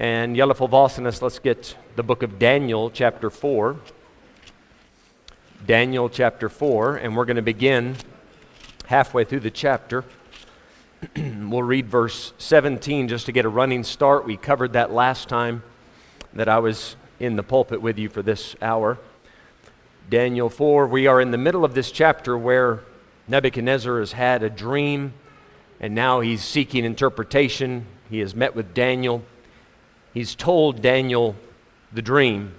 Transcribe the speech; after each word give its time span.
And 0.00 0.36
Jelle 0.36 0.54
Volvasinus, 0.54 1.22
let's 1.22 1.40
get 1.40 1.76
the 1.96 2.04
book 2.04 2.22
of 2.22 2.38
Daniel, 2.38 2.88
chapter 2.88 3.30
4. 3.30 3.76
Daniel, 5.66 6.08
chapter 6.08 6.48
4, 6.48 6.98
and 6.98 7.16
we're 7.16 7.24
going 7.24 7.34
to 7.34 7.42
begin 7.42 7.96
halfway 8.86 9.24
through 9.24 9.40
the 9.40 9.50
chapter. 9.50 10.04
we'll 11.16 11.64
read 11.64 11.88
verse 11.88 12.32
17 12.38 13.08
just 13.08 13.26
to 13.26 13.32
get 13.32 13.44
a 13.44 13.48
running 13.48 13.82
start. 13.82 14.24
We 14.24 14.36
covered 14.36 14.74
that 14.74 14.92
last 14.92 15.28
time 15.28 15.64
that 16.32 16.48
I 16.48 16.60
was 16.60 16.94
in 17.18 17.34
the 17.34 17.42
pulpit 17.42 17.82
with 17.82 17.98
you 17.98 18.08
for 18.08 18.22
this 18.22 18.54
hour. 18.62 18.98
Daniel 20.08 20.48
4, 20.48 20.86
we 20.86 21.08
are 21.08 21.20
in 21.20 21.32
the 21.32 21.38
middle 21.38 21.64
of 21.64 21.74
this 21.74 21.90
chapter 21.90 22.38
where 22.38 22.84
Nebuchadnezzar 23.26 23.98
has 23.98 24.12
had 24.12 24.44
a 24.44 24.48
dream 24.48 25.12
and 25.80 25.92
now 25.92 26.20
he's 26.20 26.44
seeking 26.44 26.84
interpretation. 26.84 27.84
He 28.08 28.20
has 28.20 28.32
met 28.32 28.54
with 28.54 28.74
Daniel 28.74 29.24
he's 30.14 30.34
told 30.34 30.82
Daniel 30.82 31.36
the 31.92 32.02
dream. 32.02 32.54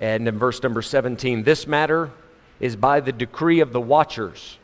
And 0.00 0.26
in 0.26 0.38
verse 0.38 0.62
number 0.62 0.82
17, 0.82 1.44
this 1.44 1.66
matter 1.66 2.10
is 2.60 2.76
by 2.76 3.00
the 3.00 3.12
decree 3.12 3.60
of 3.60 3.72
the 3.72 3.80
watchers 3.80 4.58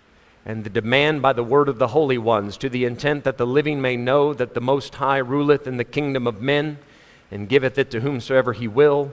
and 0.44 0.64
the 0.64 0.70
demand 0.70 1.22
by 1.22 1.32
the 1.32 1.44
word 1.44 1.68
of 1.68 1.78
the 1.78 1.88
holy 1.88 2.18
ones, 2.18 2.56
to 2.56 2.68
the 2.68 2.84
intent 2.84 3.24
that 3.24 3.36
the 3.36 3.46
living 3.46 3.80
may 3.80 3.96
know 3.96 4.32
that 4.32 4.54
the 4.54 4.60
Most 4.60 4.94
High 4.94 5.18
ruleth 5.18 5.66
in 5.66 5.76
the 5.76 5.84
kingdom 5.84 6.26
of 6.26 6.40
men, 6.40 6.78
and 7.30 7.48
giveth 7.48 7.78
it 7.78 7.90
to 7.90 8.00
whomsoever 8.00 8.52
he 8.52 8.66
will, 8.66 9.12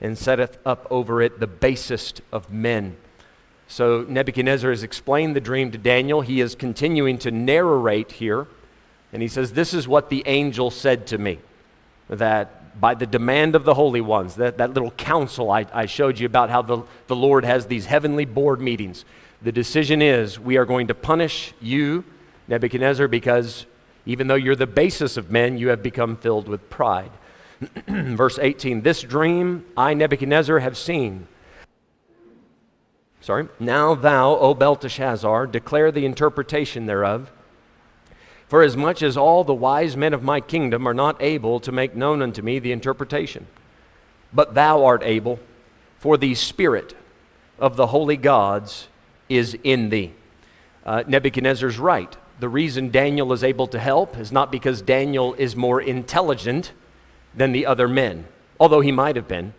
and 0.00 0.16
setteth 0.16 0.58
up 0.64 0.86
over 0.90 1.20
it 1.20 1.40
the 1.40 1.46
basest 1.46 2.20
of 2.32 2.52
men. 2.52 2.96
So 3.66 4.06
Nebuchadnezzar 4.08 4.70
has 4.70 4.82
explained 4.82 5.36
the 5.36 5.40
dream 5.40 5.70
to 5.72 5.78
Daniel. 5.78 6.22
He 6.22 6.40
is 6.40 6.54
continuing 6.54 7.18
to 7.18 7.30
narrate 7.30 8.12
here, 8.12 8.46
and 9.12 9.20
he 9.20 9.28
says, 9.28 9.52
This 9.52 9.74
is 9.74 9.88
what 9.88 10.08
the 10.08 10.22
angel 10.26 10.70
said 10.70 11.06
to 11.08 11.18
me 11.18 11.38
that 12.08 12.80
by 12.80 12.94
the 12.94 13.06
demand 13.06 13.54
of 13.54 13.64
the 13.64 13.74
holy 13.74 14.00
ones, 14.00 14.36
that, 14.36 14.58
that 14.58 14.72
little 14.72 14.92
council 14.92 15.50
I, 15.50 15.66
I 15.72 15.86
showed 15.86 16.18
you 16.18 16.26
about 16.26 16.50
how 16.50 16.62
the, 16.62 16.82
the 17.06 17.16
Lord 17.16 17.44
has 17.44 17.66
these 17.66 17.86
heavenly 17.86 18.24
board 18.24 18.60
meetings, 18.60 19.04
the 19.42 19.52
decision 19.52 20.02
is 20.02 20.38
we 20.38 20.56
are 20.56 20.64
going 20.64 20.88
to 20.88 20.94
punish 20.94 21.54
you, 21.60 22.04
Nebuchadnezzar, 22.48 23.08
because 23.08 23.66
even 24.06 24.26
though 24.26 24.34
you're 24.34 24.56
the 24.56 24.66
basis 24.66 25.16
of 25.16 25.30
men, 25.30 25.58
you 25.58 25.68
have 25.68 25.82
become 25.82 26.16
filled 26.16 26.48
with 26.48 26.70
pride. 26.70 27.10
Verse 27.86 28.38
18 28.38 28.82
This 28.82 29.02
dream 29.02 29.64
I, 29.76 29.94
Nebuchadnezzar, 29.94 30.58
have 30.60 30.76
seen. 30.76 31.28
Sorry. 33.20 33.48
Now 33.60 33.94
thou, 33.94 34.36
O 34.36 34.54
Belteshazzar, 34.54 35.46
declare 35.46 35.92
the 35.92 36.06
interpretation 36.06 36.86
thereof 36.86 37.30
for 38.48 38.62
as 38.62 38.76
much 38.76 39.02
as 39.02 39.16
all 39.16 39.44
the 39.44 39.54
wise 39.54 39.96
men 39.96 40.14
of 40.14 40.22
my 40.22 40.40
kingdom 40.40 40.88
are 40.88 40.94
not 40.94 41.20
able 41.22 41.60
to 41.60 41.70
make 41.70 41.94
known 41.94 42.22
unto 42.22 42.42
me 42.42 42.58
the 42.58 42.72
interpretation, 42.72 43.46
but 44.32 44.54
thou 44.54 44.84
art 44.84 45.02
able, 45.04 45.38
for 45.98 46.16
the 46.16 46.34
Spirit 46.34 46.96
of 47.58 47.76
the 47.76 47.88
holy 47.88 48.16
gods 48.16 48.88
is 49.28 49.56
in 49.62 49.90
thee. 49.90 50.12
Uh, 50.86 51.04
Nebuchadnezzar's 51.06 51.78
right. 51.78 52.16
The 52.40 52.48
reason 52.48 52.90
Daniel 52.90 53.32
is 53.32 53.44
able 53.44 53.66
to 53.66 53.78
help 53.78 54.16
is 54.16 54.32
not 54.32 54.50
because 54.50 54.80
Daniel 54.80 55.34
is 55.34 55.54
more 55.54 55.80
intelligent 55.80 56.72
than 57.34 57.52
the 57.52 57.66
other 57.66 57.88
men, 57.88 58.26
although 58.58 58.80
he 58.80 58.92
might 58.92 59.16
have 59.16 59.28
been. 59.28 59.52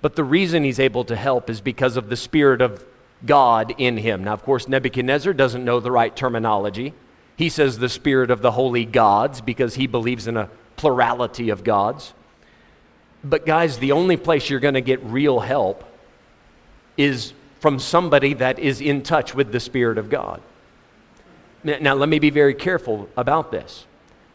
But 0.00 0.16
the 0.16 0.24
reason 0.24 0.64
he's 0.64 0.80
able 0.80 1.04
to 1.04 1.16
help 1.16 1.48
is 1.48 1.60
because 1.60 1.96
of 1.96 2.08
the 2.08 2.16
Spirit 2.16 2.60
of 2.60 2.84
God 3.24 3.74
in 3.78 3.98
him. 3.98 4.24
Now, 4.24 4.32
of 4.32 4.42
course, 4.42 4.66
Nebuchadnezzar 4.66 5.32
doesn't 5.32 5.64
know 5.64 5.80
the 5.80 5.92
right 5.92 6.14
terminology. 6.14 6.94
He 7.36 7.48
says 7.48 7.78
the 7.78 7.88
spirit 7.88 8.30
of 8.30 8.42
the 8.42 8.52
holy 8.52 8.84
gods 8.84 9.40
because 9.40 9.74
he 9.74 9.86
believes 9.86 10.26
in 10.26 10.36
a 10.36 10.48
plurality 10.76 11.50
of 11.50 11.64
gods. 11.64 12.14
But, 13.22 13.46
guys, 13.46 13.78
the 13.78 13.92
only 13.92 14.16
place 14.16 14.50
you're 14.50 14.60
going 14.60 14.74
to 14.74 14.80
get 14.80 15.02
real 15.02 15.40
help 15.40 15.84
is 16.96 17.32
from 17.60 17.78
somebody 17.78 18.34
that 18.34 18.58
is 18.58 18.80
in 18.80 19.02
touch 19.02 19.34
with 19.34 19.50
the 19.50 19.60
Spirit 19.60 19.96
of 19.98 20.10
God. 20.10 20.42
Now, 21.64 21.94
let 21.94 22.10
me 22.10 22.18
be 22.18 22.28
very 22.28 22.52
careful 22.52 23.08
about 23.16 23.50
this 23.50 23.86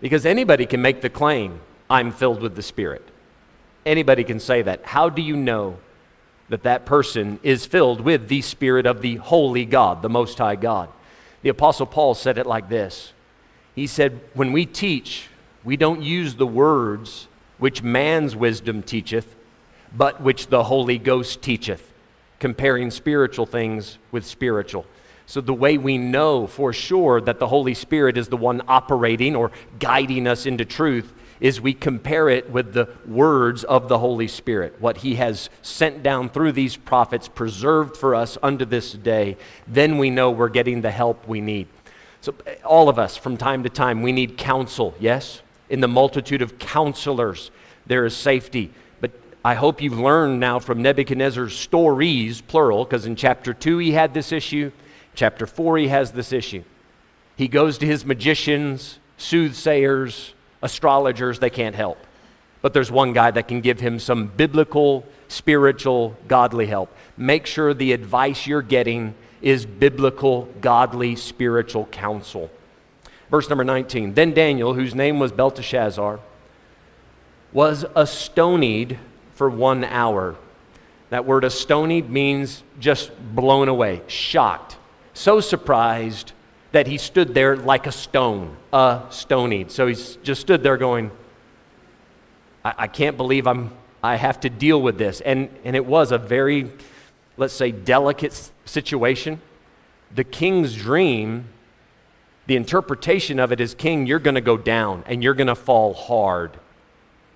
because 0.02 0.26
anybody 0.26 0.66
can 0.66 0.82
make 0.82 1.02
the 1.02 1.10
claim, 1.10 1.62
I'm 1.90 2.12
filled 2.12 2.42
with 2.42 2.56
the 2.56 2.64
Spirit. 2.64 3.08
Anybody 3.86 4.24
can 4.24 4.40
say 4.40 4.64
that. 4.64 4.84
How 4.84 5.10
do 5.10 5.22
you 5.22 5.36
know 5.38 5.78
that 6.50 6.64
that 6.64 6.88
person 6.88 7.40
is 7.44 7.68
filled 7.68 8.02
with 8.02 8.28
the 8.28 8.42
Spirit 8.42 8.88
of 8.88 9.02
the 9.02 9.18
Holy 9.18 9.66
God, 9.66 10.02
the 10.02 10.10
Most 10.10 10.40
High 10.40 10.56
God? 10.56 10.90
The 11.42 11.50
Apostle 11.50 11.86
Paul 11.86 12.16
said 12.16 12.38
it 12.38 12.46
like 12.46 12.70
this 12.70 13.14
He 13.76 13.88
said, 13.88 14.20
When 14.34 14.52
we 14.52 14.66
teach, 14.66 15.30
we 15.64 15.78
don't 15.78 16.02
use 16.02 16.36
the 16.36 16.48
words 16.48 17.28
which 17.58 17.84
man's 17.84 18.36
wisdom 18.36 18.82
teacheth, 18.82 19.36
but 19.96 20.22
which 20.22 20.48
the 20.48 20.64
Holy 20.64 20.98
Ghost 20.98 21.42
teacheth, 21.42 21.92
comparing 22.40 22.92
spiritual 22.92 23.46
things 23.46 23.98
with 24.12 24.26
spiritual. 24.26 24.86
So, 25.26 25.42
the 25.42 25.54
way 25.54 25.78
we 25.78 25.98
know 25.98 26.48
for 26.48 26.74
sure 26.74 27.22
that 27.22 27.40
the 27.40 27.48
Holy 27.48 27.76
Spirit 27.76 28.18
is 28.18 28.30
the 28.30 28.38
one 28.38 28.64
operating 28.68 29.36
or 29.36 29.52
guiding 29.78 30.26
us 30.26 30.46
into 30.48 30.66
truth 30.66 31.14
is 31.40 31.62
we 31.62 31.74
compare 31.74 32.30
it 32.30 32.50
with 32.50 32.74
the 32.74 32.90
words 33.08 33.64
of 33.64 33.88
the 33.88 34.00
Holy 34.00 34.28
Spirit, 34.28 34.76
what 34.80 34.98
He 34.98 35.16
has 35.16 35.50
sent 35.62 36.04
down 36.04 36.30
through 36.30 36.52
these 36.52 36.76
prophets, 36.76 37.28
preserved 37.28 37.96
for 37.96 38.14
us 38.14 38.38
unto 38.44 38.66
this 38.66 38.94
day. 38.94 39.38
Then 39.68 39.98
we 39.98 40.10
know 40.10 40.32
we're 40.32 40.50
getting 40.50 40.82
the 40.82 40.92
help 40.92 41.28
we 41.28 41.42
need. 41.42 41.68
So, 42.22 42.36
all 42.66 42.90
of 42.90 43.00
us, 43.00 43.16
from 43.16 43.38
time 43.38 43.64
to 43.64 43.70
time, 43.70 44.02
we 44.02 44.12
need 44.12 44.38
counsel, 44.38 44.94
yes? 45.00 45.42
In 45.70 45.80
the 45.80 45.88
multitude 45.88 46.42
of 46.42 46.60
counselors, 46.60 47.52
there 47.86 48.06
is 48.06 48.16
safety. 48.16 48.72
But 49.00 49.12
I 49.46 49.54
hope 49.56 49.82
you've 49.82 50.00
learned 50.00 50.40
now 50.40 50.60
from 50.60 50.82
Nebuchadnezzar's 50.82 51.56
stories, 51.56 52.42
plural, 52.42 52.84
because 52.84 53.06
in 53.06 53.16
chapter 53.16 53.54
2 53.54 53.78
he 53.78 53.92
had 53.92 54.14
this 54.14 54.34
issue, 54.34 54.72
chapter 55.16 55.48
4 55.48 55.78
he 55.78 55.88
has 55.88 56.12
this 56.12 56.34
issue. 56.34 56.64
He 57.38 57.48
goes 57.48 57.78
to 57.78 57.86
his 57.86 58.04
magicians, 58.04 59.00
soothsayers, 59.18 60.34
astrologers, 60.62 61.40
they 61.40 61.50
can't 61.50 61.76
help. 61.76 61.98
But 62.62 62.74
there's 62.74 62.92
one 62.92 63.14
guy 63.14 63.32
that 63.32 63.48
can 63.48 63.62
give 63.62 63.80
him 63.80 64.00
some 64.00 64.28
biblical, 64.28 65.06
spiritual, 65.28 66.18
godly 66.28 66.66
help. 66.66 66.94
Make 67.16 67.46
sure 67.46 67.74
the 67.74 67.94
advice 67.94 68.46
you're 68.46 68.62
getting 68.62 69.16
is 69.42 69.66
biblical, 69.66 70.50
godly, 70.60 71.16
spiritual 71.16 71.86
counsel. 71.86 72.50
Verse 73.30 73.48
number 73.50 73.64
19 73.64 74.14
Then 74.14 74.34
Daniel, 74.34 74.74
whose 74.74 74.94
name 74.94 75.20
was 75.20 75.32
Belteshazzar, 75.32 76.20
was 77.54 77.86
astonied 77.96 79.00
for 79.36 79.50
one 79.50 79.84
hour. 79.84 80.36
That 81.10 81.26
word 81.26 81.44
astonied 81.44 82.10
means 82.10 82.64
just 82.80 83.12
blown 83.34 83.68
away, 83.68 84.02
shocked, 84.08 84.78
so 85.14 85.40
surprised 85.40 86.34
that 86.72 86.88
he 86.88 86.98
stood 86.98 87.34
there 87.34 87.58
like 87.58 87.88
a 87.88 87.92
stone, 87.92 88.56
a 88.72 89.02
stonied. 89.10 89.72
So 89.72 89.88
he's 89.88 90.18
just 90.18 90.42
stood 90.42 90.62
there 90.62 90.78
going, 90.78 91.12
I, 92.64 92.74
I 92.80 92.88
can't 92.88 93.18
believe 93.18 93.48
I'm, 93.48 93.72
I 94.04 94.16
have 94.16 94.40
to 94.42 94.50
deal 94.50 94.82
with 94.82 94.98
this. 94.98 95.22
And, 95.22 95.50
and 95.64 95.76
it 95.76 95.86
was 95.86 96.12
a 96.12 96.18
very, 96.18 96.72
let's 97.38 97.54
say, 97.54 97.72
delicate 97.72 98.52
situation. 98.66 99.42
The 100.14 100.24
king's 100.24 100.76
dream, 100.76 101.46
the 102.48 102.56
interpretation 102.56 103.40
of 103.40 103.52
it 103.52 103.60
is 103.60 103.74
king, 103.74 104.06
you're 104.06 104.20
going 104.20 104.36
to 104.36 104.42
go 104.42 104.58
down 104.58 105.04
and 105.08 105.24
you're 105.24 105.34
going 105.34 105.48
to 105.48 105.56
fall 105.56 105.94
hard, 105.94 106.52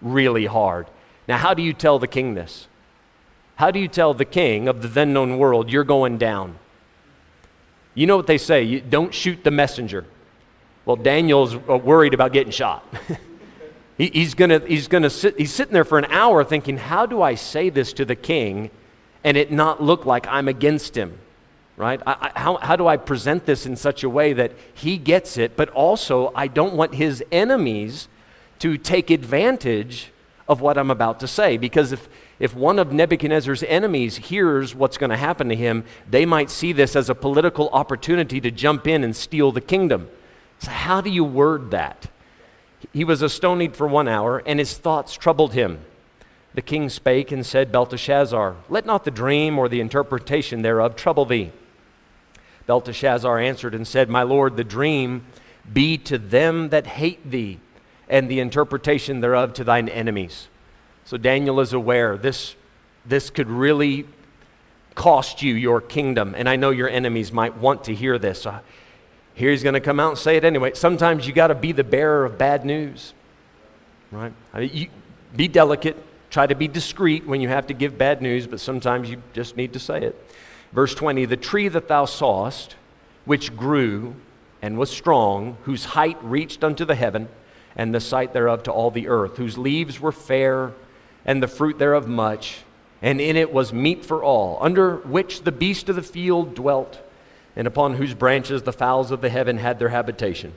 really 0.01 0.45
hard. 0.45 0.87
Now, 1.27 1.37
how 1.37 1.53
do 1.53 1.63
you 1.63 1.73
tell 1.73 1.99
the 1.99 2.07
king 2.07 2.35
this? 2.35 2.67
How 3.55 3.71
do 3.71 3.79
you 3.79 3.87
tell 3.87 4.13
the 4.13 4.25
king 4.25 4.67
of 4.67 4.81
the 4.81 4.87
then 4.87 5.13
known 5.13 5.37
world, 5.37 5.71
you're 5.71 5.83
going 5.83 6.17
down? 6.17 6.57
You 7.95 8.07
know 8.07 8.17
what 8.17 8.27
they 8.27 8.37
say, 8.37 8.63
you 8.63 8.81
don't 8.81 9.13
shoot 9.13 9.43
the 9.43 9.51
messenger. 9.51 10.05
Well, 10.85 10.95
Daniel's 10.95 11.55
uh, 11.55 11.77
worried 11.77 12.13
about 12.13 12.33
getting 12.33 12.51
shot. 12.51 12.85
he, 13.97 14.07
he's 14.07 14.33
gonna, 14.33 14.59
he's 14.59 14.87
gonna 14.87 15.09
sit, 15.09 15.37
he's 15.37 15.53
sitting 15.53 15.73
there 15.73 15.85
for 15.85 15.97
an 15.97 16.05
hour 16.05 16.43
thinking, 16.43 16.77
how 16.77 17.05
do 17.05 17.21
I 17.21 17.35
say 17.35 17.69
this 17.69 17.93
to 17.93 18.05
the 18.05 18.15
king 18.15 18.71
and 19.23 19.37
it 19.37 19.51
not 19.51 19.81
look 19.81 20.05
like 20.05 20.27
I'm 20.27 20.47
against 20.47 20.97
him? 20.97 21.19
Right? 21.77 22.01
I, 22.05 22.31
I, 22.35 22.39
how, 22.39 22.57
how 22.57 22.75
do 22.75 22.87
I 22.87 22.97
present 22.97 23.45
this 23.45 23.65
in 23.65 23.75
such 23.75 24.03
a 24.03 24.09
way 24.09 24.33
that 24.33 24.51
he 24.73 24.97
gets 24.97 25.37
it, 25.37 25.55
but 25.55 25.69
also 25.69 26.31
I 26.35 26.47
don't 26.47 26.73
want 26.73 26.95
his 26.95 27.23
enemies 27.31 28.07
to 28.59 28.77
take 28.77 29.09
advantage 29.09 30.11
of 30.47 30.61
what 30.61 30.77
I'm 30.77 30.91
about 30.91 31.19
to 31.21 31.27
say? 31.27 31.57
Because 31.57 31.91
if, 31.91 32.09
if 32.39 32.55
one 32.55 32.79
of 32.79 32.91
Nebuchadnezzar's 32.91 33.63
enemies 33.63 34.17
hears 34.17 34.73
what's 34.73 34.97
going 34.97 35.11
to 35.11 35.17
happen 35.17 35.49
to 35.49 35.55
him, 35.55 35.83
they 36.09 36.25
might 36.25 36.49
see 36.49 36.73
this 36.73 36.95
as 36.95 37.09
a 37.09 37.15
political 37.15 37.69
opportunity 37.69 38.41
to 38.41 38.51
jump 38.51 38.87
in 38.87 39.03
and 39.03 39.15
steal 39.15 39.51
the 39.51 39.61
kingdom. 39.61 40.09
So, 40.59 40.71
how 40.71 41.01
do 41.01 41.09
you 41.09 41.23
word 41.23 41.71
that? 41.71 42.07
He 42.91 43.03
was 43.03 43.21
astonied 43.21 43.75
for 43.75 43.87
one 43.87 44.07
hour, 44.07 44.41
and 44.45 44.59
his 44.59 44.77
thoughts 44.77 45.13
troubled 45.13 45.53
him. 45.53 45.79
The 46.53 46.61
king 46.61 46.89
spake 46.89 47.31
and 47.31 47.45
said, 47.45 47.71
Belteshazzar, 47.71 48.55
let 48.69 48.85
not 48.85 49.05
the 49.05 49.11
dream 49.11 49.57
or 49.57 49.69
the 49.69 49.81
interpretation 49.81 50.61
thereof 50.61 50.95
trouble 50.95 51.25
thee. 51.25 51.51
Belteshazzar 52.67 53.39
answered 53.39 53.75
and 53.75 53.87
said, 53.87 54.09
My 54.09 54.23
lord, 54.23 54.55
the 54.55 54.63
dream 54.63 55.25
be 55.71 55.97
to 55.99 56.17
them 56.17 56.69
that 56.69 56.85
hate 56.85 57.29
thee, 57.29 57.59
and 58.07 58.29
the 58.29 58.39
interpretation 58.39 59.21
thereof 59.21 59.53
to 59.53 59.63
thine 59.63 59.89
enemies. 59.89 60.47
So 61.05 61.17
Daniel 61.17 61.59
is 61.59 61.73
aware 61.73 62.17
this, 62.17 62.55
this 63.05 63.29
could 63.29 63.49
really 63.49 64.05
cost 64.95 65.41
you 65.41 65.53
your 65.53 65.81
kingdom. 65.81 66.33
And 66.37 66.47
I 66.47 66.55
know 66.55 66.69
your 66.69 66.89
enemies 66.89 67.31
might 67.31 67.57
want 67.57 67.85
to 67.85 67.95
hear 67.95 68.17
this. 68.17 68.45
Uh, 68.45 68.59
here 69.33 69.51
he's 69.51 69.63
going 69.63 69.73
to 69.73 69.81
come 69.81 69.99
out 69.99 70.09
and 70.09 70.17
say 70.17 70.37
it 70.37 70.43
anyway. 70.43 70.73
Sometimes 70.75 71.27
you 71.27 71.33
got 71.33 71.47
to 71.47 71.55
be 71.55 71.71
the 71.71 71.83
bearer 71.83 72.25
of 72.25 72.37
bad 72.37 72.65
news, 72.65 73.13
right? 74.11 74.33
I 74.53 74.59
mean, 74.61 74.69
you, 74.73 74.87
be 75.35 75.47
delicate, 75.47 75.97
try 76.29 76.45
to 76.45 76.55
be 76.55 76.67
discreet 76.67 77.25
when 77.25 77.41
you 77.41 77.49
have 77.49 77.67
to 77.67 77.73
give 77.73 77.97
bad 77.97 78.21
news, 78.21 78.45
but 78.45 78.59
sometimes 78.59 79.09
you 79.09 79.21
just 79.33 79.57
need 79.57 79.73
to 79.73 79.79
say 79.79 80.03
it. 80.03 80.31
Verse 80.71 80.93
20 80.93 81.25
The 81.25 81.37
tree 81.37 81.67
that 81.67 81.87
thou 81.87 82.05
sawest, 82.05 82.75
which 83.25 83.55
grew 83.55 84.15
and 84.61 84.77
was 84.77 84.91
strong, 84.91 85.57
whose 85.63 85.83
height 85.85 86.17
reached 86.21 86.63
unto 86.63 86.85
the 86.85 86.95
heaven, 86.95 87.27
and 87.75 87.93
the 87.93 87.99
sight 87.99 88.33
thereof 88.33 88.63
to 88.63 88.71
all 88.71 88.91
the 88.91 89.07
earth, 89.07 89.37
whose 89.37 89.57
leaves 89.57 89.99
were 89.99 90.11
fair, 90.11 90.73
and 91.25 91.41
the 91.41 91.47
fruit 91.47 91.79
thereof 91.79 92.07
much, 92.07 92.59
and 93.01 93.19
in 93.19 93.35
it 93.35 93.51
was 93.53 93.73
meat 93.73 94.05
for 94.05 94.23
all, 94.23 94.57
under 94.61 94.97
which 94.97 95.43
the 95.43 95.51
beast 95.51 95.89
of 95.89 95.95
the 95.95 96.01
field 96.01 96.55
dwelt, 96.55 97.01
and 97.55 97.67
upon 97.67 97.95
whose 97.95 98.13
branches 98.13 98.63
the 98.63 98.73
fowls 98.73 99.11
of 99.11 99.21
the 99.21 99.29
heaven 99.29 99.57
had 99.57 99.79
their 99.79 99.89
habitation. 99.89 100.53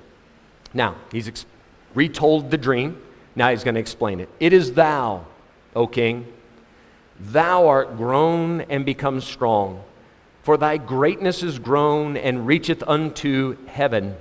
Now, 0.72 0.96
he's 1.12 1.28
ex- 1.28 1.46
retold 1.94 2.50
the 2.50 2.58
dream. 2.58 3.00
Now 3.34 3.50
he's 3.50 3.64
going 3.64 3.74
to 3.74 3.80
explain 3.80 4.20
it. 4.20 4.28
It 4.40 4.52
is 4.52 4.72
thou, 4.72 5.26
O 5.74 5.86
king. 5.86 6.32
Thou 7.18 7.68
art 7.68 7.96
grown 7.96 8.62
and 8.62 8.84
become 8.84 9.20
strong, 9.20 9.82
for 10.42 10.56
thy 10.56 10.76
greatness 10.76 11.42
is 11.42 11.58
grown 11.58 12.16
and 12.16 12.46
reacheth 12.46 12.82
unto 12.86 13.56
heaven, 13.66 14.16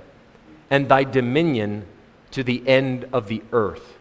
and 0.70 0.88
thy 0.88 1.04
dominion 1.04 1.86
to 2.32 2.42
the 2.42 2.66
end 2.66 3.06
of 3.12 3.28
the 3.28 3.42
earth. 3.52 3.94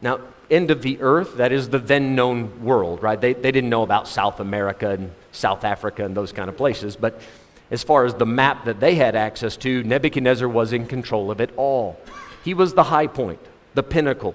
Now, 0.00 0.20
end 0.50 0.70
of 0.70 0.82
the 0.82 1.00
earth, 1.00 1.36
that 1.36 1.52
is 1.52 1.68
the 1.68 1.78
then 1.78 2.14
known 2.14 2.64
world, 2.64 3.02
right? 3.02 3.20
They, 3.20 3.32
they 3.32 3.52
didn't 3.52 3.70
know 3.70 3.82
about 3.82 4.08
South 4.08 4.40
America 4.40 4.90
and 4.90 5.12
South 5.32 5.64
Africa 5.64 6.04
and 6.04 6.16
those 6.16 6.32
kind 6.32 6.48
of 6.48 6.56
places, 6.56 6.96
but 6.96 7.20
as 7.70 7.84
far 7.84 8.04
as 8.04 8.14
the 8.14 8.26
map 8.26 8.64
that 8.64 8.80
they 8.80 8.96
had 8.96 9.14
access 9.14 9.56
to, 9.58 9.84
Nebuchadnezzar 9.84 10.48
was 10.48 10.72
in 10.72 10.86
control 10.86 11.30
of 11.30 11.40
it 11.40 11.50
all. 11.56 11.98
He 12.44 12.52
was 12.52 12.74
the 12.74 12.84
high 12.84 13.06
point, 13.06 13.38
the 13.74 13.82
pinnacle. 13.82 14.34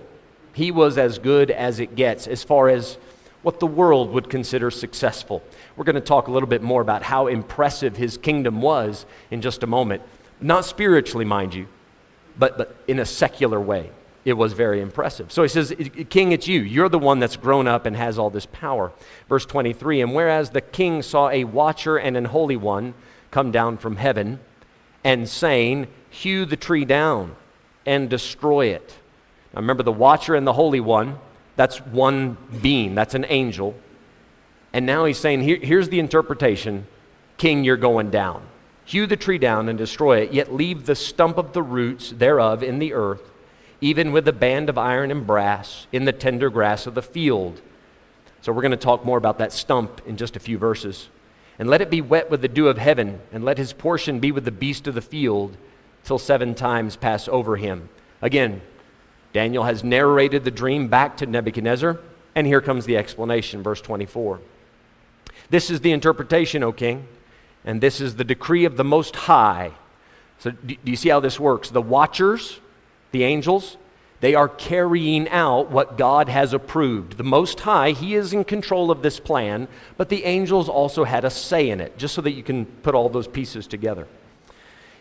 He 0.53 0.71
was 0.71 0.97
as 0.97 1.19
good 1.19 1.51
as 1.51 1.79
it 1.79 1.95
gets 1.95 2.27
as 2.27 2.43
far 2.43 2.69
as 2.69 2.97
what 3.41 3.59
the 3.59 3.67
world 3.67 4.11
would 4.11 4.29
consider 4.29 4.71
successful. 4.71 5.43
We're 5.75 5.83
going 5.83 5.95
to 5.95 6.01
talk 6.01 6.27
a 6.27 6.31
little 6.31 6.47
bit 6.47 6.61
more 6.61 6.81
about 6.81 7.03
how 7.03 7.27
impressive 7.27 7.97
his 7.97 8.17
kingdom 8.17 8.61
was 8.61 9.05
in 9.29 9.41
just 9.41 9.63
a 9.63 9.67
moment. 9.67 10.01
Not 10.39 10.65
spiritually, 10.65 11.25
mind 11.25 11.53
you, 11.53 11.67
but, 12.37 12.57
but 12.57 12.75
in 12.87 12.99
a 12.99 13.05
secular 13.05 13.59
way. 13.59 13.91
It 14.25 14.33
was 14.33 14.53
very 14.53 14.81
impressive. 14.81 15.31
So 15.31 15.43
he 15.43 15.47
says, 15.47 15.73
King, 16.09 16.31
it's 16.31 16.47
you. 16.47 16.61
You're 16.61 16.89
the 16.89 16.99
one 16.99 17.19
that's 17.19 17.37
grown 17.37 17.67
up 17.67 17.85
and 17.85 17.95
has 17.95 18.17
all 18.17 18.31
this 18.31 18.47
power. 18.47 18.91
Verse 19.29 19.45
23 19.45 20.01
And 20.01 20.15
whereas 20.15 20.49
the 20.49 20.61
king 20.61 21.03
saw 21.03 21.29
a 21.29 21.43
watcher 21.43 21.97
and 21.97 22.17
an 22.17 22.25
holy 22.25 22.57
one 22.57 22.95
come 23.35 23.51
down 23.51 23.77
from 23.77 23.97
heaven, 23.97 24.39
and 25.03 25.27
saying, 25.27 25.87
Hew 26.09 26.45
the 26.45 26.55
tree 26.55 26.85
down 26.85 27.35
and 27.85 28.09
destroy 28.09 28.67
it. 28.67 28.95
Now 29.53 29.59
remember, 29.59 29.83
the 29.83 29.91
watcher 29.91 30.35
and 30.35 30.47
the 30.47 30.53
holy 30.53 30.79
one, 30.79 31.19
that's 31.57 31.79
one 31.79 32.37
being, 32.61 32.95
that's 32.95 33.13
an 33.13 33.25
angel. 33.27 33.75
And 34.71 34.85
now 34.85 35.03
he's 35.05 35.17
saying, 35.17 35.41
Here, 35.41 35.59
Here's 35.61 35.89
the 35.89 35.99
interpretation 35.99 36.87
King, 37.37 37.63
you're 37.63 37.77
going 37.77 38.09
down. 38.09 38.41
Hew 38.85 39.05
the 39.05 39.17
tree 39.17 39.37
down 39.37 39.67
and 39.67 39.77
destroy 39.77 40.19
it, 40.19 40.31
yet 40.31 40.53
leave 40.53 40.85
the 40.85 40.95
stump 40.95 41.37
of 41.37 41.53
the 41.53 41.61
roots 41.61 42.11
thereof 42.11 42.63
in 42.63 42.79
the 42.79 42.93
earth, 42.93 43.31
even 43.85 44.11
with 44.11 44.27
a 44.27 44.33
band 44.33 44.69
of 44.69 44.77
iron 44.77 45.11
and 45.11 45.27
brass 45.27 45.87
in 45.91 46.05
the 46.05 46.11
tender 46.11 46.49
grass 46.49 46.87
of 46.87 46.95
the 46.95 47.01
field. 47.01 47.61
So 48.41 48.51
we're 48.51 48.61
going 48.61 48.71
to 48.71 48.77
talk 48.77 49.05
more 49.05 49.17
about 49.17 49.37
that 49.37 49.53
stump 49.53 50.01
in 50.05 50.17
just 50.17 50.35
a 50.35 50.39
few 50.39 50.57
verses. 50.57 51.09
And 51.59 51.69
let 51.69 51.81
it 51.81 51.89
be 51.89 52.01
wet 52.01 52.29
with 52.29 52.41
the 52.41 52.47
dew 52.47 52.67
of 52.67 52.77
heaven, 52.77 53.21
and 53.31 53.45
let 53.45 53.57
his 53.57 53.73
portion 53.73 54.19
be 54.19 54.31
with 54.31 54.43
the 54.43 54.51
beast 54.51 54.87
of 54.87 54.95
the 54.95 55.01
field, 55.01 55.55
till 56.03 56.19
seven 56.19 56.53
times 56.53 56.95
pass 56.95 57.27
over 57.27 57.55
him. 57.55 57.89
Again, 58.21 58.61
Daniel 59.31 59.63
has 59.63 59.83
narrated 59.83 60.43
the 60.43 60.51
dream 60.51 60.87
back 60.87 61.17
to 61.17 61.25
Nebuchadnezzar, 61.25 61.99
and 62.35 62.45
here 62.45 62.61
comes 62.61 62.85
the 62.85 62.97
explanation, 62.97 63.63
verse 63.63 63.81
24. 63.81 64.41
This 65.49 65.69
is 65.69 65.81
the 65.81 65.91
interpretation, 65.91 66.63
O 66.63 66.71
king 66.71 67.07
and 67.65 67.81
this 67.81 67.99
is 67.99 68.15
the 68.15 68.23
decree 68.23 68.63
of 68.63 68.77
the 68.77 68.83
Most 68.83 69.15
High. 69.15 69.71
So, 70.37 70.51
do 70.51 70.75
you 70.83 70.95
see 70.95 71.09
how 71.09 71.19
this 71.19 71.39
works? 71.39 71.71
The 71.71 71.81
watchers, 71.81 72.59
the 73.15 73.23
angels, 73.23 73.77
they 74.19 74.35
are 74.35 74.49
carrying 74.49 75.29
out 75.29 75.71
what 75.71 75.97
God 75.97 76.29
has 76.29 76.53
approved. 76.53 77.17
The 77.17 77.23
Most 77.23 77.61
High, 77.61 77.91
He 77.91 78.13
is 78.13 78.33
in 78.33 78.43
control 78.43 78.91
of 78.91 79.01
this 79.01 79.19
plan, 79.19 79.67
but 79.97 80.09
the 80.09 80.25
angels 80.25 80.67
also 80.67 81.05
had 81.05 81.23
a 81.23 81.29
say 81.29 81.69
in 81.69 81.79
it, 81.79 81.97
just 81.97 82.13
so 82.13 82.21
that 82.21 82.33
you 82.33 82.43
can 82.43 82.65
put 82.65 82.93
all 82.93 83.09
those 83.09 83.27
pieces 83.27 83.67
together. 83.67 84.07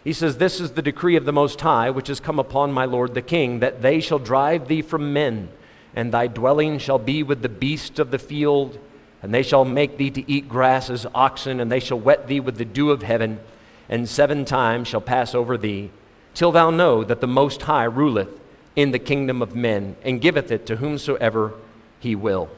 He 0.05 0.13
says, 0.13 0.37
This 0.37 0.61
is 0.61 0.73
the 0.73 0.83
decree 0.83 1.17
of 1.17 1.25
the 1.25 1.33
Most 1.33 1.61
High, 1.61 1.91
which 1.91 2.09
has 2.09 2.21
come 2.21 2.39
upon 2.39 2.73
my 2.73 2.85
Lord 2.85 3.15
the 3.15 3.23
King, 3.23 3.61
that 3.61 3.83
they 3.83 4.01
shall 4.01 4.19
drive 4.19 4.69
thee 4.69 4.83
from 4.83 5.13
men, 5.13 5.49
and 5.95 6.13
thy 6.13 6.27
dwelling 6.27 6.79
shall 6.79 6.99
be 6.99 7.23
with 7.23 7.43
the 7.43 7.49
beasts 7.49 7.99
of 7.99 8.11
the 8.11 8.19
field 8.19 8.79
and 9.25 9.33
they 9.33 9.43
shall 9.43 9.65
make 9.65 9.97
thee 9.97 10.11
to 10.11 10.31
eat 10.31 10.51
grass 10.51 10.91
as 10.91 11.07
oxen, 11.15 11.59
and 11.59 11.73
they 11.73 11.81
shall 11.81 11.99
wet 11.99 12.27
thee 12.27 12.41
with 12.41 12.59
the 12.59 12.65
dew 12.67 12.91
of 12.91 13.03
heaven, 13.03 13.41
and 13.89 14.07
seven 14.07 14.45
times 14.45 14.87
shall 14.87 15.01
pass 15.01 15.35
over 15.35 15.57
thee, 15.57 15.91
till 16.35 16.53
thou 16.53 16.71
know 16.71 17.05
that 17.05 17.21
the 17.21 17.27
Most 17.27 17.63
High 17.63 17.85
ruleth 17.85 18.29
in 18.77 18.91
the 18.91 18.99
kingdom 18.99 19.41
of 19.41 19.55
men, 19.55 19.97
and 20.03 20.21
giveth 20.21 20.51
it 20.51 20.67
to 20.67 20.77
whomsoever 20.77 21.55
he 22.01 22.15
will. 22.17 22.49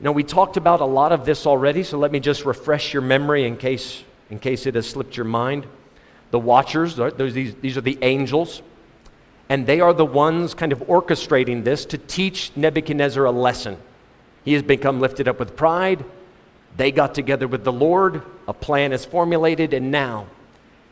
Now, 0.00 0.12
we 0.12 0.22
talked 0.22 0.56
about 0.56 0.80
a 0.80 0.84
lot 0.84 1.12
of 1.12 1.24
this 1.24 1.46
already, 1.46 1.82
so 1.82 1.96
let 1.98 2.12
me 2.12 2.20
just 2.20 2.44
refresh 2.44 2.92
your 2.92 3.02
memory 3.02 3.46
in 3.46 3.56
case, 3.56 4.04
in 4.30 4.38
case 4.38 4.66
it 4.66 4.74
has 4.74 4.86
slipped 4.88 5.16
your 5.16 5.24
mind. 5.24 5.66
The 6.30 6.38
watchers, 6.38 7.00
these, 7.16 7.54
these 7.54 7.76
are 7.76 7.82
the 7.82 7.98
angels, 8.02 8.62
and 9.48 9.66
they 9.66 9.80
are 9.80 9.94
the 9.94 10.04
ones 10.04 10.54
kind 10.54 10.72
of 10.72 10.80
orchestrating 10.80 11.64
this 11.64 11.84
to 11.86 11.98
teach 11.98 12.50
Nebuchadnezzar 12.56 13.24
a 13.24 13.30
lesson. 13.30 13.78
He 14.44 14.52
has 14.54 14.62
become 14.62 15.00
lifted 15.00 15.28
up 15.28 15.38
with 15.38 15.56
pride. 15.56 16.04
They 16.76 16.90
got 16.90 17.14
together 17.14 17.46
with 17.46 17.64
the 17.64 17.72
Lord. 17.72 18.22
A 18.48 18.52
plan 18.52 18.92
is 18.92 19.04
formulated, 19.04 19.72
and 19.72 19.90
now 19.90 20.26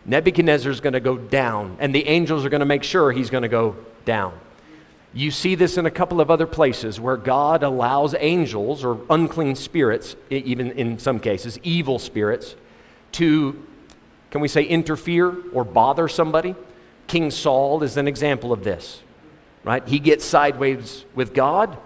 Nebuchadnezzar 0.04 0.72
is 0.72 0.80
going 0.80 0.94
to 0.94 1.00
go 1.00 1.18
down, 1.18 1.76
and 1.78 1.94
the 1.94 2.06
angels 2.06 2.44
are 2.44 2.48
going 2.48 2.60
to 2.60 2.66
make 2.66 2.82
sure 2.82 3.12
he's 3.12 3.30
going 3.30 3.42
to 3.42 3.48
go 3.48 3.76
down. 4.04 4.38
You 5.12 5.30
see 5.30 5.56
this 5.56 5.76
in 5.76 5.86
a 5.86 5.90
couple 5.90 6.20
of 6.20 6.30
other 6.30 6.46
places 6.46 7.00
where 7.00 7.16
God 7.16 7.62
allows 7.62 8.14
angels 8.18 8.84
or 8.84 9.00
unclean 9.10 9.56
spirits, 9.56 10.14
even 10.30 10.70
in 10.72 10.98
some 10.98 11.18
cases, 11.18 11.58
evil 11.62 11.98
spirits, 11.98 12.54
to, 13.12 13.60
can 14.30 14.40
we 14.40 14.48
say, 14.48 14.62
interfere 14.62 15.36
or 15.52 15.64
bother 15.64 16.06
somebody. 16.06 16.54
King 17.08 17.32
Saul 17.32 17.82
is 17.82 17.96
an 17.96 18.06
example 18.06 18.52
of 18.52 18.62
this, 18.62 19.02
right? 19.64 19.86
He 19.86 19.98
gets 19.98 20.24
sideways 20.24 21.04
with 21.16 21.34
God 21.34 21.76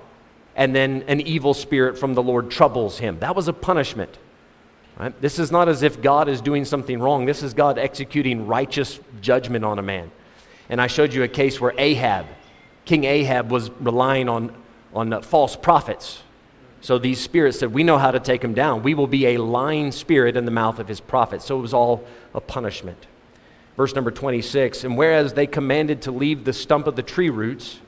and 0.54 0.74
then 0.74 1.02
an 1.08 1.20
evil 1.20 1.54
spirit 1.54 1.98
from 1.98 2.14
the 2.14 2.22
Lord 2.22 2.50
troubles 2.50 2.98
him. 2.98 3.18
That 3.20 3.34
was 3.34 3.48
a 3.48 3.52
punishment. 3.52 4.18
Right? 4.98 5.20
This 5.20 5.38
is 5.38 5.50
not 5.50 5.68
as 5.68 5.82
if 5.82 6.00
God 6.00 6.28
is 6.28 6.40
doing 6.40 6.64
something 6.64 7.00
wrong. 7.00 7.26
This 7.26 7.42
is 7.42 7.52
God 7.52 7.78
executing 7.78 8.46
righteous 8.46 9.00
judgment 9.20 9.64
on 9.64 9.78
a 9.78 9.82
man. 9.82 10.10
And 10.68 10.80
I 10.80 10.86
showed 10.86 11.12
you 11.12 11.22
a 11.22 11.28
case 11.28 11.60
where 11.60 11.74
Ahab, 11.76 12.26
King 12.84 13.04
Ahab, 13.04 13.50
was 13.50 13.70
relying 13.80 14.28
on, 14.28 14.54
on 14.94 15.12
uh, 15.12 15.20
false 15.20 15.56
prophets. 15.56 16.22
So 16.80 16.98
these 16.98 17.20
spirits 17.20 17.58
said, 17.58 17.72
We 17.72 17.82
know 17.82 17.98
how 17.98 18.10
to 18.10 18.20
take 18.20 18.42
him 18.42 18.54
down. 18.54 18.82
We 18.82 18.94
will 18.94 19.06
be 19.06 19.26
a 19.28 19.38
lying 19.38 19.90
spirit 19.90 20.36
in 20.36 20.44
the 20.44 20.50
mouth 20.50 20.78
of 20.78 20.86
his 20.86 21.00
prophets. 21.00 21.46
So 21.46 21.58
it 21.58 21.62
was 21.62 21.74
all 21.74 22.04
a 22.34 22.40
punishment. 22.40 23.06
Verse 23.76 23.94
number 23.94 24.10
26 24.10 24.84
And 24.84 24.96
whereas 24.96 25.32
they 25.32 25.46
commanded 25.46 26.02
to 26.02 26.12
leave 26.12 26.44
the 26.44 26.52
stump 26.52 26.86
of 26.86 26.94
the 26.94 27.02
tree 27.02 27.30
roots, 27.30 27.80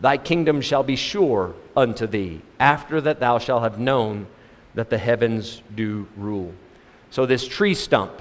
Thy 0.00 0.16
kingdom 0.16 0.60
shall 0.60 0.82
be 0.82 0.96
sure 0.96 1.54
unto 1.76 2.06
thee, 2.06 2.40
after 2.58 3.00
that 3.00 3.20
thou 3.20 3.38
shalt 3.38 3.62
have 3.62 3.78
known 3.78 4.26
that 4.74 4.90
the 4.90 4.98
heavens 4.98 5.62
do 5.74 6.06
rule. 6.16 6.52
So, 7.10 7.26
this 7.26 7.46
tree 7.46 7.74
stump, 7.74 8.12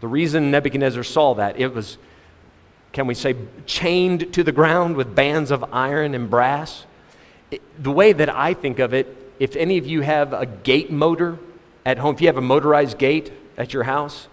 the 0.00 0.08
reason 0.08 0.50
Nebuchadnezzar 0.50 1.02
saw 1.02 1.34
that, 1.34 1.58
it 1.58 1.74
was, 1.74 1.98
can 2.92 3.06
we 3.06 3.14
say, 3.14 3.34
chained 3.66 4.32
to 4.34 4.42
the 4.42 4.52
ground 4.52 4.96
with 4.96 5.14
bands 5.14 5.50
of 5.50 5.64
iron 5.72 6.14
and 6.14 6.28
brass. 6.28 6.84
It, 7.50 7.62
the 7.82 7.90
way 7.90 8.12
that 8.12 8.28
I 8.28 8.54
think 8.54 8.78
of 8.78 8.92
it, 8.92 9.34
if 9.38 9.56
any 9.56 9.78
of 9.78 9.86
you 9.86 10.02
have 10.02 10.32
a 10.32 10.46
gate 10.46 10.90
motor 10.90 11.38
at 11.86 11.98
home, 11.98 12.14
if 12.14 12.20
you 12.20 12.28
have 12.28 12.36
a 12.36 12.42
motorized 12.42 12.98
gate 12.98 13.32
at 13.56 13.72
your 13.72 13.84
house, 13.84 14.28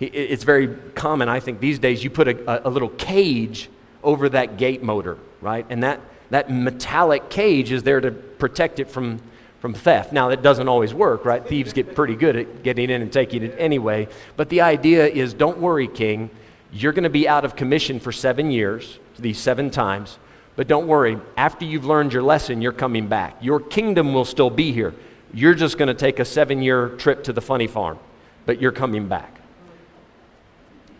it's 0.00 0.44
very 0.44 0.68
common, 0.94 1.28
I 1.28 1.40
think, 1.40 1.60
these 1.60 1.78
days, 1.78 2.04
you 2.04 2.10
put 2.10 2.28
a, 2.28 2.68
a 2.68 2.70
little 2.70 2.90
cage 2.90 3.70
over 4.02 4.28
that 4.28 4.58
gate 4.58 4.82
motor, 4.82 5.16
right? 5.40 5.64
And 5.70 5.82
that 5.82 6.00
that 6.30 6.50
metallic 6.50 7.28
cage 7.30 7.70
is 7.70 7.82
there 7.82 8.00
to 8.00 8.10
protect 8.10 8.80
it 8.80 8.90
from, 8.90 9.20
from 9.64 9.72
theft. 9.72 10.12
Now, 10.12 10.28
that 10.28 10.42
doesn't 10.42 10.68
always 10.68 10.92
work, 10.92 11.24
right? 11.24 11.42
Thieves 11.42 11.72
get 11.72 11.94
pretty 11.94 12.16
good 12.16 12.36
at 12.36 12.62
getting 12.62 12.90
in 12.90 13.00
and 13.00 13.10
taking 13.10 13.42
it 13.42 13.54
anyway. 13.56 14.08
But 14.36 14.50
the 14.50 14.60
idea 14.60 15.06
is 15.06 15.32
don't 15.32 15.56
worry, 15.56 15.88
King. 15.88 16.28
You're 16.70 16.92
going 16.92 17.04
to 17.04 17.08
be 17.08 17.26
out 17.26 17.46
of 17.46 17.56
commission 17.56 17.98
for 17.98 18.12
seven 18.12 18.50
years, 18.50 18.98
these 19.18 19.38
seven 19.38 19.70
times. 19.70 20.18
But 20.54 20.68
don't 20.68 20.86
worry, 20.86 21.18
after 21.38 21.64
you've 21.64 21.86
learned 21.86 22.12
your 22.12 22.22
lesson, 22.22 22.60
you're 22.60 22.72
coming 22.72 23.08
back. 23.08 23.38
Your 23.40 23.58
kingdom 23.58 24.12
will 24.12 24.26
still 24.26 24.50
be 24.50 24.70
here. 24.70 24.92
You're 25.32 25.54
just 25.54 25.78
going 25.78 25.88
to 25.88 25.94
take 25.94 26.18
a 26.18 26.26
seven 26.26 26.60
year 26.60 26.90
trip 26.90 27.24
to 27.24 27.32
the 27.32 27.40
funny 27.40 27.66
farm, 27.66 27.98
but 28.44 28.60
you're 28.60 28.70
coming 28.70 29.08
back. 29.08 29.40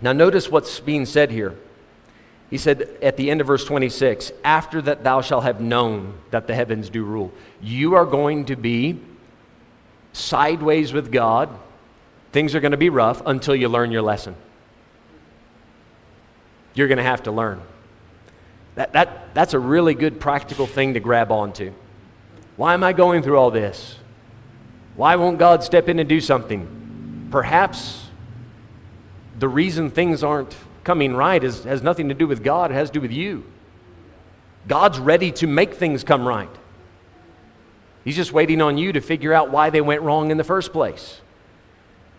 Now, 0.00 0.14
notice 0.14 0.50
what's 0.50 0.80
being 0.80 1.04
said 1.04 1.30
here. 1.30 1.54
He 2.54 2.58
said 2.58 2.88
at 3.02 3.16
the 3.16 3.32
end 3.32 3.40
of 3.40 3.48
verse 3.48 3.64
26 3.64 4.30
After 4.44 4.80
that 4.82 5.02
thou 5.02 5.22
shalt 5.22 5.42
have 5.42 5.60
known 5.60 6.14
that 6.30 6.46
the 6.46 6.54
heavens 6.54 6.88
do 6.88 7.02
rule. 7.02 7.32
You 7.60 7.96
are 7.96 8.04
going 8.06 8.44
to 8.44 8.54
be 8.54 9.00
sideways 10.12 10.92
with 10.92 11.10
God. 11.10 11.48
Things 12.30 12.54
are 12.54 12.60
going 12.60 12.70
to 12.70 12.76
be 12.76 12.90
rough 12.90 13.20
until 13.26 13.56
you 13.56 13.68
learn 13.68 13.90
your 13.90 14.02
lesson. 14.02 14.36
You're 16.74 16.86
going 16.86 16.98
to 16.98 17.02
have 17.02 17.24
to 17.24 17.32
learn. 17.32 17.60
That, 18.76 18.92
that, 18.92 19.34
that's 19.34 19.54
a 19.54 19.58
really 19.58 19.94
good 19.94 20.20
practical 20.20 20.68
thing 20.68 20.94
to 20.94 21.00
grab 21.00 21.32
onto. 21.32 21.72
Why 22.54 22.74
am 22.74 22.84
I 22.84 22.92
going 22.92 23.24
through 23.24 23.36
all 23.36 23.50
this? 23.50 23.98
Why 24.94 25.16
won't 25.16 25.40
God 25.40 25.64
step 25.64 25.88
in 25.88 25.98
and 25.98 26.08
do 26.08 26.20
something? 26.20 27.26
Perhaps 27.32 28.06
the 29.40 29.48
reason 29.48 29.90
things 29.90 30.22
aren't 30.22 30.54
coming 30.84 31.16
right 31.16 31.42
is, 31.42 31.64
has 31.64 31.82
nothing 31.82 32.08
to 32.08 32.14
do 32.14 32.26
with 32.26 32.44
God, 32.44 32.70
it 32.70 32.74
has 32.74 32.90
to 32.90 32.94
do 32.94 33.00
with 33.00 33.12
you. 33.12 33.44
God's 34.68 34.98
ready 34.98 35.32
to 35.32 35.46
make 35.46 35.74
things 35.74 36.04
come 36.04 36.26
right. 36.26 36.48
He's 38.04 38.16
just 38.16 38.32
waiting 38.32 38.60
on 38.60 38.78
you 38.78 38.92
to 38.92 39.00
figure 39.00 39.32
out 39.32 39.50
why 39.50 39.70
they 39.70 39.80
went 39.80 40.02
wrong 40.02 40.30
in 40.30 40.36
the 40.36 40.44
first 40.44 40.72
place. 40.72 41.20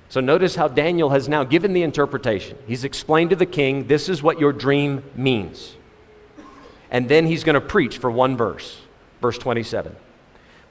So 0.09 0.19
notice 0.19 0.55
how 0.55 0.67
Daniel 0.67 1.09
has 1.09 1.27
now 1.27 1.43
given 1.43 1.73
the 1.73 1.83
interpretation. 1.83 2.57
He's 2.67 2.83
explained 2.83 3.31
to 3.31 3.35
the 3.35 3.45
king, 3.45 3.87
this 3.87 4.09
is 4.09 4.21
what 4.21 4.39
your 4.39 4.53
dream 4.53 5.03
means. 5.15 5.75
And 6.91 7.09
then 7.09 7.25
he's 7.25 7.43
going 7.43 7.55
to 7.55 7.61
preach 7.61 7.97
for 7.97 8.11
one 8.11 8.37
verse, 8.37 8.81
verse 9.21 9.37
27. 9.37 9.95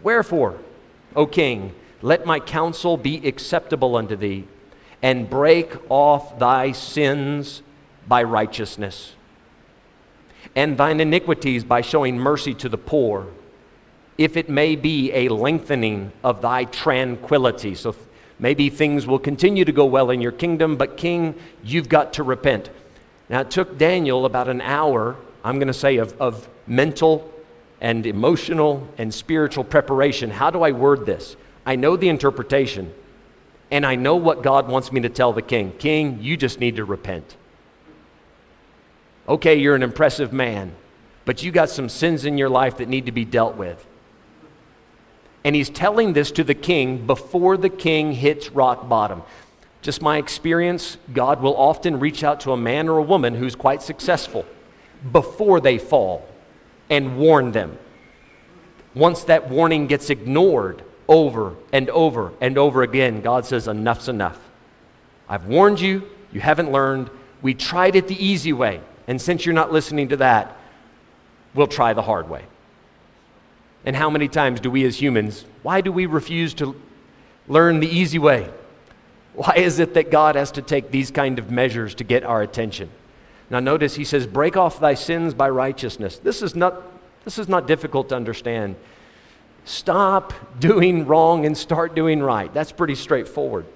Wherefore, 0.03 0.59
O 1.17 1.27
king, 1.27 1.75
let 2.03 2.27
my 2.27 2.41
counsel 2.41 2.97
be 2.97 3.27
acceptable 3.27 3.97
unto 3.97 4.17
thee, 4.17 4.47
and 5.03 5.29
break 5.29 5.75
off 5.91 6.39
thy 6.39 6.73
sins 6.73 7.63
by 8.07 8.23
righteousness, 8.23 9.15
and 10.55 10.77
thine 10.77 11.01
iniquities 11.01 11.65
by 11.65 11.81
showing 11.81 12.19
mercy 12.19 12.55
to 12.55 12.69
the 12.69 12.79
poor, 12.79 13.27
if 14.17 14.37
it 14.37 14.49
may 14.49 14.77
be 14.77 15.13
a 15.13 15.29
lengthening 15.29 16.13
of 16.23 16.41
thy 16.41 16.65
tranquility. 16.65 17.75
So 17.75 17.97
maybe 18.39 18.71
things 18.71 19.07
will 19.07 19.19
continue 19.19 19.65
to 19.65 19.73
go 19.73 19.87
well 19.87 20.11
in 20.11 20.21
your 20.21 20.33
kingdom, 20.33 20.77
but 20.77 20.97
king, 20.97 21.35
you've 21.63 21.89
got 21.89 22.13
to 22.15 22.23
repent. 22.23 22.71
Now, 23.29 23.41
it 23.41 23.51
took 23.51 23.79
Daniel 23.79 24.27
about 24.27 24.49
an 24.49 24.61
hour 24.61 25.17
I'm 25.45 25.59
going 25.59 25.69
to 25.69 25.75
say, 25.75 25.99
of, 25.99 26.19
of 26.21 26.49
mental 26.67 27.31
and 27.81 28.07
emotional 28.07 28.89
and 28.97 29.13
spiritual 29.13 29.63
preparation. 29.63 30.31
How 30.31 30.51
do 30.51 30.63
I 30.63 30.73
word 30.73 31.05
this? 31.05 31.37
I 31.67 31.77
know 31.77 31.97
the 31.97 32.09
interpretation, 32.09 32.93
and 33.71 33.85
I 33.85 33.95
know 33.95 34.17
what 34.17 34.43
God 34.43 34.69
wants 34.69 34.91
me 34.91 35.03
to 35.03 35.11
tell 35.11 35.35
the 35.35 35.43
king. 35.43 35.73
King, 35.73 36.19
you 36.23 36.39
just 36.39 36.61
need 36.61 36.77
to 36.77 36.85
repent. 36.87 37.37
Okay, 39.29 39.57
you're 39.57 39.75
an 39.75 39.83
impressive 39.83 40.33
man, 40.33 40.75
but 41.25 41.43
you 41.43 41.51
got 41.51 41.71
some 41.71 41.89
sins 41.89 42.25
in 42.25 42.37
your 42.37 42.51
life 42.51 42.77
that 42.79 42.89
need 42.89 43.07
to 43.07 43.13
be 43.13 43.25
dealt 43.25 43.57
with. 43.57 43.87
And 45.45 45.55
he's 45.55 45.71
telling 45.71 46.13
this 46.13 46.31
to 46.33 46.45
the 46.45 46.55
king 46.55 47.07
before 47.07 47.57
the 47.57 47.69
king 47.69 48.13
hits 48.13 48.51
rock 48.51 48.89
bottom. 48.89 49.23
Just 49.83 50.01
my 50.01 50.17
experience, 50.17 50.97
God 51.13 51.43
will 51.43 51.57
often 51.57 52.01
reach 52.01 52.25
out 52.25 52.41
to 52.41 52.53
a 52.53 52.57
man 52.57 52.89
or 52.89 52.99
a 52.99 53.03
woman 53.03 53.35
who's 53.35 53.55
quite 53.55 53.83
successful 53.83 54.47
before 55.13 55.61
they 55.61 55.77
fall 55.77 56.27
and 56.89 57.19
warn 57.19 57.53
them. 57.53 57.79
Once 58.95 59.25
that 59.25 59.51
warning 59.51 59.87
gets 59.87 60.09
ignored 60.09 60.83
over 61.09 61.55
and 61.73 61.91
over 61.91 62.33
and 62.41 62.57
over 62.57 62.83
again, 62.83 63.21
God 63.21 63.45
says, 63.45 63.69
Enough's 63.69 64.09
enough. 64.09 64.39
I've 65.29 65.47
warned 65.47 65.81
you, 65.81 66.09
you 66.33 66.41
haven't 66.41 66.73
learned. 66.73 67.11
We 67.43 67.53
tried 67.53 67.97
it 67.97 68.09
the 68.09 68.25
easy 68.25 68.53
way, 68.53 68.81
and 69.07 69.21
since 69.21 69.45
you're 69.45 69.55
not 69.55 69.73
listening 69.73 70.09
to 70.09 70.17
that, 70.19 70.57
we'll 71.55 71.67
try 71.67 71.93
the 71.93 72.03
hard 72.03 72.29
way. 72.29 72.45
And 73.85 73.95
how 73.95 74.09
many 74.09 74.29
times 74.29 74.61
do 74.61 74.71
we 74.71 74.85
as 74.85 75.01
humans, 75.01 75.45
why 75.63 75.81
do 75.81 75.93
we 75.93 76.07
refuse 76.07 76.55
to 76.55 76.75
learn 77.47 77.81
the 77.81 77.89
easy 77.89 78.19
way? 78.19 78.51
Why 79.35 79.55
is 79.57 79.79
it 79.79 79.95
that 79.95 80.11
God 80.11 80.37
has 80.37 80.53
to 80.53 80.63
take 80.63 80.91
these 80.91 81.11
kind 81.11 81.39
of 81.39 81.51
measures 81.51 81.95
to 81.97 82.05
get 82.05 82.25
our 82.25 82.41
attention? 82.41 82.89
Now, 83.51 83.61
notice 83.61 83.97
he 83.97 84.05
says, 84.05 84.27
Break 84.27 84.57
off 84.57 84.81
thy 84.81 84.95
sins 84.95 85.35
by 85.35 85.51
righteousness. 85.51 86.19
This 86.19 86.41
is 86.41 86.55
not, 86.55 86.83
this 87.25 87.39
is 87.39 87.49
not 87.49 87.67
difficult 87.67 88.09
to 88.09 88.17
understand. 88.17 88.77
Stop 89.65 90.33
doing 90.59 91.07
wrong 91.07 91.45
and 91.45 91.57
start 91.57 91.95
doing 91.95 92.23
right. 92.23 92.53
That's 92.55 92.73
pretty 92.73 92.95
straightforward. 92.95 93.67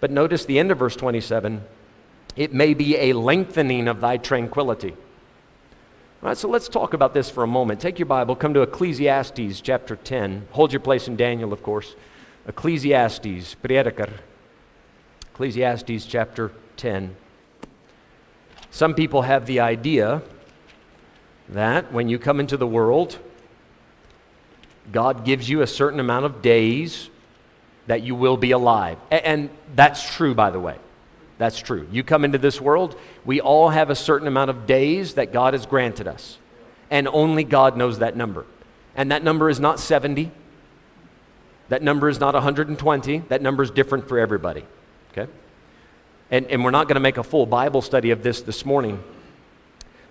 But 0.00 0.10
notice 0.10 0.44
the 0.44 0.58
end 0.58 0.70
of 0.70 0.78
verse 0.78 0.96
27 0.96 1.64
it 2.36 2.52
may 2.52 2.74
be 2.74 2.96
a 2.96 3.12
lengthening 3.12 3.88
of 3.88 4.00
thy 4.00 4.16
tranquility. 4.16 4.92
All 6.22 6.28
right, 6.28 6.36
so 6.36 6.48
let's 6.48 6.68
talk 6.68 6.94
about 6.94 7.12
this 7.14 7.28
for 7.30 7.44
a 7.44 7.46
moment. 7.46 7.80
Take 7.80 7.98
your 7.98 8.06
Bible, 8.06 8.34
come 8.34 8.54
to 8.54 8.62
Ecclesiastes 8.62 9.60
chapter 9.60 9.96
10. 9.96 10.48
Hold 10.52 10.72
your 10.72 10.80
place 10.80 11.06
in 11.06 11.16
Daniel, 11.16 11.52
of 11.52 11.62
course. 11.62 11.94
Ecclesiastes, 12.48 13.56
Prediker. 13.62 14.10
Ecclesiastes 15.32 16.06
chapter 16.06 16.52
10. 16.76 17.16
Some 18.70 18.94
people 18.94 19.22
have 19.22 19.46
the 19.46 19.60
idea 19.60 20.22
that 21.48 21.92
when 21.92 22.08
you 22.08 22.18
come 22.18 22.40
into 22.40 22.56
the 22.56 22.66
world, 22.66 23.18
God 24.90 25.24
gives 25.24 25.48
you 25.48 25.62
a 25.62 25.66
certain 25.66 26.00
amount 26.00 26.24
of 26.24 26.42
days 26.42 27.10
that 27.86 28.02
you 28.02 28.14
will 28.14 28.36
be 28.36 28.50
alive. 28.50 28.98
And 29.10 29.50
that's 29.74 30.14
true, 30.14 30.34
by 30.34 30.50
the 30.50 30.60
way. 30.60 30.78
That's 31.44 31.60
true. 31.60 31.86
You 31.92 32.02
come 32.02 32.24
into 32.24 32.38
this 32.38 32.58
world, 32.58 32.98
we 33.26 33.38
all 33.38 33.68
have 33.68 33.90
a 33.90 33.94
certain 33.94 34.26
amount 34.26 34.48
of 34.48 34.64
days 34.64 35.12
that 35.16 35.30
God 35.30 35.52
has 35.52 35.66
granted 35.66 36.08
us. 36.08 36.38
And 36.90 37.06
only 37.06 37.44
God 37.44 37.76
knows 37.76 37.98
that 37.98 38.16
number. 38.16 38.46
And 38.96 39.12
that 39.12 39.22
number 39.22 39.50
is 39.50 39.60
not 39.60 39.78
70. 39.78 40.30
That 41.68 41.82
number 41.82 42.08
is 42.08 42.18
not 42.18 42.32
120. 42.32 43.18
That 43.28 43.42
number 43.42 43.62
is 43.62 43.70
different 43.70 44.08
for 44.08 44.18
everybody. 44.18 44.64
Okay? 45.12 45.30
and, 46.30 46.46
and 46.46 46.64
we're 46.64 46.70
not 46.70 46.88
going 46.88 46.94
to 46.94 47.00
make 47.00 47.18
a 47.18 47.22
full 47.22 47.44
Bible 47.44 47.82
study 47.82 48.10
of 48.10 48.22
this 48.22 48.40
this 48.40 48.64
morning. 48.64 49.04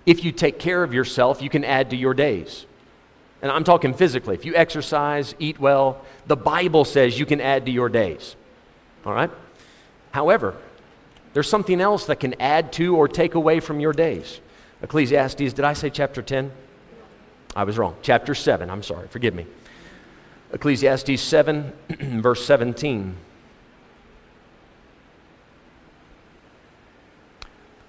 If 0.06 0.22
you 0.22 0.30
take 0.30 0.60
care 0.60 0.84
of 0.84 0.94
yourself, 0.94 1.42
you 1.42 1.50
can 1.50 1.64
add 1.64 1.90
to 1.90 1.96
your 1.96 2.14
days. 2.14 2.64
And 3.42 3.50
I'm 3.50 3.64
talking 3.64 3.92
physically. 3.92 4.36
If 4.36 4.44
you 4.44 4.54
exercise, 4.54 5.34
eat 5.40 5.58
well, 5.58 6.00
the 6.28 6.36
Bible 6.36 6.84
says 6.84 7.18
you 7.18 7.26
can 7.26 7.40
add 7.40 7.66
to 7.66 7.72
your 7.72 7.88
days. 7.88 8.36
All 9.04 9.12
right? 9.12 9.32
However, 10.12 10.54
there's 11.34 11.48
something 11.48 11.80
else 11.80 12.06
that 12.06 12.20
can 12.20 12.40
add 12.40 12.72
to 12.74 12.96
or 12.96 13.08
take 13.08 13.34
away 13.34 13.60
from 13.60 13.80
your 13.80 13.92
days. 13.92 14.40
Ecclesiastes, 14.82 15.52
did 15.52 15.64
I 15.64 15.72
say 15.72 15.90
chapter 15.90 16.22
10? 16.22 16.50
I 17.56 17.64
was 17.64 17.76
wrong. 17.76 17.96
Chapter 18.02 18.34
7, 18.34 18.70
I'm 18.70 18.82
sorry, 18.82 19.08
forgive 19.08 19.34
me. 19.34 19.46
Ecclesiastes 20.52 21.20
7, 21.20 21.72
verse 22.22 22.46
17. 22.46 23.16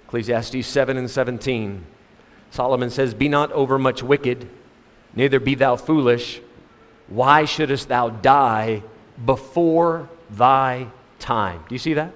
Ecclesiastes 0.06 0.66
7 0.66 0.96
and 0.96 1.10
17. 1.10 1.84
Solomon 2.50 2.90
says, 2.90 3.14
Be 3.14 3.28
not 3.28 3.52
overmuch 3.52 4.02
wicked, 4.02 4.48
neither 5.14 5.38
be 5.38 5.54
thou 5.54 5.76
foolish. 5.76 6.40
Why 7.08 7.44
shouldest 7.44 7.88
thou 7.88 8.08
die 8.08 8.82
before 9.24 10.08
thy 10.30 10.88
time? 11.20 11.64
Do 11.68 11.74
you 11.74 11.78
see 11.78 11.94
that? 11.94 12.12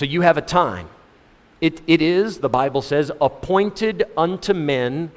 So 0.00 0.06
you 0.06 0.22
have 0.22 0.38
a 0.38 0.40
time. 0.40 0.88
It, 1.60 1.82
it 1.86 2.00
is, 2.00 2.38
the 2.38 2.48
Bible 2.48 2.80
says, 2.80 3.12
appointed 3.20 4.04
unto 4.16 4.54
men 4.54 5.10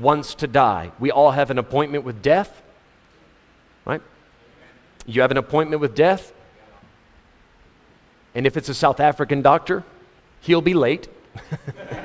once 0.00 0.34
to 0.36 0.46
die. 0.46 0.90
We 0.98 1.10
all 1.10 1.32
have 1.32 1.50
an 1.50 1.58
appointment 1.58 2.04
with 2.04 2.22
death, 2.22 2.62
right? 3.84 4.00
You 5.04 5.20
have 5.20 5.32
an 5.32 5.36
appointment 5.36 5.82
with 5.82 5.94
death. 5.94 6.32
And 8.34 8.46
if 8.46 8.56
it's 8.56 8.70
a 8.70 8.74
South 8.74 9.00
African 9.00 9.42
doctor, 9.42 9.84
he'll 10.40 10.62
be 10.62 10.72
late. 10.72 11.08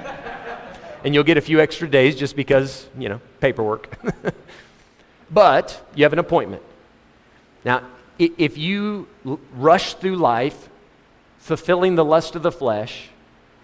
and 1.06 1.14
you'll 1.14 1.24
get 1.24 1.38
a 1.38 1.42
few 1.50 1.62
extra 1.62 1.90
days 1.90 2.14
just 2.14 2.36
because, 2.36 2.90
you 3.00 3.08
know, 3.08 3.22
paperwork. 3.40 3.98
but 5.32 5.82
you 5.96 6.04
have 6.04 6.12
an 6.12 6.20
appointment. 6.20 6.62
Now, 7.64 7.84
if 8.20 8.58
you 8.58 9.08
rush 9.54 9.94
through 9.94 10.18
life 10.18 10.68
fulfilling 11.38 11.96
the 11.96 12.06
lust 12.06 12.36
of 12.36 12.44
the 12.44 12.52
flesh, 12.52 13.10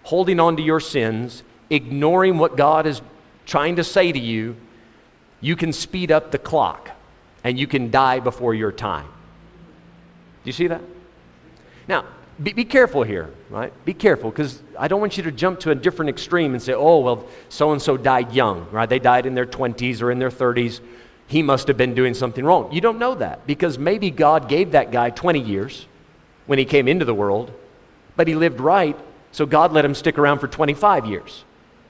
holding 0.04 0.40
on 0.40 0.56
to 0.56 0.62
your 0.62 0.80
sins, 0.80 1.42
ignoring 1.70 2.38
what 2.38 2.56
God 2.56 2.86
is 2.86 3.02
trying 3.46 3.76
to 3.76 3.84
say 3.84 4.12
to 4.12 4.18
you, 4.18 4.56
you 5.40 5.56
can 5.56 5.72
speed 5.72 6.10
up 6.10 6.30
the 6.30 6.38
clock 6.38 6.90
and 7.42 7.58
you 7.58 7.66
can 7.66 7.90
die 7.90 8.20
before 8.20 8.54
your 8.54 8.72
time. 8.72 9.06
Do 9.06 10.48
you 10.48 10.52
see 10.52 10.66
that? 10.66 10.80
Now, 11.86 12.04
be, 12.42 12.52
be 12.52 12.64
careful 12.64 13.02
here, 13.02 13.30
right? 13.50 13.72
Be 13.84 13.94
careful 13.94 14.30
because 14.30 14.62
I 14.78 14.88
don't 14.88 15.00
want 15.00 15.16
you 15.16 15.22
to 15.24 15.32
jump 15.32 15.60
to 15.60 15.70
a 15.70 15.74
different 15.74 16.08
extreme 16.08 16.52
and 16.54 16.62
say, 16.62 16.72
oh, 16.72 16.98
well, 17.00 17.26
so 17.48 17.72
and 17.72 17.80
so 17.80 17.96
died 17.96 18.32
young, 18.32 18.68
right? 18.70 18.88
They 18.88 18.98
died 18.98 19.26
in 19.26 19.34
their 19.34 19.46
20s 19.46 20.02
or 20.02 20.10
in 20.10 20.18
their 20.18 20.30
30s. 20.30 20.80
He 21.26 21.42
must 21.42 21.68
have 21.68 21.76
been 21.76 21.94
doing 21.94 22.14
something 22.14 22.44
wrong. 22.44 22.72
You 22.72 22.80
don't 22.80 22.98
know 22.98 23.14
that 23.14 23.46
because 23.46 23.78
maybe 23.78 24.10
God 24.10 24.48
gave 24.48 24.72
that 24.72 24.90
guy 24.90 25.10
20 25.10 25.40
years 25.40 25.86
when 26.46 26.58
he 26.58 26.64
came 26.64 26.88
into 26.88 27.04
the 27.04 27.14
world, 27.14 27.52
but 28.16 28.28
he 28.28 28.34
lived 28.34 28.60
right, 28.60 28.96
so 29.32 29.46
God 29.46 29.72
let 29.72 29.84
him 29.84 29.94
stick 29.94 30.18
around 30.18 30.38
for 30.38 30.48
25 30.48 31.06
years. 31.06 31.44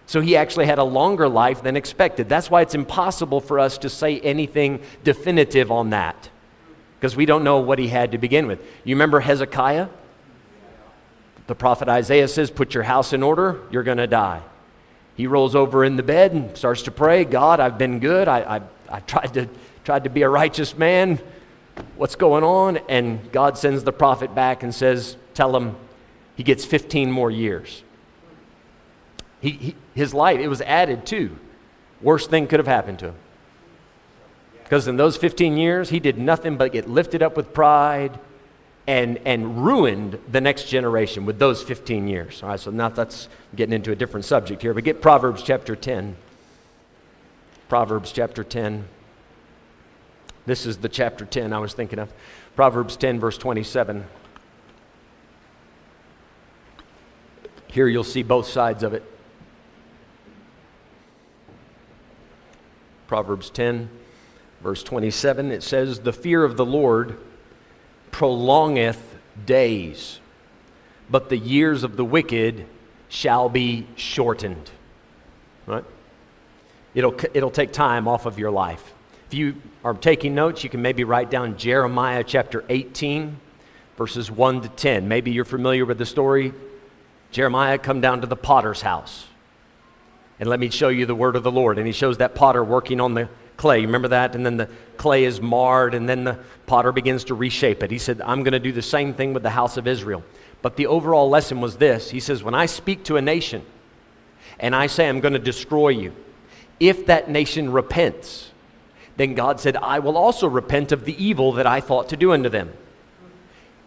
So 0.06 0.20
he 0.20 0.36
actually 0.36 0.66
had 0.66 0.78
a 0.78 0.84
longer 0.84 1.28
life 1.28 1.62
than 1.62 1.76
expected. 1.76 2.28
That's 2.28 2.50
why 2.50 2.62
it's 2.62 2.74
impossible 2.74 3.40
for 3.40 3.58
us 3.58 3.78
to 3.78 3.88
say 3.88 4.20
anything 4.20 4.80
definitive 5.02 5.70
on 5.70 5.90
that 5.90 6.30
because 6.98 7.16
we 7.16 7.26
don't 7.26 7.44
know 7.44 7.58
what 7.58 7.78
he 7.78 7.88
had 7.88 8.12
to 8.12 8.18
begin 8.18 8.46
with. 8.46 8.60
You 8.82 8.94
remember 8.94 9.20
Hezekiah? 9.20 9.88
The 11.46 11.54
prophet 11.54 11.88
Isaiah 11.88 12.28
says, 12.28 12.50
Put 12.50 12.72
your 12.72 12.84
house 12.84 13.12
in 13.12 13.22
order, 13.22 13.60
you're 13.70 13.82
going 13.82 13.98
to 13.98 14.06
die. 14.06 14.42
He 15.16 15.26
rolls 15.26 15.54
over 15.54 15.84
in 15.84 15.96
the 15.96 16.02
bed 16.02 16.32
and 16.32 16.56
starts 16.56 16.82
to 16.82 16.90
pray 16.90 17.24
God, 17.24 17.60
I've 17.60 17.78
been 17.78 17.98
good. 17.98 18.26
I, 18.26 18.56
I, 18.56 18.60
I 18.88 19.00
tried, 19.00 19.34
to, 19.34 19.48
tried 19.84 20.04
to 20.04 20.10
be 20.10 20.22
a 20.22 20.28
righteous 20.28 20.76
man. 20.76 21.20
What's 21.96 22.16
going 22.16 22.42
on? 22.42 22.78
And 22.88 23.30
God 23.32 23.58
sends 23.58 23.84
the 23.84 23.92
prophet 23.92 24.34
back 24.34 24.62
and 24.62 24.74
says, 24.74 25.16
Tell 25.34 25.54
him 25.54 25.76
he 26.36 26.42
gets 26.42 26.64
15 26.64 27.10
more 27.10 27.30
years. 27.30 27.82
He, 29.40 29.50
he, 29.50 29.76
his 29.94 30.14
life, 30.14 30.40
it 30.40 30.48
was 30.48 30.60
added 30.62 31.06
to. 31.06 31.36
Worst 32.00 32.30
thing 32.30 32.46
could 32.46 32.58
have 32.60 32.66
happened 32.66 32.98
to 33.00 33.08
him. 33.08 33.14
Because 34.62 34.88
in 34.88 34.96
those 34.96 35.16
15 35.16 35.56
years, 35.56 35.90
he 35.90 36.00
did 36.00 36.18
nothing 36.18 36.56
but 36.56 36.72
get 36.72 36.88
lifted 36.88 37.22
up 37.22 37.36
with 37.36 37.52
pride 37.52 38.18
and, 38.86 39.18
and 39.24 39.64
ruined 39.64 40.18
the 40.30 40.40
next 40.40 40.64
generation 40.68 41.26
with 41.26 41.38
those 41.38 41.62
15 41.62 42.08
years. 42.08 42.42
All 42.42 42.48
right, 42.50 42.60
so 42.60 42.70
now 42.70 42.88
that's 42.88 43.28
getting 43.54 43.72
into 43.72 43.92
a 43.92 43.94
different 43.94 44.24
subject 44.24 44.62
here, 44.62 44.74
but 44.74 44.84
get 44.84 45.00
Proverbs 45.00 45.42
chapter 45.42 45.76
10. 45.76 46.16
Proverbs 47.68 48.12
chapter 48.12 48.44
10. 48.44 48.86
This 50.46 50.66
is 50.66 50.78
the 50.78 50.88
chapter 50.88 51.24
10 51.24 51.52
I 51.52 51.58
was 51.58 51.72
thinking 51.72 51.98
of. 51.98 52.12
Proverbs 52.56 52.96
10, 52.96 53.20
verse 53.20 53.38
27. 53.38 54.04
Here 57.74 57.88
you'll 57.88 58.04
see 58.04 58.22
both 58.22 58.46
sides 58.46 58.84
of 58.84 58.94
it. 58.94 59.02
Proverbs 63.08 63.50
10, 63.50 63.90
verse 64.62 64.84
27, 64.84 65.50
it 65.50 65.60
says, 65.64 65.98
The 65.98 66.12
fear 66.12 66.44
of 66.44 66.56
the 66.56 66.64
Lord 66.64 67.18
prolongeth 68.12 69.16
days, 69.44 70.20
but 71.10 71.30
the 71.30 71.36
years 71.36 71.82
of 71.82 71.96
the 71.96 72.04
wicked 72.04 72.64
shall 73.08 73.48
be 73.48 73.88
shortened. 73.96 74.70
Right? 75.66 75.84
It'll, 76.94 77.16
it'll 77.34 77.50
take 77.50 77.72
time 77.72 78.06
off 78.06 78.24
of 78.24 78.38
your 78.38 78.52
life. 78.52 78.94
If 79.26 79.34
you 79.34 79.60
are 79.82 79.94
taking 79.94 80.32
notes, 80.32 80.62
you 80.62 80.70
can 80.70 80.80
maybe 80.80 81.02
write 81.02 81.28
down 81.28 81.58
Jeremiah 81.58 82.22
chapter 82.22 82.64
18, 82.68 83.36
verses 83.96 84.30
1 84.30 84.60
to 84.60 84.68
10. 84.68 85.08
Maybe 85.08 85.32
you're 85.32 85.44
familiar 85.44 85.84
with 85.84 85.98
the 85.98 86.06
story. 86.06 86.52
Jeremiah 87.34 87.78
come 87.78 88.00
down 88.00 88.20
to 88.20 88.28
the 88.28 88.36
potter's 88.36 88.82
house. 88.82 89.26
And 90.38 90.48
let 90.48 90.60
me 90.60 90.70
show 90.70 90.88
you 90.88 91.04
the 91.04 91.16
word 91.16 91.34
of 91.34 91.42
the 91.42 91.50
Lord. 91.50 91.78
And 91.78 91.86
he 91.86 91.92
shows 91.92 92.18
that 92.18 92.36
potter 92.36 92.62
working 92.62 93.00
on 93.00 93.14
the 93.14 93.28
clay. 93.56 93.80
You 93.80 93.88
remember 93.88 94.06
that? 94.06 94.36
And 94.36 94.46
then 94.46 94.56
the 94.56 94.68
clay 94.98 95.24
is 95.24 95.40
marred, 95.40 95.94
and 95.94 96.08
then 96.08 96.22
the 96.22 96.38
potter 96.66 96.92
begins 96.92 97.24
to 97.24 97.34
reshape 97.34 97.82
it. 97.82 97.90
He 97.90 97.98
said, 97.98 98.20
I'm 98.20 98.44
going 98.44 98.52
to 98.52 98.60
do 98.60 98.70
the 98.70 98.82
same 98.82 99.14
thing 99.14 99.34
with 99.34 99.42
the 99.42 99.50
house 99.50 99.76
of 99.76 99.88
Israel. 99.88 100.22
But 100.62 100.76
the 100.76 100.86
overall 100.86 101.28
lesson 101.28 101.60
was 101.60 101.78
this 101.78 102.10
He 102.10 102.20
says, 102.20 102.44
When 102.44 102.54
I 102.54 102.66
speak 102.66 103.02
to 103.04 103.16
a 103.16 103.20
nation 103.20 103.66
and 104.60 104.72
I 104.72 104.86
say 104.86 105.08
I'm 105.08 105.18
going 105.18 105.34
to 105.34 105.40
destroy 105.40 105.88
you, 105.88 106.14
if 106.78 107.04
that 107.06 107.28
nation 107.28 107.72
repents, 107.72 108.52
then 109.16 109.34
God 109.34 109.58
said, 109.58 109.76
I 109.76 109.98
will 109.98 110.16
also 110.16 110.46
repent 110.46 110.92
of 110.92 111.04
the 111.04 111.20
evil 111.20 111.50
that 111.54 111.66
I 111.66 111.80
thought 111.80 112.10
to 112.10 112.16
do 112.16 112.30
unto 112.30 112.48
them. 112.48 112.74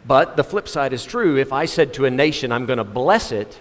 But 0.05 0.37
the 0.37 0.43
flip 0.43 0.67
side 0.67 0.93
is 0.93 1.03
true. 1.03 1.37
If 1.37 1.51
I 1.51 1.65
said 1.65 1.93
to 1.95 2.05
a 2.05 2.11
nation, 2.11 2.51
I'm 2.51 2.65
going 2.65 2.77
to 2.77 2.83
bless 2.83 3.31
it, 3.31 3.59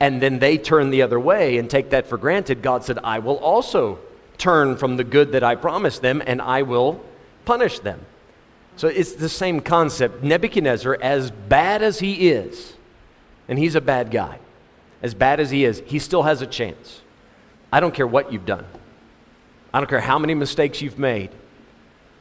and 0.00 0.20
then 0.20 0.38
they 0.38 0.58
turn 0.58 0.90
the 0.90 1.02
other 1.02 1.18
way 1.18 1.58
and 1.58 1.68
take 1.68 1.90
that 1.90 2.06
for 2.06 2.18
granted, 2.18 2.62
God 2.62 2.84
said, 2.84 2.98
I 3.02 3.20
will 3.20 3.38
also 3.38 3.98
turn 4.38 4.76
from 4.76 4.96
the 4.96 5.04
good 5.04 5.32
that 5.32 5.44
I 5.44 5.54
promised 5.54 6.02
them 6.02 6.22
and 6.26 6.42
I 6.42 6.62
will 6.62 7.00
punish 7.44 7.78
them. 7.78 8.04
So 8.76 8.88
it's 8.88 9.12
the 9.12 9.28
same 9.28 9.60
concept. 9.60 10.22
Nebuchadnezzar, 10.24 10.98
as 11.00 11.30
bad 11.30 11.82
as 11.82 12.00
he 12.00 12.30
is, 12.30 12.74
and 13.48 13.58
he's 13.58 13.76
a 13.76 13.80
bad 13.80 14.10
guy, 14.10 14.38
as 15.02 15.14
bad 15.14 15.38
as 15.38 15.50
he 15.50 15.64
is, 15.64 15.82
he 15.86 15.98
still 15.98 16.24
has 16.24 16.42
a 16.42 16.46
chance. 16.46 17.00
I 17.72 17.80
don't 17.80 17.94
care 17.94 18.06
what 18.06 18.32
you've 18.32 18.46
done, 18.46 18.66
I 19.72 19.80
don't 19.80 19.88
care 19.88 20.00
how 20.00 20.18
many 20.18 20.34
mistakes 20.34 20.82
you've 20.82 20.98
made. 20.98 21.30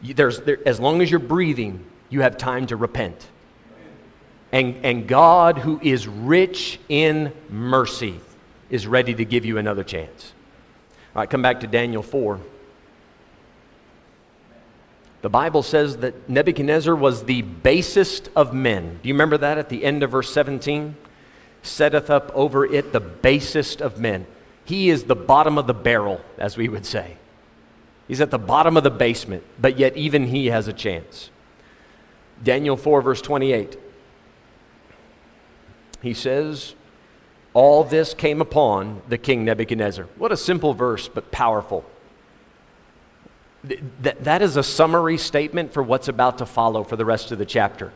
There's, 0.02 0.42
there, 0.42 0.60
as 0.68 0.80
long 0.80 1.02
as 1.02 1.10
you're 1.10 1.20
breathing, 1.20 1.86
you 2.10 2.22
have 2.22 2.38
time 2.38 2.68
to 2.68 2.76
repent. 2.76 3.26
And, 4.54 4.86
and 4.86 5.08
God, 5.08 5.58
who 5.58 5.80
is 5.82 6.08
rich 6.08 6.80
in 6.88 7.34
mercy, 7.50 8.20
is 8.70 8.86
ready 8.86 9.16
to 9.16 9.26
give 9.26 9.46
you 9.46 9.58
another 9.58 9.84
chance. 9.84 10.32
All 11.16 11.22
right, 11.22 11.30
come 11.30 11.42
back 11.42 11.62
to 11.62 11.68
Daniel 11.68 12.04
4. 12.04 12.40
The 15.24 15.30
Bible 15.30 15.64
says 15.64 15.98
that 15.98 16.30
Nebuchadnezzar 16.30 16.96
was 16.96 17.24
the 17.24 17.42
basest 17.42 18.30
of 18.36 18.54
men. 18.54 19.00
Do 19.02 19.10
you 19.10 19.16
remember 19.16 19.40
that 19.40 19.58
at 19.58 19.70
the 19.70 19.84
end 19.84 20.04
of 20.04 20.12
verse 20.12 20.32
17? 20.32 20.98
Setteth 21.64 22.12
up 22.12 22.32
over 22.36 22.64
it 22.64 22.94
the 22.94 23.00
basest 23.00 23.82
of 23.82 24.00
men. 24.00 24.28
He 24.66 24.92
is 24.92 25.06
the 25.06 25.16
bottom 25.16 25.58
of 25.58 25.66
the 25.66 25.74
barrel, 25.74 26.22
as 26.38 26.58
we 26.58 26.70
would 26.70 26.86
say. 26.86 27.18
He's 28.08 28.22
at 28.22 28.30
the 28.30 28.38
bottom 28.38 28.78
of 28.78 28.84
the 28.84 28.92
basement, 28.92 29.44
but 29.60 29.80
yet 29.80 29.98
even 29.98 30.28
he 30.28 30.48
has 30.48 30.68
a 30.68 30.74
chance. 30.74 31.32
Daniel 32.44 32.78
4, 32.78 33.02
verse 33.02 33.22
28. 33.22 33.80
He 36.04 36.14
says, 36.14 36.76
all 37.54 37.84
this 37.84 38.14
came 38.14 38.42
upon 38.42 39.02
the 39.08 39.18
king 39.18 39.46
Nebuchadnezzar. 39.46 40.06
What 40.18 40.32
a 40.32 40.38
simple 40.38 40.74
verse, 40.74 41.08
but 41.08 41.32
powerful. 41.32 41.86
That, 43.64 44.24
that 44.24 44.42
is 44.42 44.58
a 44.58 44.64
summary 44.64 45.18
statement 45.18 45.72
for 45.72 45.82
what's 45.82 46.08
about 46.08 46.40
to 46.40 46.46
follow 46.46 46.84
for 46.84 46.96
the 46.96 47.06
rest 47.06 47.32
of 47.32 47.38
the 47.38 47.46
chapter. 47.46 47.94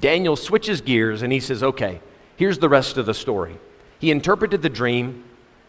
Daniel 0.00 0.36
switches 0.36 0.80
gears 0.80 1.22
and 1.22 1.32
he 1.32 1.40
says, 1.40 1.62
Okay, 1.62 2.00
here's 2.36 2.58
the 2.58 2.68
rest 2.68 2.96
of 2.96 3.04
the 3.04 3.14
story. 3.14 3.58
He 3.98 4.10
interpreted 4.10 4.62
the 4.62 4.70
dream. 4.70 5.24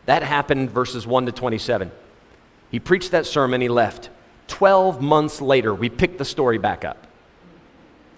That 0.06 0.24
happened 0.24 0.72
verses 0.72 1.06
1 1.06 1.26
to 1.26 1.32
27. 1.32 1.92
He 2.72 2.80
preached 2.80 3.12
that 3.12 3.26
sermon, 3.26 3.60
he 3.60 3.70
left. 3.70 4.10
12 4.48 5.02
months 5.02 5.42
later, 5.42 5.74
we 5.74 5.90
pick 5.90 6.18
the 6.18 6.26
story 6.26 6.58
back 6.58 6.86
up. 6.86 7.08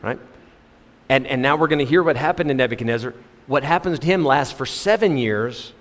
Right? 0.02 0.20
And, 1.10 1.26
and 1.28 1.42
now 1.42 1.56
we're 1.56 1.68
going 1.68 1.80
to 1.80 1.86
hear 1.86 2.04
what 2.04 2.16
happened 2.18 2.50
to 2.50 2.54
Nebuchadnezzar 2.54 3.14
what 3.52 3.66
happens 3.66 4.00
to 4.00 4.08
him 4.08 4.24
lasts 4.24 4.54
for 4.54 4.66
seven 4.66 5.18
years, 5.18 5.74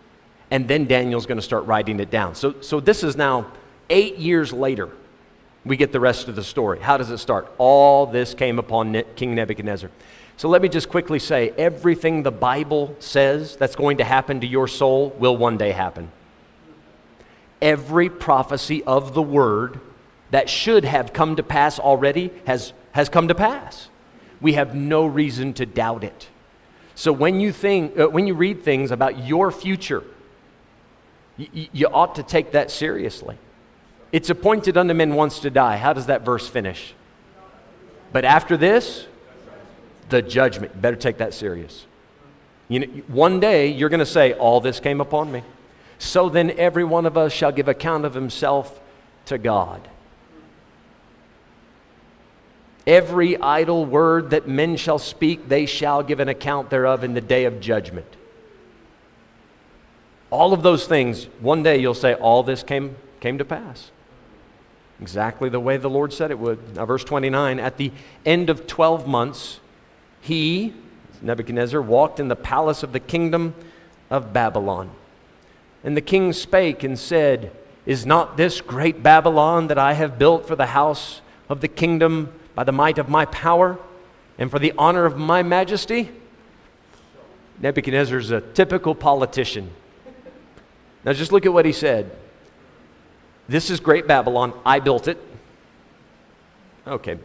and 0.50 0.66
then 0.66 0.86
Daniel's 0.86 1.24
going 1.24 1.38
to 1.38 1.42
start 1.42 1.64
writing 1.66 2.00
it 2.00 2.10
down. 2.10 2.34
So, 2.34 2.60
so 2.62 2.80
this 2.80 3.04
is 3.04 3.16
now 3.16 3.46
eight 3.88 4.16
years 4.18 4.52
later. 4.52 4.90
We 5.64 5.76
get 5.76 5.92
the 5.92 6.00
rest 6.00 6.26
of 6.26 6.34
the 6.34 6.42
story. 6.42 6.80
How 6.80 6.96
does 6.96 7.10
it 7.10 7.18
start? 7.18 7.48
All 7.58 8.06
this 8.06 8.34
came 8.34 8.58
upon 8.58 9.00
King 9.14 9.36
Nebuchadnezzar. 9.36 9.88
So 10.36 10.48
let 10.48 10.62
me 10.62 10.68
just 10.68 10.88
quickly 10.88 11.20
say 11.20 11.50
everything 11.50 12.24
the 12.24 12.32
Bible 12.32 12.96
says 12.98 13.54
that's 13.54 13.76
going 13.76 13.98
to 13.98 14.04
happen 14.04 14.40
to 14.40 14.48
your 14.48 14.66
soul 14.66 15.10
will 15.10 15.36
one 15.36 15.56
day 15.56 15.70
happen. 15.70 16.10
Every 17.62 18.08
prophecy 18.08 18.82
of 18.82 19.14
the 19.14 19.22
word 19.22 19.78
that 20.32 20.50
should 20.50 20.84
have 20.84 21.12
come 21.12 21.36
to 21.36 21.44
pass 21.44 21.78
already 21.78 22.32
has, 22.46 22.72
has 22.92 23.08
come 23.08 23.28
to 23.28 23.34
pass. 23.36 23.90
We 24.40 24.54
have 24.54 24.74
no 24.74 25.06
reason 25.06 25.52
to 25.54 25.66
doubt 25.66 26.02
it. 26.02 26.30
So 27.00 27.14
when 27.14 27.40
you, 27.40 27.50
think, 27.50 27.98
uh, 27.98 28.08
when 28.10 28.26
you 28.26 28.34
read 28.34 28.62
things 28.62 28.90
about 28.90 29.24
your 29.24 29.50
future, 29.50 30.04
y- 31.38 31.70
you 31.72 31.86
ought 31.86 32.16
to 32.16 32.22
take 32.22 32.52
that 32.52 32.70
seriously. 32.70 33.38
It's 34.12 34.28
appointed 34.28 34.76
unto 34.76 34.92
men 34.92 35.14
once 35.14 35.38
to 35.38 35.48
die. 35.48 35.78
How 35.78 35.94
does 35.94 36.04
that 36.08 36.26
verse 36.26 36.46
finish? 36.46 36.92
But 38.12 38.26
after 38.26 38.58
this, 38.58 39.06
the 40.10 40.20
judgment. 40.20 40.74
You 40.74 40.80
better 40.82 40.94
take 40.94 41.16
that 41.16 41.32
serious. 41.32 41.86
You 42.68 42.80
know, 42.80 42.86
one 43.06 43.40
day 43.40 43.68
you're 43.68 43.88
going 43.88 44.00
to 44.00 44.04
say, 44.04 44.34
All 44.34 44.60
this 44.60 44.78
came 44.78 45.00
upon 45.00 45.32
me. 45.32 45.42
So 45.98 46.28
then 46.28 46.50
every 46.50 46.84
one 46.84 47.06
of 47.06 47.16
us 47.16 47.32
shall 47.32 47.50
give 47.50 47.66
account 47.66 48.04
of 48.04 48.12
himself 48.12 48.78
to 49.24 49.38
God. 49.38 49.88
Every 52.90 53.36
idle 53.36 53.86
word 53.86 54.30
that 54.30 54.48
men 54.48 54.76
shall 54.76 54.98
speak, 54.98 55.48
they 55.48 55.64
shall 55.64 56.02
give 56.02 56.18
an 56.18 56.28
account 56.28 56.70
thereof 56.70 57.04
in 57.04 57.14
the 57.14 57.20
day 57.20 57.44
of 57.44 57.60
judgment. 57.60 58.16
All 60.28 60.52
of 60.52 60.64
those 60.64 60.88
things, 60.88 61.26
one 61.38 61.62
day 61.62 61.78
you'll 61.78 61.94
say, 61.94 62.14
All 62.14 62.42
this 62.42 62.64
came, 62.64 62.96
came 63.20 63.38
to 63.38 63.44
pass. 63.44 63.92
Exactly 65.00 65.48
the 65.48 65.60
way 65.60 65.76
the 65.76 65.88
Lord 65.88 66.12
said 66.12 66.32
it 66.32 66.40
would. 66.40 66.74
Now, 66.74 66.84
verse 66.84 67.04
29 67.04 67.60
At 67.60 67.76
the 67.76 67.92
end 68.26 68.50
of 68.50 68.66
12 68.66 69.06
months, 69.06 69.60
he, 70.20 70.74
Nebuchadnezzar, 71.22 71.80
walked 71.80 72.18
in 72.18 72.26
the 72.26 72.34
palace 72.34 72.82
of 72.82 72.92
the 72.92 72.98
kingdom 72.98 73.54
of 74.10 74.32
Babylon. 74.32 74.90
And 75.84 75.96
the 75.96 76.00
king 76.00 76.32
spake 76.32 76.82
and 76.82 76.98
said, 76.98 77.52
Is 77.86 78.04
not 78.04 78.36
this 78.36 78.60
great 78.60 79.00
Babylon 79.00 79.68
that 79.68 79.78
I 79.78 79.92
have 79.92 80.18
built 80.18 80.48
for 80.48 80.56
the 80.56 80.66
house 80.66 81.20
of 81.48 81.60
the 81.60 81.68
kingdom 81.68 82.32
by 82.54 82.64
the 82.64 82.72
might 82.72 82.98
of 82.98 83.08
my 83.08 83.24
power 83.26 83.78
and 84.38 84.50
for 84.50 84.58
the 84.58 84.72
honor 84.78 85.04
of 85.04 85.16
my 85.16 85.42
majesty? 85.42 86.10
Nebuchadnezzar 87.60 88.18
is 88.18 88.30
a 88.30 88.40
typical 88.40 88.94
politician. 88.94 89.70
Now 91.04 91.12
just 91.12 91.32
look 91.32 91.46
at 91.46 91.52
what 91.52 91.66
he 91.66 91.72
said. 91.72 92.10
This 93.48 93.70
is 93.70 93.80
great 93.80 94.06
Babylon. 94.06 94.52
I 94.64 94.80
built 94.80 95.08
it. 95.08 95.18
Okay. 96.86 97.18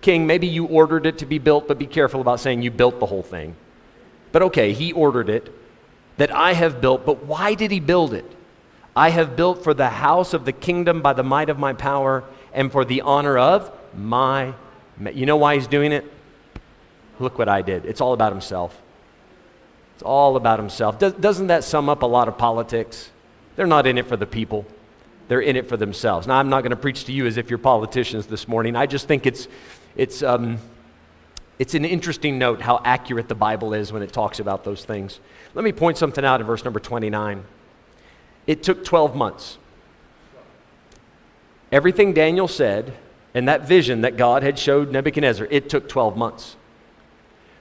King, 0.00 0.26
maybe 0.26 0.46
you 0.46 0.64
ordered 0.66 1.06
it 1.06 1.18
to 1.18 1.26
be 1.26 1.38
built, 1.38 1.68
but 1.68 1.78
be 1.78 1.86
careful 1.86 2.20
about 2.20 2.40
saying 2.40 2.62
you 2.62 2.70
built 2.70 3.00
the 3.00 3.06
whole 3.06 3.22
thing. 3.22 3.56
But 4.32 4.42
okay, 4.42 4.72
he 4.72 4.92
ordered 4.92 5.28
it 5.28 5.52
that 6.16 6.34
I 6.34 6.52
have 6.52 6.80
built, 6.80 7.04
but 7.04 7.24
why 7.24 7.54
did 7.54 7.70
he 7.70 7.80
build 7.80 8.14
it? 8.14 8.30
I 8.94 9.10
have 9.10 9.36
built 9.36 9.62
for 9.62 9.74
the 9.74 9.88
house 9.88 10.34
of 10.34 10.44
the 10.44 10.52
kingdom 10.52 11.02
by 11.02 11.12
the 11.12 11.22
might 11.22 11.48
of 11.48 11.58
my 11.58 11.72
power 11.72 12.24
and 12.52 12.70
for 12.70 12.84
the 12.84 13.00
honor 13.02 13.38
of 13.38 13.70
my. 13.94 14.54
You 15.12 15.26
know 15.26 15.36
why 15.36 15.54
he's 15.54 15.66
doing 15.66 15.92
it? 15.92 16.04
Look 17.18 17.38
what 17.38 17.48
I 17.48 17.62
did. 17.62 17.86
It's 17.86 18.00
all 18.00 18.12
about 18.12 18.32
himself. 18.32 18.80
It's 19.94 20.02
all 20.02 20.36
about 20.36 20.58
himself. 20.58 20.98
Doesn't 20.98 21.48
that 21.48 21.64
sum 21.64 21.88
up 21.88 22.02
a 22.02 22.06
lot 22.06 22.28
of 22.28 22.38
politics? 22.38 23.10
They're 23.56 23.66
not 23.66 23.86
in 23.86 23.98
it 23.98 24.06
for 24.06 24.16
the 24.16 24.26
people, 24.26 24.66
they're 25.28 25.42
in 25.42 25.56
it 25.56 25.68
for 25.68 25.76
themselves. 25.76 26.26
Now, 26.26 26.38
I'm 26.38 26.48
not 26.48 26.62
going 26.62 26.70
to 26.70 26.76
preach 26.76 27.04
to 27.04 27.12
you 27.12 27.26
as 27.26 27.36
if 27.36 27.50
you're 27.50 27.58
politicians 27.58 28.26
this 28.26 28.48
morning. 28.48 28.76
I 28.76 28.86
just 28.86 29.06
think 29.06 29.26
it's, 29.26 29.46
it's, 29.96 30.22
um, 30.22 30.58
it's 31.58 31.74
an 31.74 31.84
interesting 31.84 32.38
note 32.38 32.62
how 32.62 32.80
accurate 32.84 33.28
the 33.28 33.34
Bible 33.34 33.74
is 33.74 33.92
when 33.92 34.02
it 34.02 34.12
talks 34.12 34.40
about 34.40 34.64
those 34.64 34.84
things. 34.84 35.20
Let 35.54 35.62
me 35.64 35.72
point 35.72 35.98
something 35.98 36.24
out 36.24 36.40
in 36.40 36.46
verse 36.46 36.64
number 36.64 36.80
29. 36.80 37.44
It 38.46 38.62
took 38.62 38.84
12 38.84 39.14
months. 39.14 39.58
Everything 41.72 42.12
Daniel 42.12 42.48
said 42.48 42.94
and 43.34 43.46
that 43.48 43.66
vision 43.66 44.00
that 44.00 44.16
God 44.16 44.42
had 44.42 44.58
showed 44.58 44.90
Nebuchadnezzar, 44.90 45.46
it 45.50 45.68
took 45.68 45.88
12 45.88 46.16
months. 46.16 46.56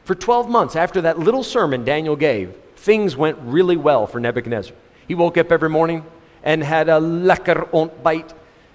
For 0.04 0.15
12 0.15 0.50
months 0.50 0.76
after 0.76 1.02
that 1.02 1.19
little 1.19 1.43
sermon 1.43 1.86
Daniel 1.86 2.15
gave, 2.15 2.56
things 2.76 3.15
went 3.15 3.38
really 3.41 3.78
well 3.78 4.08
for 4.08 4.19
Nebuchadnezzar. 4.19 4.76
He 5.08 5.13
woke 5.13 5.38
up 5.38 5.52
every 5.52 5.69
morning 5.69 6.04
and 6.43 6.63
had 6.63 6.89
a 6.89 7.00
lekker 7.00 7.69
ontbijt. 7.69 8.34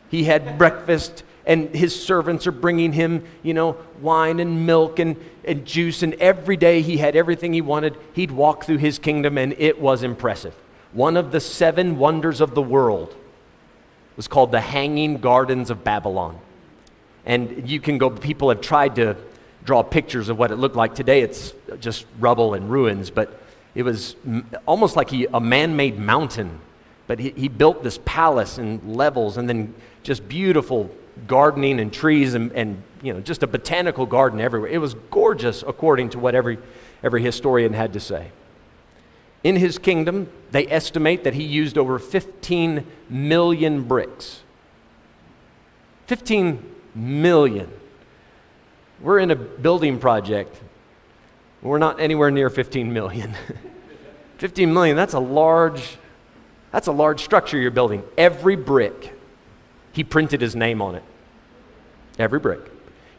He 0.09 0.25
had 0.25 0.59
breakfast, 0.59 1.25
and 1.47 1.75
his 1.75 2.01
servants 2.01 2.47
are 2.47 2.53
bringing 2.53 2.92
him, 2.92 3.25
you 3.42 3.55
know, 3.55 3.77
wine 4.01 4.38
and 4.38 4.66
milk 4.66 5.01
and, 5.01 5.16
and 5.44 5.64
juice. 5.64 6.05
And 6.05 6.14
every 6.14 6.57
day 6.57 6.83
he 6.83 6.99
had 6.99 7.16
everything 7.16 7.53
he 7.53 7.61
wanted. 7.61 7.97
He'd 8.12 8.31
walk 8.31 8.64
through 8.64 8.79
his 8.79 9.01
kingdom, 9.01 9.38
and 9.38 9.55
it 9.59 9.81
was 9.81 10.05
impressive. 10.05 10.55
One 10.92 11.16
of 11.16 11.33
the 11.33 11.40
seven 11.40 11.99
wonders 11.99 12.40
of 12.40 12.55
the 12.55 12.62
world 12.62 13.16
was 14.16 14.29
called 14.29 14.53
the 14.53 14.61
Hanging 14.61 15.18
Gardens 15.18 15.70
of 15.70 15.85
Babylon. 15.85 16.38
And 17.27 17.68
you 17.68 17.81
can 17.81 17.98
go, 17.98 18.11
people 18.11 18.48
have 18.50 18.61
tried 18.61 18.96
to 18.96 19.16
draw 19.64 19.83
pictures 19.83 20.29
of 20.29 20.38
what 20.38 20.50
it 20.50 20.57
looked 20.57 20.77
like. 20.77 20.94
Today 20.94 21.22
it's 21.22 21.55
just 21.81 22.07
rubble 22.18 22.55
and 22.55 22.70
ruins, 22.70 23.11
but 23.11 23.40
it 23.74 23.83
was 23.83 24.14
almost 24.66 24.94
like 24.96 25.11
he, 25.11 25.27
a 25.33 25.40
man 25.40 25.74
made 25.74 25.98
mountain. 25.98 26.61
But 27.07 27.18
he, 27.18 27.31
he 27.31 27.48
built 27.48 27.83
this 27.83 27.98
palace 28.05 28.59
and 28.59 28.96
levels 28.96 29.37
and 29.37 29.48
then 29.48 29.74
just 30.03 30.29
beautiful 30.29 30.90
gardening 31.27 31.81
and 31.81 31.92
trees 31.92 32.35
and, 32.35 32.53
and 32.53 32.83
you 33.03 33.12
know, 33.12 33.20
just 33.20 33.42
a 33.42 33.46
botanical 33.46 34.07
garden 34.07 34.40
everywhere. 34.40 34.70
It 34.70 34.79
was 34.79 34.94
gorgeous 35.11 35.62
according 35.66 36.11
to 36.11 36.18
what 36.18 36.35
every, 36.35 36.59
every 37.03 37.22
historian 37.22 37.72
had 37.72 37.92
to 37.94 38.00
say. 38.00 38.31
In 39.44 39.57
his 39.57 39.78
kingdom, 39.78 40.28
they 40.50 40.66
estimate 40.66 41.24
that 41.24 41.35
he 41.35 41.44
used 41.44 41.76
over 41.76 41.98
15 41.98 42.87
million 43.11 43.85
bricks. 43.85 44.40
15 46.07 46.74
million. 46.94 47.70
We're 49.00 49.18
in 49.18 49.30
a 49.30 49.37
building 49.37 49.98
project. 49.98 50.61
We're 51.62 51.78
not 51.78 52.00
anywhere 52.00 52.30
near 52.30 52.50
15 52.50 52.92
million. 52.92 53.35
15 54.38 54.72
million, 54.72 54.96
that's 54.96 55.14
a 55.14 55.20
large 55.20 55.98
that's 56.74 56.88
a 56.88 56.92
large 56.92 57.22
structure 57.22 57.57
you're 57.57 57.70
building. 57.70 58.02
Every 58.18 58.57
brick, 58.57 59.16
he 59.92 60.02
printed 60.02 60.40
his 60.40 60.57
name 60.57 60.83
on 60.83 60.96
it. 60.96 61.04
Every 62.18 62.40
brick. 62.40 62.73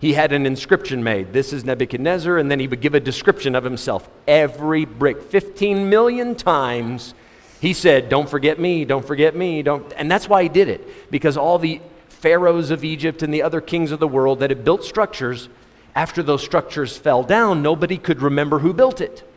He 0.05 0.13
had 0.13 0.33
an 0.33 0.45
inscription 0.45 1.03
made. 1.03 1.33
This 1.33 1.51
is 1.51 1.65
Nebuchadnezzar, 1.65 2.37
and 2.37 2.51
then 2.51 2.59
he 2.59 2.67
would 2.67 2.79
give 2.79 2.93
a 2.93 2.99
description 2.99 3.55
of 3.55 3.63
himself. 3.63 4.07
Every 4.27 4.85
brick, 4.85 5.19
15 5.19 5.89
million 5.89 6.35
times, 6.35 7.15
he 7.59 7.73
said, 7.73 8.07
Don't 8.07 8.29
forget 8.29 8.59
me, 8.59 8.85
don't 8.85 9.03
forget 9.03 9.35
me, 9.35 9.63
don't. 9.63 9.91
And 9.93 10.11
that's 10.11 10.29
why 10.29 10.43
he 10.43 10.49
did 10.49 10.69
it, 10.69 11.09
because 11.09 11.37
all 11.37 11.57
the 11.57 11.81
pharaohs 12.07 12.69
of 12.69 12.83
Egypt 12.83 13.23
and 13.23 13.33
the 13.33 13.41
other 13.41 13.59
kings 13.59 13.91
of 13.91 13.99
the 13.99 14.07
world 14.07 14.41
that 14.41 14.51
had 14.51 14.63
built 14.63 14.83
structures 14.83 15.49
after 15.95 16.21
those 16.21 16.43
structures 16.43 16.95
fell 16.95 17.23
down, 17.23 17.63
nobody 17.63 17.97
could 17.97 18.21
remember 18.21 18.59
who 18.59 18.75
built 18.75 19.01
it. 19.01 19.27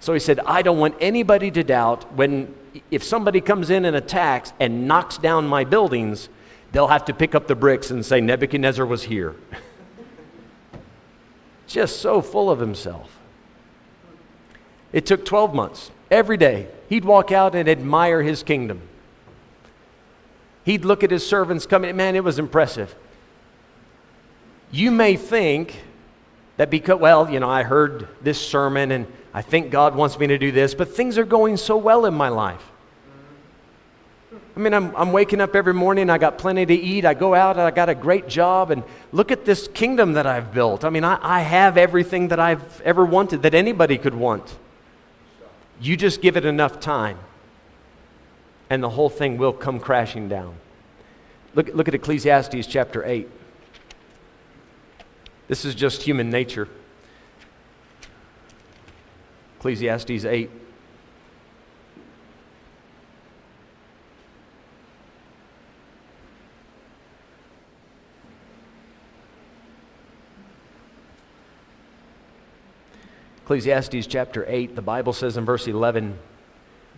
So 0.00 0.12
he 0.12 0.20
said, 0.20 0.38
I 0.40 0.60
don't 0.60 0.76
want 0.76 0.96
anybody 1.00 1.50
to 1.52 1.64
doubt 1.64 2.12
when, 2.12 2.54
if 2.90 3.02
somebody 3.02 3.40
comes 3.40 3.70
in 3.70 3.86
and 3.86 3.96
attacks 3.96 4.52
and 4.60 4.86
knocks 4.86 5.16
down 5.16 5.46
my 5.48 5.64
buildings, 5.64 6.28
they'll 6.72 6.88
have 6.88 7.06
to 7.06 7.14
pick 7.14 7.34
up 7.34 7.46
the 7.46 7.56
bricks 7.56 7.90
and 7.90 8.04
say, 8.04 8.20
Nebuchadnezzar 8.20 8.84
was 8.84 9.04
here. 9.04 9.34
Just 11.68 12.00
so 12.00 12.20
full 12.20 12.50
of 12.50 12.58
himself. 12.58 13.18
It 14.92 15.06
took 15.06 15.24
12 15.24 15.54
months. 15.54 15.90
Every 16.10 16.38
day, 16.38 16.66
he'd 16.88 17.04
walk 17.04 17.30
out 17.30 17.54
and 17.54 17.68
admire 17.68 18.22
his 18.22 18.42
kingdom. 18.42 18.80
He'd 20.64 20.84
look 20.84 21.04
at 21.04 21.10
his 21.10 21.26
servants 21.26 21.66
coming. 21.66 21.94
Man, 21.94 22.16
it 22.16 22.24
was 22.24 22.38
impressive. 22.38 22.94
You 24.70 24.90
may 24.90 25.16
think 25.16 25.82
that 26.56 26.70
because, 26.70 26.98
well, 26.98 27.30
you 27.30 27.38
know, 27.38 27.48
I 27.48 27.62
heard 27.62 28.08
this 28.22 28.40
sermon 28.40 28.90
and 28.90 29.06
I 29.32 29.42
think 29.42 29.70
God 29.70 29.94
wants 29.94 30.18
me 30.18 30.26
to 30.26 30.38
do 30.38 30.50
this, 30.50 30.74
but 30.74 30.94
things 30.94 31.16
are 31.18 31.24
going 31.24 31.56
so 31.56 31.76
well 31.76 32.06
in 32.06 32.14
my 32.14 32.28
life. 32.28 32.64
I 34.58 34.60
mean, 34.60 34.74
I'm, 34.74 34.96
I'm 34.96 35.12
waking 35.12 35.40
up 35.40 35.54
every 35.54 35.72
morning, 35.72 36.10
I 36.10 36.18
got 36.18 36.36
plenty 36.36 36.66
to 36.66 36.74
eat, 36.74 37.04
I 37.04 37.14
go 37.14 37.32
out, 37.32 37.60
I 37.60 37.70
got 37.70 37.88
a 37.88 37.94
great 37.94 38.26
job, 38.26 38.72
and 38.72 38.82
look 39.12 39.30
at 39.30 39.44
this 39.44 39.68
kingdom 39.68 40.14
that 40.14 40.26
I've 40.26 40.52
built. 40.52 40.84
I 40.84 40.90
mean, 40.90 41.04
I, 41.04 41.16
I 41.22 41.42
have 41.42 41.78
everything 41.78 42.26
that 42.28 42.40
I've 42.40 42.80
ever 42.80 43.04
wanted, 43.04 43.42
that 43.42 43.54
anybody 43.54 43.98
could 43.98 44.16
want. 44.16 44.58
You 45.80 45.96
just 45.96 46.20
give 46.20 46.36
it 46.36 46.44
enough 46.44 46.80
time, 46.80 47.18
and 48.68 48.82
the 48.82 48.88
whole 48.90 49.08
thing 49.08 49.38
will 49.38 49.52
come 49.52 49.78
crashing 49.78 50.28
down. 50.28 50.56
Look, 51.54 51.68
look 51.72 51.86
at 51.86 51.94
Ecclesiastes 51.94 52.66
chapter 52.66 53.04
8. 53.04 53.28
This 55.46 55.64
is 55.64 55.76
just 55.76 56.02
human 56.02 56.30
nature. 56.30 56.68
Ecclesiastes 59.58 60.24
8. 60.24 60.50
Ecclesiastes 73.48 74.06
chapter 74.06 74.44
8, 74.46 74.76
the 74.76 74.82
Bible 74.82 75.14
says 75.14 75.38
in 75.38 75.46
verse 75.46 75.66
11, 75.66 76.18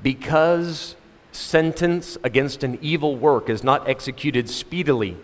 because 0.02 0.96
sentence 1.30 2.18
against 2.24 2.64
an 2.64 2.76
evil 2.82 3.14
work 3.14 3.48
is 3.48 3.62
not 3.62 3.88
executed 3.88 4.50
speedily, 4.50 5.16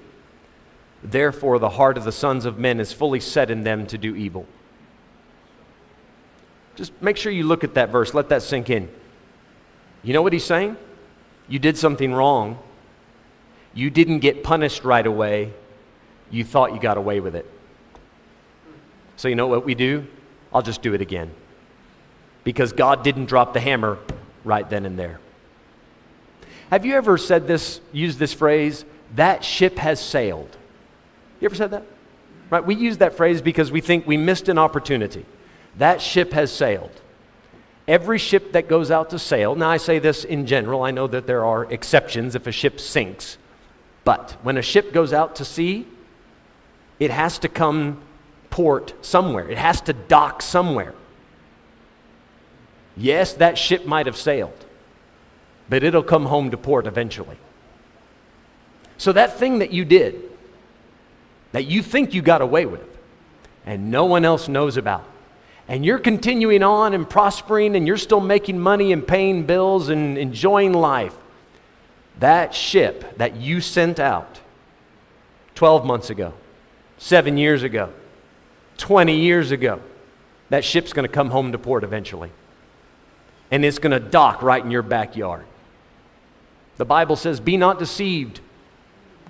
Therefore, 1.02 1.58
the 1.58 1.70
heart 1.70 1.98
of 1.98 2.04
the 2.04 2.12
sons 2.12 2.44
of 2.44 2.58
men 2.58 2.80
is 2.80 2.92
fully 2.92 3.20
set 3.20 3.50
in 3.50 3.64
them 3.64 3.86
to 3.86 3.98
do 3.98 4.14
evil. 4.16 4.46
Just 6.74 6.92
make 7.00 7.16
sure 7.16 7.30
you 7.30 7.44
look 7.44 7.64
at 7.64 7.74
that 7.74 7.90
verse, 7.90 8.14
let 8.14 8.28
that 8.30 8.42
sink 8.42 8.70
in. 8.70 8.88
You 10.02 10.12
know 10.12 10.22
what 10.22 10.32
he's 10.32 10.44
saying? 10.44 10.76
You 11.48 11.58
did 11.58 11.76
something 11.76 12.12
wrong. 12.12 12.58
You 13.74 13.90
didn't 13.90 14.20
get 14.20 14.42
punished 14.42 14.84
right 14.84 15.06
away. 15.06 15.52
You 16.30 16.44
thought 16.44 16.72
you 16.72 16.80
got 16.80 16.96
away 16.96 17.20
with 17.20 17.36
it. 17.36 17.50
So, 19.16 19.28
you 19.28 19.34
know 19.34 19.46
what 19.46 19.64
we 19.64 19.74
do? 19.74 20.06
I'll 20.56 20.62
just 20.62 20.80
do 20.80 20.94
it 20.94 21.02
again. 21.02 21.30
Because 22.42 22.72
God 22.72 23.04
didn't 23.04 23.26
drop 23.26 23.52
the 23.52 23.60
hammer 23.60 23.98
right 24.42 24.66
then 24.70 24.86
and 24.86 24.98
there. 24.98 25.20
Have 26.70 26.86
you 26.86 26.94
ever 26.94 27.18
said 27.18 27.46
this, 27.46 27.82
used 27.92 28.18
this 28.18 28.32
phrase, 28.32 28.86
that 29.16 29.44
ship 29.44 29.76
has 29.76 30.00
sailed? 30.00 30.56
You 31.40 31.46
ever 31.46 31.54
said 31.54 31.72
that? 31.72 31.82
Right? 32.48 32.64
We 32.64 32.74
use 32.74 32.96
that 32.98 33.18
phrase 33.18 33.42
because 33.42 33.70
we 33.70 33.82
think 33.82 34.06
we 34.06 34.16
missed 34.16 34.48
an 34.48 34.56
opportunity. 34.56 35.26
That 35.76 36.00
ship 36.00 36.32
has 36.32 36.50
sailed. 36.50 37.02
Every 37.86 38.18
ship 38.18 38.52
that 38.52 38.66
goes 38.66 38.90
out 38.90 39.10
to 39.10 39.18
sail, 39.18 39.56
now 39.56 39.68
I 39.68 39.76
say 39.76 39.98
this 39.98 40.24
in 40.24 40.46
general, 40.46 40.82
I 40.82 40.90
know 40.90 41.06
that 41.06 41.26
there 41.26 41.44
are 41.44 41.70
exceptions 41.70 42.34
if 42.34 42.46
a 42.46 42.52
ship 42.52 42.80
sinks, 42.80 43.36
but 44.04 44.38
when 44.42 44.56
a 44.56 44.62
ship 44.62 44.94
goes 44.94 45.12
out 45.12 45.36
to 45.36 45.44
sea, 45.44 45.86
it 46.98 47.10
has 47.10 47.38
to 47.40 47.48
come 47.50 48.00
port 48.56 48.94
somewhere, 49.02 49.46
it 49.50 49.58
has 49.58 49.82
to 49.82 49.92
dock 49.92 50.40
somewhere. 50.40 50.94
Yes, 52.96 53.34
that 53.34 53.58
ship 53.58 53.84
might 53.84 54.06
have 54.06 54.16
sailed, 54.16 54.64
but 55.68 55.82
it'll 55.82 56.02
come 56.02 56.24
home 56.24 56.50
to 56.50 56.56
port 56.56 56.86
eventually. 56.86 57.36
So, 58.96 59.12
that 59.12 59.38
thing 59.38 59.58
that 59.58 59.72
you 59.72 59.84
did, 59.84 60.22
that 61.52 61.66
you 61.66 61.82
think 61.82 62.14
you 62.14 62.22
got 62.22 62.40
away 62.40 62.64
with, 62.64 62.88
and 63.66 63.90
no 63.90 64.06
one 64.06 64.24
else 64.24 64.48
knows 64.48 64.78
about, 64.78 65.04
and 65.68 65.84
you're 65.84 65.98
continuing 65.98 66.62
on 66.62 66.94
and 66.94 67.06
prospering, 67.08 67.76
and 67.76 67.86
you're 67.86 67.98
still 67.98 68.20
making 68.20 68.58
money 68.58 68.90
and 68.90 69.06
paying 69.06 69.44
bills 69.44 69.90
and 69.90 70.16
enjoying 70.16 70.72
life, 70.72 71.14
that 72.20 72.54
ship 72.54 73.18
that 73.18 73.36
you 73.36 73.60
sent 73.60 74.00
out 74.00 74.40
12 75.56 75.84
months 75.84 76.08
ago, 76.08 76.32
seven 76.96 77.36
years 77.36 77.62
ago, 77.62 77.92
20 78.78 79.16
years 79.16 79.50
ago, 79.50 79.80
that 80.48 80.64
ship's 80.64 80.92
going 80.92 81.06
to 81.06 81.12
come 81.12 81.30
home 81.30 81.52
to 81.52 81.58
port 81.58 81.84
eventually. 81.84 82.30
And 83.50 83.64
it's 83.64 83.78
going 83.78 83.92
to 83.92 84.00
dock 84.00 84.42
right 84.42 84.64
in 84.64 84.70
your 84.70 84.82
backyard. 84.82 85.44
The 86.76 86.84
Bible 86.84 87.16
says, 87.16 87.40
Be 87.40 87.56
not 87.56 87.78
deceived. 87.78 88.40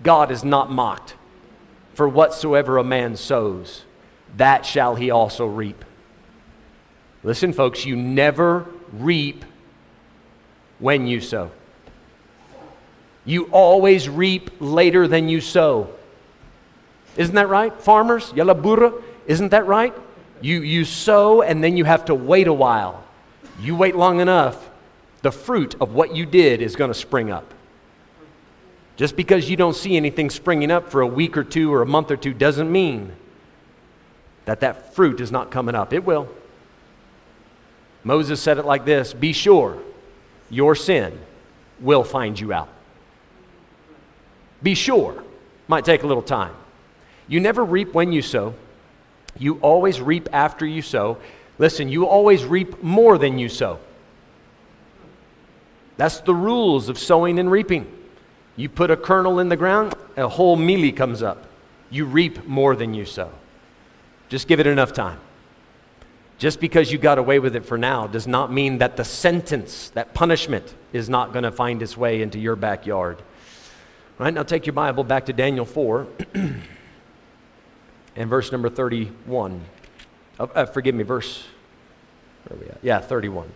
God 0.02 0.30
is 0.30 0.44
not 0.44 0.70
mocked. 0.70 1.14
For 1.94 2.08
whatsoever 2.08 2.76
a 2.76 2.84
man 2.84 3.16
sows, 3.16 3.84
that 4.36 4.66
shall 4.66 4.96
he 4.96 5.10
also 5.10 5.46
reap. 5.46 5.84
Listen, 7.22 7.52
folks, 7.52 7.86
you 7.86 7.96
never 7.96 8.66
reap 8.92 9.44
when 10.78 11.06
you 11.06 11.20
sow. 11.20 11.50
You 13.24 13.44
always 13.50 14.08
reap 14.08 14.50
later 14.60 15.08
than 15.08 15.28
you 15.28 15.40
sow. 15.40 15.90
Isn't 17.16 17.34
that 17.34 17.48
right? 17.48 17.72
Farmers, 17.80 18.32
yalabura, 18.32 19.02
isn't 19.26 19.50
that 19.50 19.66
right? 19.66 19.94
You, 20.40 20.60
you 20.60 20.84
sow 20.84 21.42
and 21.42 21.62
then 21.62 21.76
you 21.76 21.84
have 21.84 22.04
to 22.06 22.14
wait 22.14 22.46
a 22.46 22.52
while. 22.52 23.04
You 23.60 23.74
wait 23.76 23.96
long 23.96 24.20
enough, 24.20 24.68
the 25.22 25.32
fruit 25.32 25.74
of 25.80 25.94
what 25.94 26.14
you 26.14 26.26
did 26.26 26.60
is 26.60 26.76
going 26.76 26.90
to 26.90 26.94
spring 26.98 27.30
up. 27.30 27.52
Just 28.96 29.16
because 29.16 29.50
you 29.50 29.56
don't 29.56 29.76
see 29.76 29.96
anything 29.96 30.30
springing 30.30 30.70
up 30.70 30.90
for 30.90 31.00
a 31.00 31.06
week 31.06 31.36
or 31.36 31.44
two 31.44 31.72
or 31.72 31.82
a 31.82 31.86
month 31.86 32.10
or 32.10 32.16
two 32.16 32.32
doesn't 32.32 32.70
mean 32.70 33.12
that 34.46 34.60
that 34.60 34.94
fruit 34.94 35.20
is 35.20 35.30
not 35.30 35.50
coming 35.50 35.74
up. 35.74 35.92
It 35.92 36.04
will. 36.04 36.28
Moses 38.04 38.40
said 38.40 38.58
it 38.58 38.64
like 38.64 38.84
this 38.84 39.12
Be 39.12 39.32
sure 39.32 39.82
your 40.48 40.74
sin 40.74 41.18
will 41.80 42.04
find 42.04 42.38
you 42.38 42.52
out. 42.52 42.68
Be 44.62 44.74
sure. 44.74 45.22
Might 45.68 45.84
take 45.84 46.02
a 46.02 46.06
little 46.06 46.22
time. 46.22 46.54
You 47.28 47.40
never 47.40 47.64
reap 47.64 47.92
when 47.92 48.12
you 48.12 48.22
sow, 48.22 48.54
you 49.38 49.58
always 49.60 50.00
reap 50.00 50.28
after 50.32 50.66
you 50.66 50.82
sow. 50.82 51.18
Listen, 51.58 51.88
you 51.88 52.06
always 52.06 52.44
reap 52.44 52.82
more 52.82 53.18
than 53.18 53.38
you 53.38 53.48
sow. 53.48 53.78
That's 55.96 56.20
the 56.20 56.34
rules 56.34 56.88
of 56.88 56.98
sowing 56.98 57.38
and 57.38 57.50
reaping. 57.50 57.90
You 58.56 58.68
put 58.68 58.90
a 58.90 58.96
kernel 58.96 59.38
in 59.38 59.48
the 59.48 59.56
ground, 59.56 59.94
a 60.16 60.28
whole 60.28 60.56
mealy 60.56 60.92
comes 60.92 61.22
up. 61.22 61.46
You 61.90 62.04
reap 62.04 62.46
more 62.46 62.74
than 62.76 62.94
you 62.94 63.04
sow. 63.04 63.30
Just 64.28 64.48
give 64.48 64.60
it 64.60 64.66
enough 64.66 64.92
time. 64.92 65.20
Just 66.38 66.60
because 66.60 66.92
you 66.92 66.98
got 66.98 67.16
away 67.18 67.38
with 67.38 67.56
it 67.56 67.64
for 67.64 67.78
now 67.78 68.06
does 68.06 68.26
not 68.26 68.52
mean 68.52 68.78
that 68.78 68.96
the 68.96 69.04
sentence, 69.04 69.90
that 69.90 70.12
punishment, 70.12 70.74
is 70.92 71.08
not 71.08 71.32
going 71.32 71.44
to 71.44 71.52
find 71.52 71.82
its 71.82 71.96
way 71.96 72.20
into 72.20 72.38
your 72.38 72.56
backyard. 72.56 73.18
All 74.18 74.24
right, 74.24 74.34
now 74.34 74.42
take 74.42 74.66
your 74.66 74.74
Bible 74.74 75.04
back 75.04 75.26
to 75.26 75.32
Daniel 75.32 75.64
4 75.64 76.06
and 78.16 78.28
verse 78.28 78.50
number 78.50 78.68
31. 78.68 79.60
Oh, 80.38 80.44
uh, 80.44 80.66
forgive 80.66 80.94
me, 80.94 81.04
verse, 81.04 81.44
where 82.46 82.58
are 82.58 82.62
we 82.62 82.68
at? 82.68 82.78
Yeah, 82.82 83.00
31. 83.00 83.50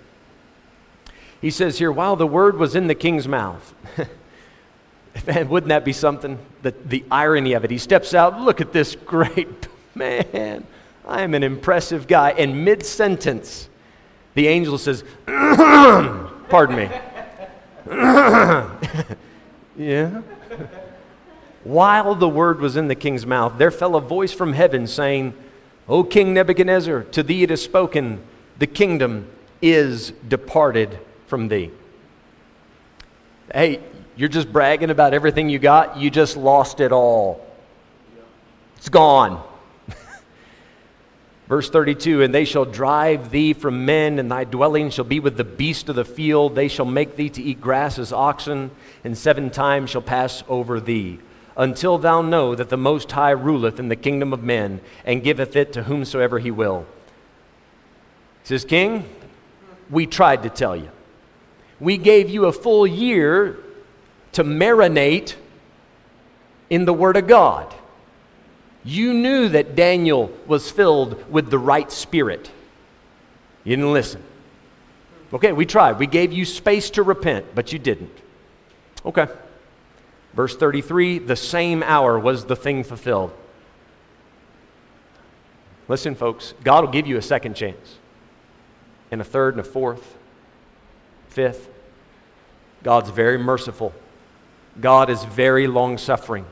He 1.41 1.51
says 1.51 1.79
here, 1.79 1.91
while 1.91 2.17
the 2.17 2.27
word 2.27 2.59
was 2.59 2.75
in 2.75 2.87
the 2.87 2.95
king's 2.95 3.27
mouth, 3.27 3.75
man, 5.27 5.49
wouldn't 5.49 5.69
that 5.69 5.85
be 5.85 5.93
something? 5.93 6.39
The, 6.63 6.75
the 6.85 7.05
irony 7.11 7.55
of 7.55 7.65
it. 7.65 7.71
He 7.71 7.79
steps 7.79 8.15
out, 8.15 8.41
look 8.41 8.61
at 8.61 8.73
this 8.73 8.95
great 8.95 9.69
man. 9.95 10.67
I 11.07 11.23
am 11.23 11.35
an 11.35 11.43
impressive 11.43 12.07
guy. 12.07 12.31
And 12.33 12.65
mid 12.65 12.85
sentence, 12.85 13.69
the 14.35 14.49
angel 14.49 14.79
says, 14.79 15.03
Pardon 15.27 16.77
me. 16.77 16.91
yeah? 19.77 20.23
While 21.65 22.15
the 22.15 22.29
word 22.29 22.61
was 22.61 22.77
in 22.77 22.89
the 22.89 22.95
king's 22.95 23.27
mouth, 23.27 23.59
there 23.59 23.71
fell 23.71 23.95
a 23.95 24.01
voice 24.01 24.33
from 24.33 24.55
heaven 24.55 24.87
saying, 24.87 25.35
O 25.89 26.03
King 26.05 26.33
Nebuchadnezzar, 26.33 27.03
to 27.03 27.23
thee 27.23 27.43
it 27.43 27.51
is 27.51 27.63
spoken, 27.63 28.23
the 28.59 28.67
kingdom 28.67 29.29
is 29.61 30.13
departed 30.27 30.99
from 31.27 31.49
thee. 31.49 31.71
Hey, 33.53 33.81
you're 34.17 34.29
just 34.29 34.53
bragging 34.53 34.91
about 34.91 35.13
everything 35.13 35.51
you 35.51 35.59
got, 35.59 35.99
you 35.99 36.11
just 36.11 36.37
lost 36.37 36.81
it 36.81 36.93
all. 36.93 37.45
It's 38.79 38.89
gone. 38.89 39.43
Verse 41.49 41.69
32 41.69 42.23
And 42.23 42.35
they 42.35 42.47
shall 42.47 42.65
drive 42.65 43.31
thee 43.31 43.53
from 43.53 43.85
men, 43.85 44.19
and 44.19 44.31
thy 44.31 44.45
dwelling 44.45 44.89
shall 44.89 45.05
be 45.05 45.21
with 45.21 45.37
the 45.37 45.45
beast 45.45 45.91
of 45.91 45.97
the 45.97 46.07
field. 46.07 46.55
They 46.55 46.69
shall 46.69 46.87
make 46.87 47.17
thee 47.17 47.29
to 47.31 47.43
eat 47.43 47.61
grass 47.61 47.99
as 47.99 48.15
oxen, 48.15 48.71
and 49.05 49.19
seven 49.19 49.51
times 49.51 49.91
shall 49.91 50.01
pass 50.01 50.43
over 50.49 50.81
thee 50.81 51.19
until 51.57 51.99
thou 51.99 52.23
know 52.23 52.55
that 52.55 52.69
the 52.69 52.77
Most 52.77 53.11
High 53.13 53.31
ruleth 53.31 53.79
in 53.79 53.89
the 53.89 53.97
kingdom 53.97 54.33
of 54.33 54.43
men 54.43 54.81
and 55.05 55.23
giveth 55.23 55.57
it 55.57 55.73
to 55.75 55.85
whomsoever 55.85 56.39
he 56.39 56.51
will. 56.51 56.87
He 58.43 58.49
says, 58.49 58.65
King, 58.65 59.09
we 59.91 60.07
tried 60.07 60.43
to 60.45 60.51
tell 60.51 60.77
you. 60.77 60.91
We 61.79 61.97
gave 61.97 62.31
you 62.31 62.47
a 62.47 62.53
full 62.53 62.87
year 62.87 63.59
to 64.33 64.45
marinate 64.45 65.35
in 66.69 66.85
the 66.85 66.93
Word 66.93 67.17
of 67.17 67.27
God. 67.27 67.75
You 68.85 69.13
knew 69.13 69.49
that 69.49 69.77
Daniel 69.77 70.33
was 70.47 70.71
filled 70.71 71.31
with 71.31 71.51
the 71.51 71.59
right 71.59 71.91
spirit. 71.91 72.51
You 73.65 73.77
didn't 73.77 73.93
listen. 73.93 74.23
Okay, 75.33 75.53
we 75.53 75.67
tried. 75.67 75.99
We 75.99 76.07
gave 76.07 76.33
you 76.33 76.45
space 76.45 76.91
to 76.91 77.03
repent, 77.03 77.55
but 77.55 77.73
you 77.73 77.79
didn't. 77.79 78.17
Okay. 79.05 79.27
Verse 80.35 80.57
33 80.57 81.19
the 81.19 81.37
same 81.37 81.83
hour 81.83 82.19
was 82.19 82.45
the 82.45 82.57
thing 82.57 82.85
fulfilled. 82.85 83.33
Listen, 85.89 86.15
folks, 86.15 86.55
God 86.63 86.85
will 86.85 86.93
give 86.93 87.07
you 87.07 87.17
a 87.17 87.23
second 87.23 87.55
chance, 87.55 87.97
and 89.11 89.21
a 89.21 89.25
third, 89.25 89.55
and 89.55 89.61
a 89.61 89.69
fourth, 89.69 90.17
fifth. 91.29 91.69
God's 92.85 93.11
very 93.11 93.37
merciful. 93.37 93.93
God 94.81 95.11
is 95.11 95.25
very 95.25 95.67
long 95.67 95.99
suffering, 95.99 96.47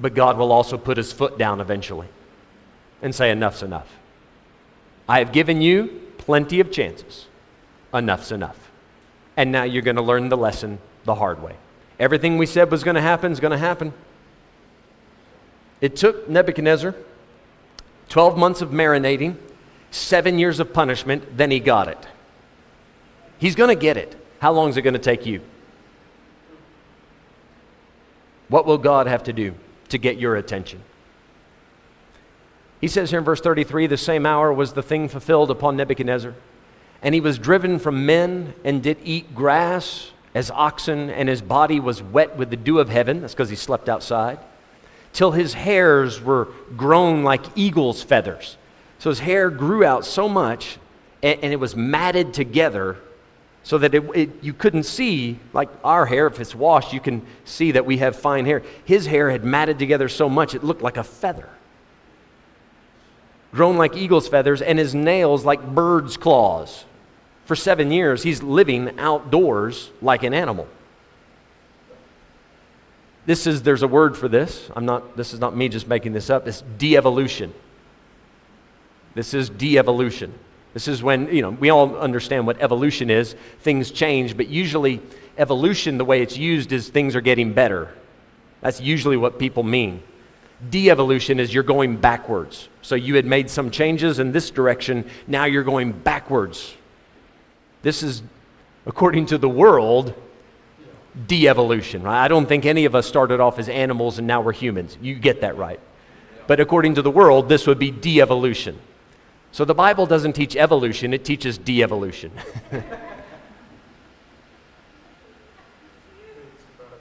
but 0.00 0.14
God 0.14 0.36
will 0.36 0.50
also 0.50 0.76
put 0.76 0.96
his 0.96 1.12
foot 1.12 1.38
down 1.38 1.60
eventually 1.60 2.08
and 3.02 3.14
say, 3.14 3.30
Enough's 3.30 3.62
enough. 3.62 3.96
I 5.08 5.20
have 5.20 5.32
given 5.32 5.60
you 5.60 6.02
plenty 6.18 6.58
of 6.58 6.72
chances. 6.72 7.26
Enough's 7.94 8.32
enough. 8.32 8.70
And 9.36 9.52
now 9.52 9.62
you're 9.62 9.82
going 9.82 9.96
to 9.96 10.02
learn 10.02 10.28
the 10.28 10.36
lesson 10.36 10.80
the 11.04 11.14
hard 11.14 11.40
way. 11.40 11.54
Everything 11.98 12.38
we 12.38 12.46
said 12.46 12.70
was 12.70 12.84
going 12.84 12.94
to 12.94 13.00
happen 13.00 13.32
is 13.32 13.40
going 13.40 13.52
to 13.52 13.58
happen. 13.58 13.92
It 15.80 15.96
took 15.96 16.28
Nebuchadnezzar 16.28 16.94
12 18.08 18.38
months 18.38 18.62
of 18.62 18.70
marinating, 18.70 19.36
seven 19.90 20.38
years 20.38 20.60
of 20.60 20.72
punishment, 20.72 21.36
then 21.36 21.50
he 21.50 21.60
got 21.60 21.88
it. 21.88 22.06
He's 23.38 23.54
going 23.54 23.68
to 23.68 23.80
get 23.80 23.96
it. 23.96 24.16
How 24.40 24.52
long 24.52 24.68
is 24.68 24.76
it 24.76 24.82
going 24.82 24.94
to 24.94 25.00
take 25.00 25.26
you? 25.26 25.40
What 28.48 28.66
will 28.66 28.78
God 28.78 29.06
have 29.06 29.24
to 29.24 29.32
do 29.32 29.54
to 29.88 29.98
get 29.98 30.18
your 30.18 30.36
attention? 30.36 30.82
He 32.80 32.88
says 32.88 33.10
here 33.10 33.18
in 33.18 33.24
verse 33.24 33.40
33 33.40 33.86
the 33.86 33.96
same 33.96 34.24
hour 34.26 34.52
was 34.52 34.74
the 34.74 34.82
thing 34.82 35.08
fulfilled 35.08 35.50
upon 35.50 35.76
Nebuchadnezzar, 35.76 36.34
and 37.02 37.14
he 37.14 37.20
was 37.20 37.38
driven 37.38 37.78
from 37.78 38.06
men 38.06 38.54
and 38.64 38.82
did 38.82 38.98
eat 39.02 39.34
grass 39.34 40.12
as 40.36 40.50
oxen, 40.50 41.08
and 41.08 41.30
his 41.30 41.40
body 41.40 41.80
was 41.80 42.02
wet 42.02 42.36
with 42.36 42.50
the 42.50 42.58
dew 42.58 42.78
of 42.78 42.90
heaven. 42.90 43.22
That's 43.22 43.32
because 43.32 43.48
he 43.48 43.56
slept 43.56 43.88
outside. 43.88 44.38
Till 45.14 45.30
his 45.30 45.54
hairs 45.54 46.20
were 46.20 46.48
grown 46.76 47.24
like 47.24 47.42
eagle's 47.54 48.02
feathers. 48.02 48.58
So 48.98 49.08
his 49.08 49.20
hair 49.20 49.48
grew 49.48 49.82
out 49.82 50.04
so 50.04 50.28
much, 50.28 50.76
and, 51.22 51.42
and 51.42 51.52
it 51.54 51.56
was 51.56 51.74
matted 51.74 52.34
together 52.34 52.98
so 53.62 53.78
that 53.78 53.94
it, 53.94 54.04
it, 54.14 54.44
you 54.44 54.52
couldn't 54.52 54.82
see, 54.82 55.38
like 55.54 55.70
our 55.82 56.04
hair, 56.04 56.26
if 56.26 56.38
it's 56.38 56.54
washed, 56.54 56.92
you 56.92 57.00
can 57.00 57.24
see 57.46 57.72
that 57.72 57.86
we 57.86 57.96
have 57.96 58.14
fine 58.14 58.44
hair. 58.44 58.62
His 58.84 59.06
hair 59.06 59.30
had 59.30 59.42
matted 59.42 59.78
together 59.78 60.06
so 60.06 60.28
much 60.28 60.54
it 60.54 60.62
looked 60.62 60.82
like 60.82 60.98
a 60.98 61.02
feather. 61.02 61.48
Grown 63.52 63.78
like 63.78 63.96
eagle's 63.96 64.28
feathers, 64.28 64.60
and 64.60 64.78
his 64.78 64.94
nails 64.94 65.46
like 65.46 65.66
bird's 65.66 66.18
claws 66.18 66.84
for 67.46 67.56
seven 67.56 67.90
years, 67.90 68.24
he's 68.24 68.42
living 68.42 68.98
outdoors 68.98 69.90
like 70.02 70.24
an 70.24 70.34
animal. 70.34 70.68
This 73.24 73.46
is, 73.46 73.62
there's 73.62 73.82
a 73.82 73.88
word 73.88 74.16
for 74.16 74.28
this. 74.28 74.68
I'm 74.76 74.84
not, 74.84 75.16
this 75.16 75.32
is 75.32 75.40
not 75.40 75.56
me 75.56 75.68
just 75.68 75.88
making 75.88 76.12
this 76.12 76.28
up. 76.28 76.46
It's 76.46 76.62
de 76.76 76.96
evolution. 76.96 77.54
This 79.14 79.32
is 79.32 79.48
de 79.48 79.78
evolution. 79.78 80.34
This 80.74 80.88
is 80.88 81.02
when, 81.02 81.32
you 81.34 81.40
know, 81.40 81.50
we 81.50 81.70
all 81.70 81.96
understand 81.96 82.46
what 82.46 82.60
evolution 82.60 83.10
is. 83.10 83.34
Things 83.60 83.90
change, 83.90 84.36
but 84.36 84.48
usually 84.48 85.00
evolution, 85.38 85.98
the 85.98 86.04
way 86.04 86.22
it's 86.22 86.36
used, 86.36 86.72
is 86.72 86.88
things 86.88 87.16
are 87.16 87.20
getting 87.20 87.52
better. 87.52 87.94
That's 88.60 88.80
usually 88.80 89.16
what 89.16 89.38
people 89.38 89.62
mean. 89.62 90.02
De 90.68 90.90
evolution 90.90 91.38
is 91.38 91.54
you're 91.54 91.62
going 91.62 91.96
backwards. 91.96 92.68
So 92.82 92.94
you 92.94 93.14
had 93.14 93.24
made 93.24 93.50
some 93.50 93.70
changes 93.70 94.18
in 94.18 94.32
this 94.32 94.50
direction, 94.50 95.08
now 95.26 95.44
you're 95.44 95.64
going 95.64 95.92
backwards. 95.92 96.74
This 97.86 98.02
is, 98.02 98.20
according 98.84 99.26
to 99.26 99.38
the 99.38 99.48
world, 99.48 100.12
de 101.28 101.46
evolution, 101.46 102.02
right? 102.02 102.24
I 102.24 102.26
don't 102.26 102.46
think 102.46 102.66
any 102.66 102.84
of 102.84 102.96
us 102.96 103.06
started 103.06 103.38
off 103.38 103.60
as 103.60 103.68
animals 103.68 104.18
and 104.18 104.26
now 104.26 104.40
we're 104.40 104.50
humans. 104.50 104.98
You 105.00 105.14
get 105.14 105.42
that 105.42 105.56
right. 105.56 105.78
But 106.48 106.58
according 106.58 106.96
to 106.96 107.02
the 107.02 107.12
world, 107.12 107.48
this 107.48 107.64
would 107.68 107.78
be 107.78 107.92
de 107.92 108.20
evolution. 108.20 108.76
So 109.52 109.64
the 109.64 109.72
Bible 109.72 110.04
doesn't 110.04 110.32
teach 110.32 110.56
evolution, 110.56 111.14
it 111.14 111.24
teaches 111.24 111.58
de 111.58 111.80
evolution. 111.80 112.32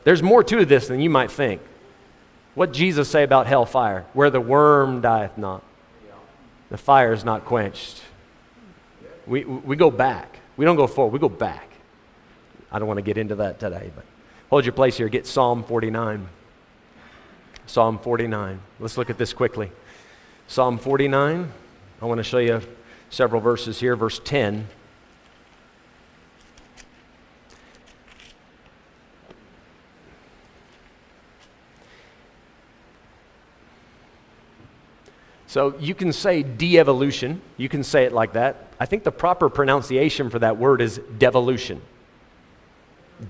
There's 0.03 0.21
more 0.21 0.43
to 0.43 0.65
this 0.65 0.87
than 0.87 1.01
you 1.01 1.09
might 1.09 1.31
think. 1.31 1.63
What 2.53 2.73
Jesus 2.73 3.09
say 3.09 3.23
about 3.23 3.47
hellfire? 3.47 4.05
Where 4.13 4.29
the 4.29 4.39
worm 4.39 5.01
dieth 5.01 5.35
not, 5.35 5.63
the 6.69 6.77
fire 6.77 7.11
is 7.11 7.25
not 7.25 7.43
quenched. 7.43 8.03
We, 9.25 9.45
we 9.45 9.75
go 9.75 9.89
back. 9.89 10.41
We 10.57 10.65
don't 10.65 10.75
go 10.75 10.87
forward, 10.87 11.13
we 11.13 11.19
go 11.19 11.29
back. 11.29 11.69
I 12.71 12.79
don't 12.79 12.87
want 12.87 12.97
to 12.97 13.03
get 13.03 13.17
into 13.17 13.35
that 13.35 13.59
today, 13.59 13.91
but 13.95 14.05
hold 14.49 14.65
your 14.65 14.73
place 14.73 14.97
here. 14.97 15.09
Get 15.09 15.27
Psalm 15.27 15.63
49. 15.63 16.27
Psalm 17.67 17.99
49. 17.99 18.59
Let's 18.79 18.97
look 18.97 19.09
at 19.09 19.17
this 19.17 19.33
quickly. 19.33 19.71
Psalm 20.47 20.77
49. 20.77 21.51
I 22.01 22.05
want 22.05 22.19
to 22.19 22.23
show 22.23 22.37
you 22.37 22.61
several 23.09 23.41
verses 23.41 23.79
here. 23.79 23.95
Verse 23.95 24.19
10. 24.23 24.67
So 35.55 35.73
you 35.79 35.95
can 35.95 36.11
say 36.11 36.43
de 36.43 36.79
evolution, 36.79 37.41
you 37.55 37.69
can 37.69 37.81
say 37.81 38.03
it 38.03 38.11
like 38.11 38.33
that. 38.33 38.73
I 38.77 38.85
think 38.85 39.05
the 39.05 39.11
proper 39.13 39.47
pronunciation 39.47 40.29
for 40.29 40.39
that 40.39 40.57
word 40.57 40.81
is 40.81 40.99
devolution. 41.17 41.81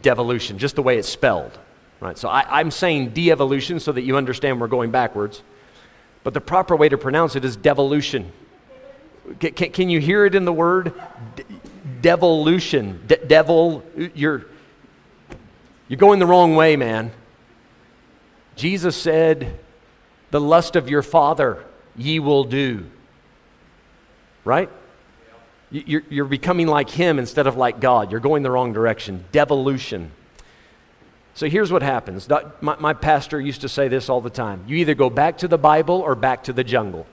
Devolution, 0.02 0.58
just 0.58 0.76
the 0.76 0.82
way 0.82 0.98
it's 0.98 1.08
spelled. 1.08 1.56
Right? 2.00 2.18
So 2.18 2.28
I, 2.28 2.62
am 2.62 2.72
saying 2.72 3.10
de 3.10 3.30
evolution 3.30 3.80
so 3.80 3.92
that 3.92 4.02
you 4.02 4.18
understand 4.18 4.60
we're 4.60 4.66
going 4.66 4.90
backwards. 4.90 5.44
But 6.24 6.34
the 6.34 6.42
proper 6.42 6.76
way 6.76 6.90
to 6.90 6.98
pronounce 6.98 7.36
it 7.36 7.46
is 7.46 7.56
devolution. 7.56 8.32
Can, 9.40 9.54
can, 9.54 9.72
can 9.72 9.90
you 9.92 10.00
hear 10.00 10.26
it 10.26 10.34
in 10.34 10.46
the 10.46 10.54
word? 10.54 10.94
De- 11.36 11.44
devolution. 12.02 13.04
De- 13.06 13.24
devil, 13.24 13.84
you're, 14.16 14.48
you're 15.88 16.00
going 16.00 16.18
the 16.18 16.26
wrong 16.26 16.56
way, 16.56 16.76
man. 16.76 17.12
Jesus 18.56 18.96
said, 18.96 19.60
The 20.32 20.42
lust 20.42 20.76
of 20.76 20.90
your 20.90 21.04
father 21.04 21.64
ye 21.98 22.20
will 22.20 22.44
do. 22.44 22.86
Right? 24.44 24.70
You're, 25.72 26.04
you're 26.10 26.26
becoming 26.26 26.68
like 26.68 26.90
him 26.90 27.20
instead 27.20 27.48
of 27.48 27.58
like 27.58 27.80
God. 27.80 28.12
You're 28.12 28.20
going 28.20 28.44
the 28.44 28.52
wrong 28.52 28.74
direction. 28.74 29.26
Devolution. 29.32 30.12
So 31.34 31.50
here's 31.50 31.72
what 31.72 31.82
happens. 31.82 32.30
My, 32.62 32.76
my, 32.78 32.94
pastor 32.94 33.42
used 33.42 33.62
to 33.62 33.70
say 33.70 33.90
this 33.90 34.08
all 34.08 34.22
the 34.22 34.30
time 34.30 34.64
you 34.68 34.78
either 34.78 34.96
go 34.96 35.10
back 35.10 35.40
to 35.40 35.50
the 35.50 35.58
Bible 35.58 36.00
or 36.00 36.16
back 36.16 36.46
to 36.46 36.54
the 36.54 36.64
jungle. 36.64 37.06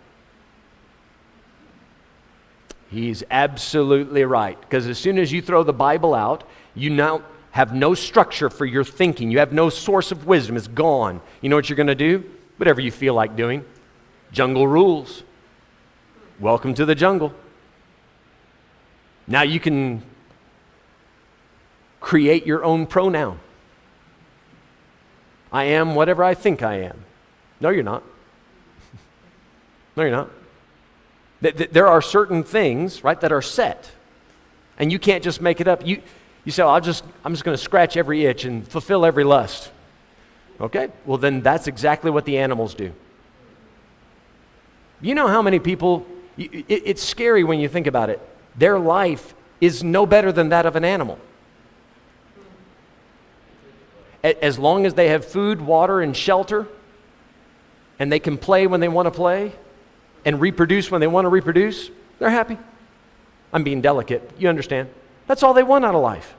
He's 2.89 3.25
absolutely 3.31 4.25
right. 4.25 4.61
Because 4.61 4.87
as 4.87 4.99
soon 4.99 5.19
as 5.19 5.33
you 5.33 5.41
throw 5.41 5.65
the 5.65 5.73
Bible 5.73 6.15
out, 6.15 6.45
you 6.75 6.91
now 6.91 7.23
have 7.51 7.75
no 7.75 7.95
structure 7.95 8.51
for 8.51 8.67
your 8.67 8.85
thinking. 8.85 9.31
You 9.31 9.39
have 9.39 9.53
no 9.53 9.71
source 9.71 10.13
of 10.13 10.27
wisdom. 10.27 10.57
It's 10.57 10.69
gone. 10.69 11.21
You 11.41 11.49
know 11.49 11.57
what 11.57 11.69
you're 11.69 11.77
going 11.77 11.87
to 11.87 11.95
do? 11.95 12.23
Whatever 12.59 12.81
you 12.81 12.93
feel 12.93 13.15
like 13.15 13.35
doing. 13.35 13.65
Jungle 14.33 14.67
rules. 14.67 15.23
Welcome 16.41 16.75
to 16.75 16.87
the 16.87 16.95
jungle. 16.95 17.35
Now 19.27 19.43
you 19.43 19.61
can 19.61 20.03
create 22.01 22.47
your 22.47 22.65
own 22.65 22.87
pronoun. 22.87 23.39
I 25.53 25.65
am 25.65 25.95
whatever 25.95 26.25
I 26.25 26.35
think 26.35 26.63
I 26.63 26.81
am. 26.81 27.05
No, 27.61 27.69
you're 27.69 27.83
not. 27.83 28.03
no, 29.97 30.03
you're 30.03 30.11
not. 30.11 30.31
There 31.43 31.87
are 31.87 32.01
certain 32.01 32.43
things, 32.43 33.05
right, 33.05 33.21
that 33.21 33.33
are 33.33 33.43
set. 33.43 33.91
And 34.79 34.91
you 34.91 34.99
can't 34.99 35.23
just 35.23 35.43
make 35.43 35.61
it 35.61 35.69
up. 35.69 35.87
You, 35.87 36.01
you 36.45 36.53
say, 36.53 36.63
oh, 36.63 36.69
I'll 36.69 36.81
just, 36.81 37.05
I'm 37.25 37.35
just 37.35 37.45
going 37.45 37.57
to 37.57 37.63
scratch 37.63 37.97
every 37.97 38.25
itch 38.25 38.45
and 38.45 38.67
fulfill 38.67 39.05
every 39.05 39.25
lust. 39.25 39.71
Okay? 40.61 40.89
Well, 41.05 41.19
then 41.19 41.43
that's 41.43 41.67
exactly 41.67 42.11
what 42.11 42.25
the 42.25 42.39
animals 42.39 42.75
do. 42.75 42.93
You 45.03 45.17
know 45.17 45.27
how 45.27 45.43
many 45.43 45.59
people, 45.59 46.07
it, 46.39 46.65
it's 46.69 47.03
scary 47.03 47.45
when 47.45 47.59
you 47.59 47.69
think 47.69 47.87
about 47.89 48.09
it. 48.09 48.21
Their 48.57 48.79
life 48.79 49.35
is 49.61 49.83
no 49.83 50.07
better 50.07 50.33
than 50.33 50.51
that 50.51 50.65
of 50.65 50.77
an 50.77 50.85
animal. 50.85 51.19
As 54.23 54.59
long 54.59 54.87
as 54.87 54.95
they 54.95 55.09
have 55.09 55.25
food, 55.25 55.61
water, 55.61 56.01
and 56.01 56.17
shelter, 56.17 56.69
and 57.99 58.11
they 58.11 58.21
can 58.21 58.39
play 58.39 58.69
when 58.69 58.79
they 58.79 58.89
want 58.89 59.07
to 59.07 59.11
play, 59.11 59.53
and 60.25 60.41
reproduce 60.41 60.89
when 60.91 61.01
they 61.01 61.09
want 61.09 61.25
to 61.25 61.29
reproduce, 61.29 61.91
they're 62.21 62.31
happy. 62.31 62.57
I'm 63.53 63.65
being 63.65 63.81
delicate. 63.81 64.31
You 64.39 64.49
understand? 64.49 64.89
That's 65.27 65.43
all 65.43 65.53
they 65.53 65.65
want 65.65 65.85
out 65.85 65.97
of 65.97 66.03
life. 66.03 66.35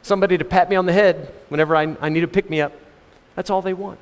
Somebody 0.00 0.38
to 0.38 0.44
pat 0.46 0.70
me 0.70 0.76
on 0.76 0.86
the 0.86 0.94
head 0.94 1.30
whenever 1.50 1.76
I, 1.76 1.94
I 2.00 2.08
need 2.08 2.20
to 2.20 2.28
pick 2.28 2.48
me 2.48 2.62
up. 2.62 2.72
That's 3.34 3.50
all 3.50 3.60
they 3.60 3.74
want. 3.74 3.98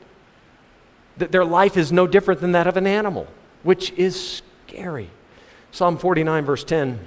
Th- 1.18 1.28
their 1.28 1.44
life 1.44 1.76
is 1.76 1.90
no 1.90 2.06
different 2.06 2.40
than 2.40 2.52
that 2.52 2.68
of 2.68 2.76
an 2.76 2.86
animal 2.86 3.26
which 3.62 3.92
is 3.92 4.42
scary. 4.66 5.10
Psalm 5.70 5.98
49, 5.98 6.44
verse 6.44 6.64
10. 6.64 6.98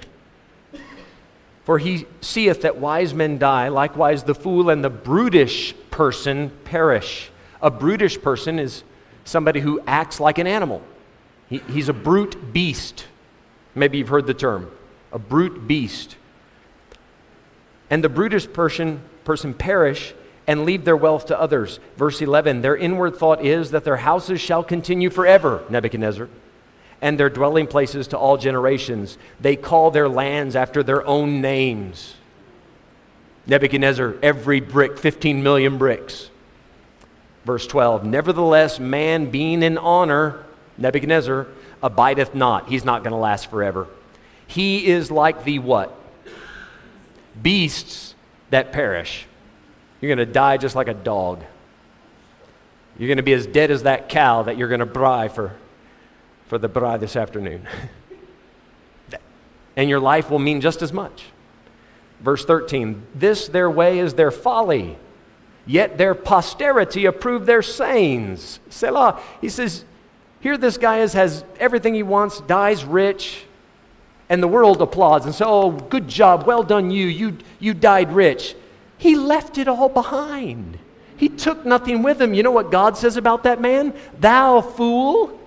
For 1.64 1.78
he 1.78 2.06
seeth 2.20 2.62
that 2.62 2.78
wise 2.78 3.14
men 3.14 3.38
die, 3.38 3.68
likewise 3.68 4.24
the 4.24 4.34
fool 4.34 4.70
and 4.70 4.82
the 4.82 4.90
brutish 4.90 5.74
person 5.90 6.50
perish. 6.64 7.30
A 7.60 7.70
brutish 7.70 8.20
person 8.20 8.58
is 8.58 8.82
somebody 9.24 9.60
who 9.60 9.80
acts 9.86 10.18
like 10.18 10.38
an 10.38 10.46
animal. 10.46 10.82
He, 11.48 11.58
he's 11.70 11.88
a 11.88 11.92
brute 11.92 12.52
beast. 12.52 13.06
Maybe 13.74 13.98
you've 13.98 14.08
heard 14.08 14.26
the 14.26 14.34
term 14.34 14.70
a 15.12 15.18
brute 15.18 15.68
beast. 15.68 16.16
And 17.90 18.02
the 18.02 18.08
brutish 18.08 18.50
person, 18.50 19.02
person 19.24 19.52
perish 19.52 20.14
and 20.46 20.64
leave 20.64 20.84
their 20.84 20.96
wealth 20.96 21.26
to 21.26 21.38
others. 21.38 21.78
Verse 21.96 22.20
11 22.20 22.62
Their 22.62 22.76
inward 22.76 23.16
thought 23.16 23.44
is 23.44 23.70
that 23.70 23.84
their 23.84 23.98
houses 23.98 24.40
shall 24.40 24.64
continue 24.64 25.10
forever, 25.10 25.62
Nebuchadnezzar 25.68 26.28
and 27.02 27.18
their 27.18 27.28
dwelling 27.28 27.66
places 27.66 28.06
to 28.08 28.16
all 28.16 28.38
generations. 28.38 29.18
They 29.40 29.56
call 29.56 29.90
their 29.90 30.08
lands 30.08 30.54
after 30.54 30.84
their 30.84 31.04
own 31.04 31.42
names. 31.42 32.14
Nebuchadnezzar, 33.46 34.14
every 34.22 34.60
brick, 34.60 34.98
15 34.98 35.42
million 35.42 35.78
bricks. 35.78 36.30
Verse 37.44 37.66
12 37.66 38.04
Nevertheless, 38.04 38.78
man 38.78 39.30
being 39.30 39.64
in 39.64 39.76
honor, 39.76 40.44
Nebuchadnezzar, 40.78 41.48
abideth 41.82 42.36
not. 42.36 42.68
He's 42.68 42.84
not 42.84 43.02
going 43.02 43.10
to 43.10 43.18
last 43.18 43.50
forever. 43.50 43.88
He 44.46 44.86
is 44.86 45.10
like 45.10 45.42
the 45.42 45.58
what? 45.58 45.98
Beasts 47.42 48.14
that 48.50 48.72
perish. 48.72 49.26
You're 50.00 50.14
going 50.14 50.26
to 50.26 50.32
die 50.32 50.56
just 50.56 50.76
like 50.76 50.88
a 50.88 50.94
dog. 50.94 51.42
You're 52.96 53.08
going 53.08 53.16
to 53.16 53.22
be 53.24 53.32
as 53.32 53.46
dead 53.46 53.72
as 53.72 53.84
that 53.84 54.08
cow 54.08 54.44
that 54.44 54.56
you're 54.56 54.68
going 54.68 54.80
to 54.80 54.86
braai 54.86 55.32
for 55.32 55.56
for 56.52 56.58
the 56.58 56.68
bride 56.68 57.00
this 57.00 57.16
afternoon. 57.16 57.66
and 59.76 59.88
your 59.88 60.00
life 60.00 60.28
will 60.28 60.38
mean 60.38 60.60
just 60.60 60.82
as 60.82 60.92
much. 60.92 61.24
Verse 62.20 62.44
13 62.44 63.06
This 63.14 63.48
their 63.48 63.70
way 63.70 63.98
is 63.98 64.12
their 64.12 64.30
folly, 64.30 64.98
yet 65.64 65.96
their 65.96 66.14
posterity 66.14 67.06
approve 67.06 67.46
their 67.46 67.62
sayings. 67.62 68.60
Selah. 68.68 69.18
He 69.40 69.48
says, 69.48 69.86
Here 70.40 70.58
this 70.58 70.76
guy 70.76 70.98
is, 70.98 71.14
has 71.14 71.42
everything 71.58 71.94
he 71.94 72.02
wants, 72.02 72.42
dies 72.42 72.84
rich, 72.84 73.46
and 74.28 74.42
the 74.42 74.46
world 74.46 74.82
applauds 74.82 75.24
and 75.24 75.34
says, 75.34 75.46
Oh, 75.48 75.70
good 75.70 76.06
job, 76.06 76.44
well 76.46 76.62
done, 76.62 76.90
you. 76.90 77.06
You, 77.06 77.38
you 77.60 77.72
died 77.72 78.12
rich. 78.12 78.54
He 78.98 79.16
left 79.16 79.56
it 79.56 79.68
all 79.68 79.88
behind. 79.88 80.78
He 81.16 81.30
took 81.30 81.64
nothing 81.64 82.02
with 82.02 82.20
him. 82.20 82.34
You 82.34 82.42
know 82.42 82.50
what 82.50 82.70
God 82.70 82.98
says 82.98 83.16
about 83.16 83.44
that 83.44 83.58
man? 83.58 83.94
Thou 84.20 84.60
fool. 84.60 85.38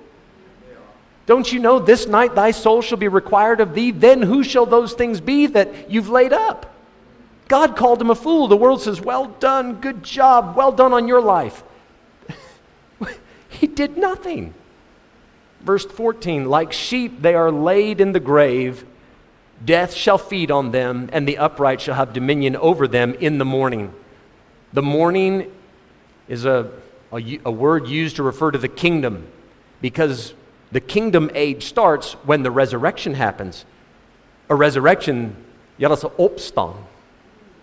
Don't 1.26 1.52
you 1.52 1.60
know 1.60 1.80
this 1.80 2.08
night 2.08 2.36
thy 2.36 2.52
soul 2.52 2.82
shall 2.82 2.98
be 2.98 3.08
required 3.08 3.60
of 3.60 3.74
thee? 3.74 3.92
Then 3.92 4.22
who 4.22 4.44
shall 4.44 4.66
those 4.66 4.94
things 4.94 5.20
be 5.20 5.48
that 5.48 5.90
you've 5.90 6.10
laid 6.10 6.34
up? 6.34 6.72
God 7.48 7.76
called 7.76 8.02
him 8.02 8.10
a 8.10 8.16
fool. 8.16 8.48
The 8.48 8.58
world 8.58 8.82
says, 8.82 9.02
Well 9.02 9.28
done, 9.28 9.82
good 9.82 10.04
job, 10.04 10.56
well 10.56 10.72
done 10.72 10.94
on 10.94 11.08
your 11.08 11.22
life. 11.22 11.64
he 13.50 13.68
did 13.68 13.98
nothing. 13.98 14.54
Verse 15.62 15.86
14 15.86 16.46
Like 16.46 16.72
sheep, 16.72 17.22
they 17.22 17.34
are 17.34 17.52
laid 17.52 18.00
in 18.02 18.12
the 18.12 18.20
grave. 18.20 18.86
Death 19.64 19.94
shall 19.94 20.18
feed 20.18 20.52
on 20.52 20.72
them, 20.72 21.10
and 21.14 21.28
the 21.28 21.38
upright 21.38 21.82
shall 21.82 21.96
have 21.96 22.14
dominion 22.14 22.56
over 22.58 22.88
them 22.88 23.14
in 23.16 23.38
the 23.38 23.46
morning. 23.46 23.94
The 24.74 24.82
morning 24.82 25.52
is 26.28 26.46
a, 26.46 26.72
a, 27.12 27.40
a, 27.46 27.52
word 27.52 27.88
used 27.88 28.18
to 28.18 28.24
refer 28.24 28.52
to 28.52 28.58
the 28.58 28.68
kingdom 28.68 29.28
because 29.82 30.34
the 30.76 30.82
kingdom 30.82 31.32
age 31.34 31.64
starts 31.64 32.18
when 32.26 32.44
the 32.44 32.52
resurrection 32.52 33.14
happens. 33.14 33.64
A 34.50 34.56
resurrection, 34.56 35.34
opstan. 35.80 36.76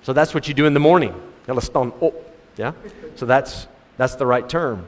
So 0.03 0.15
that's 0.15 0.33
what 0.33 0.49
you 0.49 0.55
do 0.55 0.65
in 0.65 0.73
the 0.73 0.81
morning. 0.81 1.13
Op. 1.47 2.15
Yeah? 2.57 2.73
So 3.17 3.27
that's, 3.27 3.67
that's 3.99 4.15
the 4.15 4.25
right 4.25 4.49
term. 4.49 4.87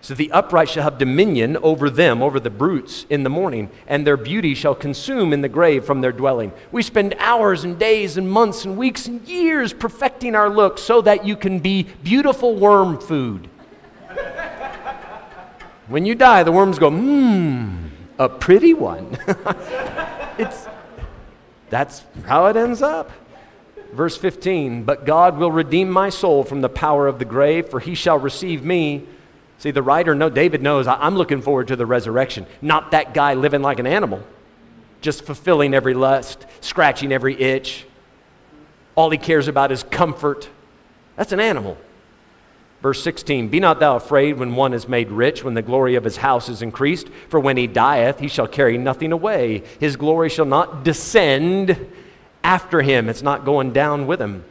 So 0.00 0.14
the 0.14 0.30
upright 0.30 0.68
shall 0.68 0.84
have 0.84 0.98
dominion 0.98 1.56
over 1.56 1.90
them, 1.90 2.22
over 2.22 2.38
the 2.38 2.50
brutes, 2.50 3.04
in 3.10 3.24
the 3.24 3.30
morning, 3.30 3.68
and 3.88 4.06
their 4.06 4.16
beauty 4.16 4.54
shall 4.54 4.76
consume 4.76 5.32
in 5.32 5.40
the 5.40 5.48
grave 5.48 5.84
from 5.84 6.02
their 6.02 6.12
dwelling. 6.12 6.52
We 6.70 6.82
spend 6.82 7.16
hours 7.18 7.64
and 7.64 7.76
days 7.80 8.16
and 8.16 8.30
months 8.30 8.64
and 8.64 8.76
weeks 8.76 9.08
and 9.08 9.26
years 9.26 9.72
perfecting 9.72 10.36
our 10.36 10.48
look 10.48 10.78
so 10.78 11.00
that 11.00 11.26
you 11.26 11.34
can 11.34 11.58
be 11.58 11.88
beautiful 12.04 12.54
worm 12.54 13.00
food. 13.00 13.50
When 15.90 16.06
you 16.06 16.14
die, 16.14 16.42
the 16.42 16.52
worms 16.52 16.78
go, 16.78 16.90
mmm, 16.90 17.90
a 18.18 18.28
pretty 18.28 18.74
one. 18.74 19.18
it's, 20.38 20.66
that's 21.68 22.04
how 22.26 22.46
it 22.46 22.56
ends 22.56 22.80
up. 22.80 23.10
Verse 23.92 24.16
15, 24.16 24.84
but 24.84 25.04
God 25.04 25.36
will 25.36 25.50
redeem 25.50 25.90
my 25.90 26.08
soul 26.08 26.44
from 26.44 26.60
the 26.60 26.68
power 26.68 27.06
of 27.06 27.18
the 27.18 27.24
grave, 27.24 27.68
for 27.68 27.80
he 27.80 27.94
shall 27.94 28.18
receive 28.18 28.64
me 28.64 29.06
See, 29.60 29.72
the 29.72 29.82
writer, 29.82 30.14
no, 30.14 30.30
David 30.30 30.62
knows 30.62 30.86
I'm 30.86 31.16
looking 31.16 31.42
forward 31.42 31.68
to 31.68 31.76
the 31.76 31.84
resurrection, 31.84 32.46
not 32.62 32.92
that 32.92 33.12
guy 33.12 33.34
living 33.34 33.60
like 33.60 33.78
an 33.78 33.86
animal, 33.86 34.22
just 35.02 35.26
fulfilling 35.26 35.74
every 35.74 35.92
lust, 35.92 36.46
scratching 36.62 37.12
every 37.12 37.38
itch. 37.38 37.84
All 38.94 39.10
he 39.10 39.18
cares 39.18 39.48
about 39.48 39.70
is 39.70 39.82
comfort. 39.82 40.48
That's 41.16 41.32
an 41.32 41.40
animal. 41.40 41.76
Verse 42.82 43.02
16 43.02 43.48
Be 43.48 43.60
not 43.60 43.80
thou 43.80 43.96
afraid 43.96 44.38
when 44.38 44.54
one 44.54 44.72
is 44.72 44.88
made 44.88 45.10
rich, 45.10 45.44
when 45.44 45.54
the 45.54 45.62
glory 45.62 45.94
of 45.94 46.04
his 46.04 46.18
house 46.18 46.48
is 46.48 46.62
increased. 46.62 47.08
For 47.28 47.40
when 47.40 47.56
he 47.56 47.66
dieth, 47.66 48.18
he 48.18 48.28
shall 48.28 48.48
carry 48.48 48.78
nothing 48.78 49.12
away. 49.12 49.62
His 49.78 49.96
glory 49.96 50.28
shall 50.28 50.46
not 50.46 50.84
descend 50.84 51.78
after 52.42 52.80
him, 52.80 53.08
it's 53.08 53.22
not 53.22 53.44
going 53.44 53.72
down 53.72 54.06
with 54.06 54.20
him. 54.20 54.44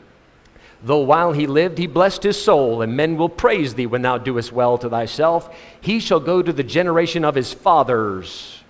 Though 0.81 0.99
while 0.99 1.33
he 1.33 1.47
lived, 1.47 1.77
he 1.77 1.87
blessed 1.87 2.23
his 2.23 2.41
soul, 2.41 2.81
and 2.81 2.95
men 2.95 3.17
will 3.17 3.29
praise 3.29 3.73
thee 3.73 3.87
when 3.87 4.01
thou 4.01 4.17
doest 4.17 4.53
well 4.53 4.77
to 4.77 4.89
thyself. 4.89 5.53
He 5.81 5.99
shall 5.99 6.19
go 6.19 6.41
to 6.41 6.53
the 6.53 6.63
generation 6.63 7.25
of 7.25 7.35
his 7.35 7.51
fathers. 7.51 8.63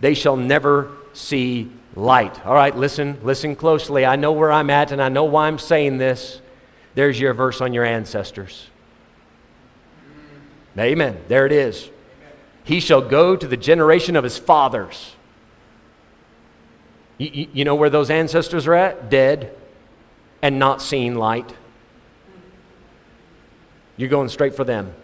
They 0.00 0.14
shall 0.14 0.36
never 0.36 0.92
see 1.12 1.70
light. 1.96 2.44
All 2.46 2.54
right, 2.54 2.76
listen, 2.76 3.18
listen 3.22 3.56
closely. 3.56 4.04
I 4.04 4.16
know 4.16 4.32
where 4.32 4.52
I'm 4.52 4.70
at, 4.70 4.92
and 4.92 5.02
I 5.02 5.08
know 5.08 5.24
why 5.24 5.48
I'm 5.48 5.58
saying 5.58 5.98
this. 5.98 6.40
There's 6.94 7.18
your 7.18 7.34
verse 7.34 7.60
on 7.60 7.72
your 7.72 7.84
ancestors. 7.84 8.68
Amen. 10.78 11.18
There 11.28 11.46
it 11.46 11.52
is. 11.52 11.90
He 12.64 12.80
shall 12.80 13.00
go 13.00 13.36
to 13.36 13.46
the 13.46 13.56
generation 13.56 14.16
of 14.16 14.24
his 14.24 14.36
fathers. 14.36 15.14
You, 17.18 17.48
you, 17.52 17.64
know 17.64 17.74
where 17.74 17.88
those 17.88 18.10
ancestors 18.10 18.66
are 18.66 18.74
at? 18.74 19.08
Dead 19.08 19.56
and 20.42 20.58
not 20.58 20.82
seeing 20.82 21.14
light. 21.14 21.54
You're 23.96 24.10
going 24.10 24.28
straight 24.28 24.54
for 24.54 24.64
them. 24.64 24.94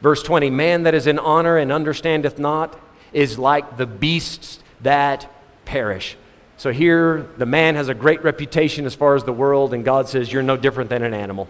Verse 0.00 0.22
20 0.22 0.48
Man 0.48 0.84
that 0.84 0.94
is 0.94 1.06
in 1.06 1.18
honor 1.18 1.58
and 1.58 1.70
understandeth 1.70 2.38
not 2.38 2.78
is 3.12 3.38
like 3.38 3.76
the 3.76 3.86
beasts 3.86 4.60
that 4.80 5.30
perish. 5.64 6.16
So 6.56 6.72
here, 6.72 7.28
the 7.36 7.46
man 7.46 7.74
has 7.74 7.88
a 7.88 7.94
great 7.94 8.22
reputation 8.24 8.86
as 8.86 8.94
far 8.94 9.14
as 9.14 9.24
the 9.24 9.32
world, 9.32 9.74
and 9.74 9.84
God 9.84 10.08
says, 10.08 10.32
You're 10.32 10.42
no 10.42 10.56
different 10.56 10.90
than 10.90 11.02
an 11.02 11.14
animal. 11.14 11.48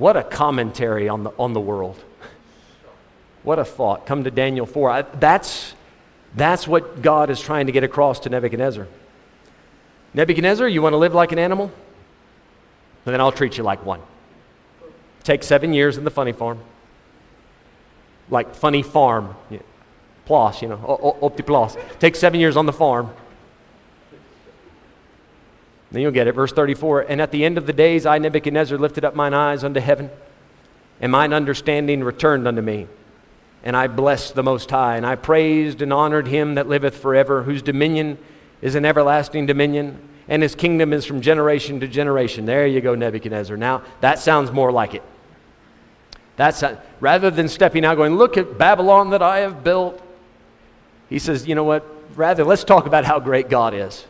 What 0.00 0.16
a 0.16 0.22
commentary 0.22 1.10
on 1.10 1.24
the, 1.24 1.30
on 1.38 1.52
the 1.52 1.60
world. 1.60 2.02
What 3.42 3.58
a 3.58 3.66
thought. 3.66 4.06
Come 4.06 4.24
to 4.24 4.30
Daniel 4.30 4.64
4. 4.64 4.90
I, 4.90 5.02
that's, 5.02 5.74
that's 6.34 6.66
what 6.66 7.02
God 7.02 7.28
is 7.28 7.38
trying 7.38 7.66
to 7.66 7.72
get 7.72 7.84
across 7.84 8.18
to 8.20 8.30
Nebuchadnezzar. 8.30 8.88
Nebuchadnezzar, 10.14 10.68
you 10.68 10.80
want 10.80 10.94
to 10.94 10.96
live 10.96 11.12
like 11.12 11.32
an 11.32 11.38
animal? 11.38 11.70
And 13.04 13.12
then 13.12 13.20
I'll 13.20 13.30
treat 13.30 13.58
you 13.58 13.62
like 13.62 13.84
one. 13.84 14.00
Take 15.22 15.42
seven 15.42 15.74
years 15.74 15.98
in 15.98 16.04
the 16.04 16.10
funny 16.10 16.32
farm. 16.32 16.60
Like 18.30 18.54
funny 18.54 18.82
farm. 18.82 19.36
Plus, 20.24 20.62
you 20.62 20.68
know, 20.68 20.78
opti 21.20 21.44
plus. 21.44 21.76
Take 21.98 22.16
seven 22.16 22.40
years 22.40 22.56
on 22.56 22.64
the 22.64 22.72
farm. 22.72 23.10
Then 25.90 26.02
you'll 26.02 26.12
get 26.12 26.28
it. 26.28 26.32
Verse 26.32 26.52
34 26.52 27.02
And 27.02 27.20
at 27.20 27.30
the 27.30 27.44
end 27.44 27.58
of 27.58 27.66
the 27.66 27.72
days, 27.72 28.06
I, 28.06 28.18
Nebuchadnezzar, 28.18 28.78
lifted 28.78 29.04
up 29.04 29.14
mine 29.14 29.34
eyes 29.34 29.64
unto 29.64 29.80
heaven, 29.80 30.10
and 31.00 31.10
mine 31.10 31.32
understanding 31.32 32.04
returned 32.04 32.46
unto 32.46 32.62
me. 32.62 32.86
And 33.62 33.76
I 33.76 33.88
blessed 33.88 34.34
the 34.34 34.42
Most 34.42 34.70
High, 34.70 34.96
and 34.96 35.04
I 35.04 35.16
praised 35.16 35.82
and 35.82 35.92
honored 35.92 36.28
him 36.28 36.54
that 36.54 36.68
liveth 36.68 36.96
forever, 36.96 37.42
whose 37.42 37.62
dominion 37.62 38.18
is 38.62 38.74
an 38.74 38.84
everlasting 38.84 39.46
dominion, 39.46 39.98
and 40.28 40.42
his 40.42 40.54
kingdom 40.54 40.92
is 40.92 41.04
from 41.04 41.20
generation 41.20 41.80
to 41.80 41.88
generation. 41.88 42.46
There 42.46 42.66
you 42.66 42.80
go, 42.80 42.94
Nebuchadnezzar. 42.94 43.56
Now, 43.56 43.82
that 44.00 44.18
sounds 44.18 44.50
more 44.50 44.70
like 44.70 44.94
it. 44.94 45.02
That's 46.36 46.62
a, 46.62 46.82
rather 47.00 47.30
than 47.30 47.48
stepping 47.48 47.84
out 47.84 47.96
going, 47.96 48.14
Look 48.14 48.38
at 48.38 48.56
Babylon 48.56 49.10
that 49.10 49.22
I 49.22 49.40
have 49.40 49.62
built, 49.62 50.00
he 51.08 51.18
says, 51.18 51.46
You 51.46 51.54
know 51.54 51.64
what? 51.64 51.84
Rather, 52.16 52.44
let's 52.44 52.64
talk 52.64 52.86
about 52.86 53.04
how 53.04 53.20
great 53.20 53.50
God 53.50 53.74
is. 53.74 54.06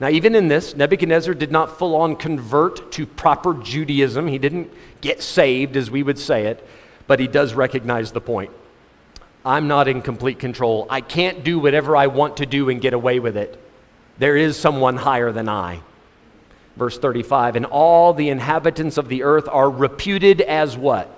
Now, 0.00 0.08
even 0.08 0.34
in 0.34 0.48
this, 0.48 0.76
Nebuchadnezzar 0.76 1.34
did 1.34 1.50
not 1.50 1.76
full 1.78 1.96
on 1.96 2.14
convert 2.14 2.92
to 2.92 3.04
proper 3.06 3.54
Judaism. 3.54 4.28
He 4.28 4.38
didn't 4.38 4.70
get 5.00 5.22
saved, 5.22 5.76
as 5.76 5.90
we 5.90 6.04
would 6.04 6.18
say 6.18 6.46
it, 6.46 6.66
but 7.08 7.18
he 7.18 7.26
does 7.26 7.54
recognize 7.54 8.12
the 8.12 8.20
point. 8.20 8.52
I'm 9.44 9.66
not 9.66 9.88
in 9.88 10.02
complete 10.02 10.38
control. 10.38 10.86
I 10.88 11.00
can't 11.00 11.42
do 11.42 11.58
whatever 11.58 11.96
I 11.96 12.06
want 12.06 12.36
to 12.36 12.46
do 12.46 12.70
and 12.70 12.80
get 12.80 12.92
away 12.92 13.18
with 13.18 13.36
it. 13.36 13.60
There 14.18 14.36
is 14.36 14.56
someone 14.56 14.96
higher 14.96 15.32
than 15.32 15.48
I. 15.48 15.80
Verse 16.76 16.98
35 16.98 17.56
And 17.56 17.66
all 17.66 18.12
the 18.12 18.28
inhabitants 18.28 18.98
of 18.98 19.08
the 19.08 19.24
earth 19.24 19.48
are 19.48 19.68
reputed 19.70 20.40
as 20.40 20.76
what? 20.76 21.10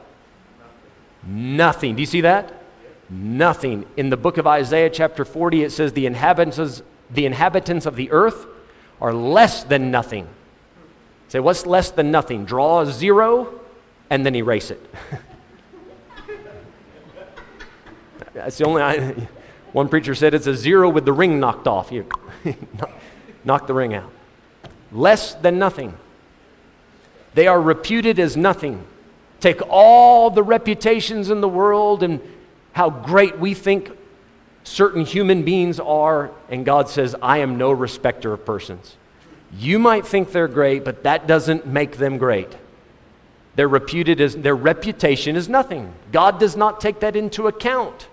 Nothing. 1.26 1.96
Do 1.96 2.02
you 2.02 2.06
see 2.06 2.22
that? 2.22 2.62
Nothing. 3.10 3.84
In 3.96 4.08
the 4.08 4.16
book 4.16 4.38
of 4.38 4.46
Isaiah, 4.46 4.88
chapter 4.88 5.24
40, 5.24 5.64
it 5.64 5.70
says 5.70 5.92
the 5.92 6.06
inhabitants, 6.06 6.82
the 7.10 7.26
inhabitants 7.26 7.84
of 7.84 7.96
the 7.96 8.10
earth 8.10 8.46
are 9.00 9.12
less 9.12 9.64
than 9.64 9.90
nothing. 9.90 10.28
Say, 11.28 11.40
what's 11.40 11.64
less 11.66 11.90
than 11.90 12.10
nothing? 12.10 12.44
Draw 12.44 12.80
a 12.80 12.86
zero 12.86 13.60
and 14.10 14.26
then 14.26 14.34
erase 14.34 14.70
it. 14.70 14.94
That's 18.34 18.58
the 18.58 18.64
only. 18.64 18.82
I, 18.82 19.28
one 19.72 19.88
preacher 19.88 20.14
said 20.14 20.34
it's 20.34 20.46
a 20.46 20.54
zero 20.54 20.88
with 20.88 21.04
the 21.04 21.12
ring 21.12 21.38
knocked 21.38 21.68
off. 21.68 21.92
You 21.92 22.06
knock 23.44 23.66
the 23.66 23.74
ring 23.74 23.94
out. 23.94 24.10
Less 24.92 25.34
than 25.34 25.58
nothing. 25.58 25.94
They 27.34 27.46
are 27.46 27.60
reputed 27.60 28.18
as 28.18 28.36
nothing. 28.36 28.84
Take 29.38 29.60
all 29.68 30.30
the 30.30 30.42
reputations 30.42 31.30
in 31.30 31.40
the 31.40 31.48
world 31.48 32.02
and 32.02 32.20
how 32.72 32.90
great 32.90 33.38
we 33.38 33.54
think 33.54 33.92
certain 34.64 35.04
human 35.04 35.42
beings 35.44 35.80
are, 35.80 36.30
and 36.48 36.64
God 36.64 36.88
says, 36.88 37.14
I 37.22 37.38
am 37.38 37.58
no 37.58 37.70
respecter 37.70 38.32
of 38.32 38.44
persons. 38.44 38.96
You 39.56 39.78
might 39.78 40.06
think 40.06 40.32
they're 40.32 40.48
great, 40.48 40.84
but 40.84 41.02
that 41.02 41.26
doesn't 41.26 41.66
make 41.66 41.96
them 41.96 42.18
great. 42.18 42.56
They're 43.56 43.68
reputed 43.68 44.20
as 44.20 44.36
their 44.36 44.54
reputation 44.54 45.34
is 45.36 45.48
nothing. 45.48 45.92
God 46.12 46.38
does 46.38 46.56
not 46.56 46.80
take 46.80 47.00
that 47.00 47.16
into 47.16 47.46
account. 47.48 48.08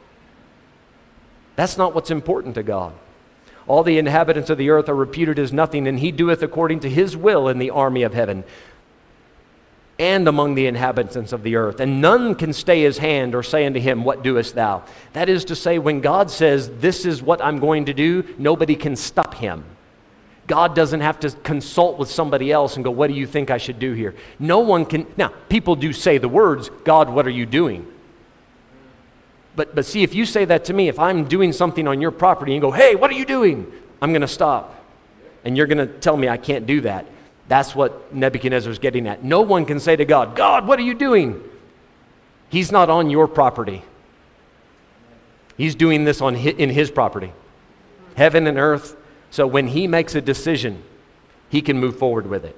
That's 1.55 1.77
not 1.77 1.93
what's 1.93 2.11
important 2.11 2.55
to 2.55 2.63
God. 2.63 2.93
All 3.67 3.83
the 3.83 3.97
inhabitants 3.97 4.49
of 4.49 4.57
the 4.57 4.69
earth 4.69 4.89
are 4.89 4.95
reputed 4.95 5.37
as 5.37 5.51
nothing, 5.51 5.87
and 5.87 5.99
he 5.99 6.11
doeth 6.11 6.41
according 6.41 6.79
to 6.81 6.89
his 6.89 7.17
will 7.17 7.47
in 7.47 7.59
the 7.59 7.69
army 7.69 8.03
of 8.03 8.13
heaven 8.13 8.43
and 9.99 10.27
among 10.27 10.55
the 10.55 10.67
inhabitants 10.67 11.33
of 11.33 11.43
the 11.43 11.55
earth. 11.55 11.79
And 11.79 12.01
none 12.01 12.35
can 12.35 12.53
stay 12.53 12.81
his 12.81 12.97
hand 12.99 13.33
or 13.33 13.43
say 13.43 13.65
unto 13.65 13.79
him, 13.79 14.03
What 14.03 14.23
doest 14.23 14.55
thou? 14.55 14.83
That 15.13 15.29
is 15.29 15.45
to 15.45 15.55
say, 15.55 15.79
when 15.79 16.01
God 16.01 16.29
says, 16.29 16.69
This 16.79 17.05
is 17.05 17.21
what 17.21 17.43
I'm 17.43 17.59
going 17.59 17.85
to 17.85 17.93
do, 17.93 18.23
nobody 18.37 18.75
can 18.75 18.95
stop 18.95 19.33
him. 19.35 19.63
God 20.45 20.75
doesn't 20.75 21.01
have 21.01 21.19
to 21.21 21.31
consult 21.31 21.97
with 21.97 22.09
somebody 22.09 22.51
else 22.51 22.75
and 22.75 22.83
go, 22.83 22.91
What 22.91 23.07
do 23.07 23.13
you 23.13 23.27
think 23.27 23.49
I 23.49 23.57
should 23.57 23.79
do 23.79 23.93
here? 23.93 24.15
No 24.39 24.59
one 24.59 24.85
can. 24.85 25.07
Now, 25.17 25.33
people 25.49 25.75
do 25.75 25.93
say 25.93 26.17
the 26.17 26.29
words, 26.29 26.69
God, 26.83 27.09
what 27.09 27.25
are 27.25 27.31
you 27.31 27.45
doing? 27.45 27.91
But, 29.57 29.73
but 29.73 29.87
see, 29.87 30.03
if 30.03 30.13
you 30.13 30.25
say 30.25 30.45
that 30.45 30.65
to 30.65 30.73
me, 30.73 30.87
if 30.87 30.99
I'm 30.99 31.25
doing 31.25 31.51
something 31.51 31.87
on 31.87 31.99
your 31.99 32.11
property 32.11 32.53
and 32.53 32.61
go, 32.61 32.69
hey, 32.69 32.93
what 32.93 33.09
are 33.09 33.15
you 33.15 33.25
doing? 33.25 33.71
I'm 33.99 34.11
going 34.11 34.21
to 34.21 34.27
stop. 34.27 34.75
And 35.43 35.57
you're 35.57 35.65
going 35.65 35.79
to 35.79 35.87
tell 35.87 36.15
me 36.15 36.29
I 36.29 36.37
can't 36.37 36.67
do 36.67 36.81
that. 36.81 37.07
That's 37.47 37.73
what 37.73 38.13
Nebuchadnezzar 38.13 38.71
is 38.71 38.79
getting 38.79 39.07
at. 39.07 39.23
No 39.23 39.41
one 39.41 39.65
can 39.65 39.79
say 39.79 39.95
to 39.95 40.05
God, 40.05 40.35
God, 40.35 40.67
what 40.67 40.79
are 40.79 40.83
you 40.83 40.93
doing? 40.93 41.41
He's 42.49 42.71
not 42.71 42.89
on 42.89 43.09
your 43.09 43.27
property. 43.27 43.83
He's 45.57 45.75
doing 45.75 46.03
this 46.03 46.21
on 46.21 46.35
his, 46.35 46.55
in 46.55 46.69
his 46.69 46.91
property, 46.91 47.31
heaven 48.15 48.47
and 48.47 48.57
earth. 48.57 48.95
So 49.31 49.47
when 49.47 49.67
he 49.67 49.87
makes 49.87 50.15
a 50.15 50.21
decision, 50.21 50.83
he 51.49 51.61
can 51.61 51.79
move 51.79 51.97
forward 51.97 52.27
with 52.27 52.45
it. 52.45 52.55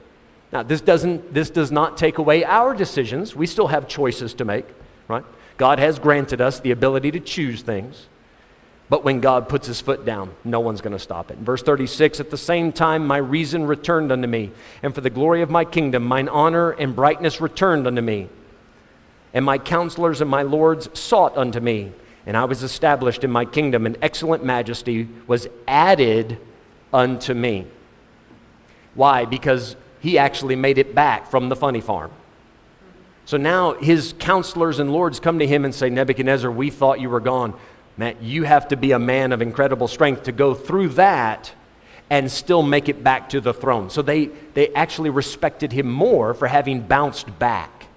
Now, 0.51 0.63
this, 0.63 0.81
doesn't, 0.81 1.33
this 1.33 1.49
does 1.49 1.71
not 1.71 1.97
take 1.97 2.17
away 2.17 2.43
our 2.43 2.73
decisions. 2.73 3.35
We 3.35 3.45
still 3.45 3.67
have 3.67 3.87
choices 3.87 4.33
to 4.35 4.45
make, 4.45 4.65
right? 5.07 5.23
God 5.57 5.77
has 5.79 5.99
granted 5.99 6.41
us 6.41 6.59
the 6.59 6.71
ability 6.71 7.11
to 7.11 7.19
choose 7.19 7.61
things. 7.61 8.07
But 8.89 9.03
when 9.03 9.19
God 9.19 9.47
puts 9.47 9.67
his 9.67 9.79
foot 9.79 10.03
down, 10.03 10.33
no 10.43 10.59
one's 10.59 10.81
going 10.81 10.93
to 10.93 10.99
stop 10.99 11.29
it. 11.29 11.37
verse 11.37 11.61
36 11.61 12.19
At 12.19 12.31
the 12.31 12.37
same 12.37 12.71
time, 12.71 13.05
my 13.05 13.17
reason 13.17 13.67
returned 13.67 14.11
unto 14.11 14.27
me, 14.27 14.51
and 14.81 14.93
for 14.95 15.01
the 15.01 15.11
glory 15.11 15.43
of 15.43 15.49
my 15.49 15.63
kingdom, 15.63 16.03
mine 16.03 16.27
honor 16.27 16.71
and 16.71 16.95
brightness 16.95 17.39
returned 17.39 17.85
unto 17.85 18.01
me. 18.01 18.29
And 19.31 19.45
my 19.45 19.59
counselors 19.59 20.21
and 20.21 20.29
my 20.29 20.41
lords 20.41 20.89
sought 20.99 21.37
unto 21.37 21.59
me, 21.59 21.91
and 22.25 22.35
I 22.35 22.45
was 22.45 22.63
established 22.63 23.23
in 23.23 23.31
my 23.31 23.45
kingdom, 23.45 23.85
and 23.85 23.95
excellent 24.01 24.43
majesty 24.43 25.07
was 25.27 25.47
added 25.67 26.39
unto 26.91 27.35
me. 27.35 27.67
Why? 28.95 29.25
Because 29.25 29.75
he 29.99 30.17
actually 30.17 30.55
made 30.55 30.79
it 30.79 30.95
back 30.95 31.29
from 31.29 31.49
the 31.49 31.55
funny 31.55 31.81
farm. 31.81 32.11
So 33.25 33.37
now 33.37 33.73
his 33.75 34.15
counselors 34.17 34.79
and 34.79 34.91
lords 34.91 35.19
come 35.19 35.37
to 35.37 35.45
him 35.45 35.63
and 35.63 35.75
say, 35.75 35.91
Nebuchadnezzar, 35.91 36.49
we 36.49 36.71
thought 36.71 36.99
you 36.99 37.11
were 37.11 37.19
gone. 37.19 37.53
Matt, 37.99 38.23
you 38.23 38.43
have 38.43 38.69
to 38.69 38.77
be 38.77 38.93
a 38.93 38.97
man 38.97 39.33
of 39.33 39.41
incredible 39.41 39.89
strength 39.89 40.23
to 40.23 40.31
go 40.31 40.53
through 40.53 40.87
that 40.89 41.51
and 42.09 42.31
still 42.31 42.63
make 42.63 42.87
it 42.87 43.03
back 43.03 43.27
to 43.31 43.41
the 43.41 43.53
throne. 43.53 43.89
So 43.89 44.01
they, 44.01 44.27
they 44.53 44.73
actually 44.73 45.09
respected 45.09 45.73
him 45.73 45.91
more 45.91 46.33
for 46.33 46.47
having 46.47 46.79
bounced 46.79 47.37
back. 47.39 47.87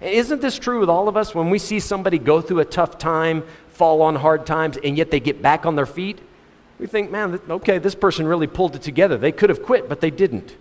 Isn't 0.00 0.40
this 0.40 0.56
true 0.56 0.78
with 0.78 0.88
all 0.88 1.08
of 1.08 1.16
us? 1.16 1.34
When 1.34 1.50
we 1.50 1.58
see 1.58 1.80
somebody 1.80 2.16
go 2.16 2.40
through 2.40 2.60
a 2.60 2.64
tough 2.64 2.96
time, 2.96 3.42
fall 3.70 4.02
on 4.02 4.14
hard 4.14 4.46
times, 4.46 4.76
and 4.84 4.96
yet 4.96 5.10
they 5.10 5.18
get 5.18 5.42
back 5.42 5.66
on 5.66 5.74
their 5.74 5.84
feet, 5.84 6.20
we 6.78 6.86
think, 6.86 7.10
man, 7.10 7.40
okay, 7.50 7.78
this 7.78 7.96
person 7.96 8.28
really 8.28 8.46
pulled 8.46 8.76
it 8.76 8.82
together. 8.82 9.16
They 9.16 9.32
could 9.32 9.50
have 9.50 9.64
quit, 9.64 9.88
but 9.88 10.00
they 10.00 10.12
didn't. 10.12 10.56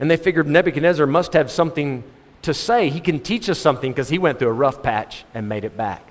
And 0.00 0.10
they 0.10 0.16
figured 0.16 0.48
Nebuchadnezzar 0.48 1.06
must 1.06 1.34
have 1.34 1.52
something 1.52 2.02
to 2.42 2.52
say. 2.52 2.88
He 2.88 2.98
can 2.98 3.20
teach 3.20 3.48
us 3.48 3.60
something 3.60 3.92
because 3.92 4.08
he 4.08 4.18
went 4.18 4.40
through 4.40 4.48
a 4.48 4.54
rough 4.54 4.82
patch 4.82 5.24
and 5.34 5.48
made 5.48 5.64
it 5.64 5.76
back. 5.76 6.02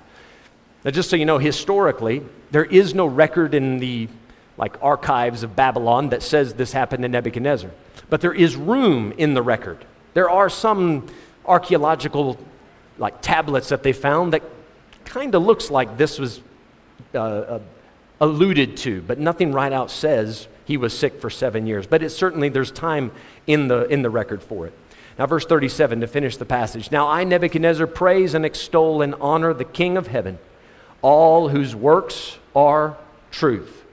Now, 0.86 0.92
just 0.92 1.10
so 1.10 1.16
you 1.16 1.24
know, 1.24 1.38
historically, 1.38 2.22
there 2.52 2.64
is 2.64 2.94
no 2.94 3.06
record 3.06 3.54
in 3.54 3.78
the 3.78 4.08
like 4.56 4.80
archives 4.80 5.42
of 5.42 5.56
Babylon 5.56 6.10
that 6.10 6.22
says 6.22 6.54
this 6.54 6.72
happened 6.72 7.02
to 7.02 7.08
Nebuchadnezzar. 7.08 7.72
But 8.08 8.20
there 8.20 8.32
is 8.32 8.54
room 8.54 9.12
in 9.18 9.34
the 9.34 9.42
record. 9.42 9.84
There 10.14 10.30
are 10.30 10.48
some 10.48 11.08
archaeological 11.44 12.38
like 12.98 13.20
tablets 13.20 13.70
that 13.70 13.82
they 13.82 13.92
found 13.92 14.32
that 14.32 14.44
kind 15.04 15.34
of 15.34 15.42
looks 15.42 15.72
like 15.72 15.98
this 15.98 16.20
was 16.20 16.40
uh, 17.16 17.18
uh, 17.18 17.60
alluded 18.20 18.76
to, 18.76 19.02
but 19.02 19.18
nothing 19.18 19.52
right 19.52 19.72
out 19.72 19.90
says 19.90 20.46
he 20.66 20.76
was 20.76 20.96
sick 20.96 21.20
for 21.20 21.30
seven 21.30 21.66
years. 21.66 21.88
But 21.88 22.04
it 22.04 22.10
certainly 22.10 22.48
there's 22.48 22.70
time 22.70 23.10
in 23.48 23.66
the 23.66 23.86
in 23.88 24.02
the 24.02 24.10
record 24.10 24.40
for 24.40 24.68
it. 24.68 24.72
Now, 25.18 25.26
verse 25.26 25.46
37 25.46 26.02
to 26.02 26.06
finish 26.06 26.36
the 26.36 26.44
passage. 26.44 26.92
Now 26.92 27.08
I, 27.08 27.24
Nebuchadnezzar, 27.24 27.88
praise 27.88 28.34
and 28.34 28.46
extol 28.46 29.02
and 29.02 29.16
honor 29.16 29.52
the 29.52 29.64
King 29.64 29.96
of 29.96 30.06
heaven, 30.06 30.38
all 31.02 31.48
whose 31.48 31.74
works 31.74 32.38
are 32.54 32.96
truth. 33.30 33.84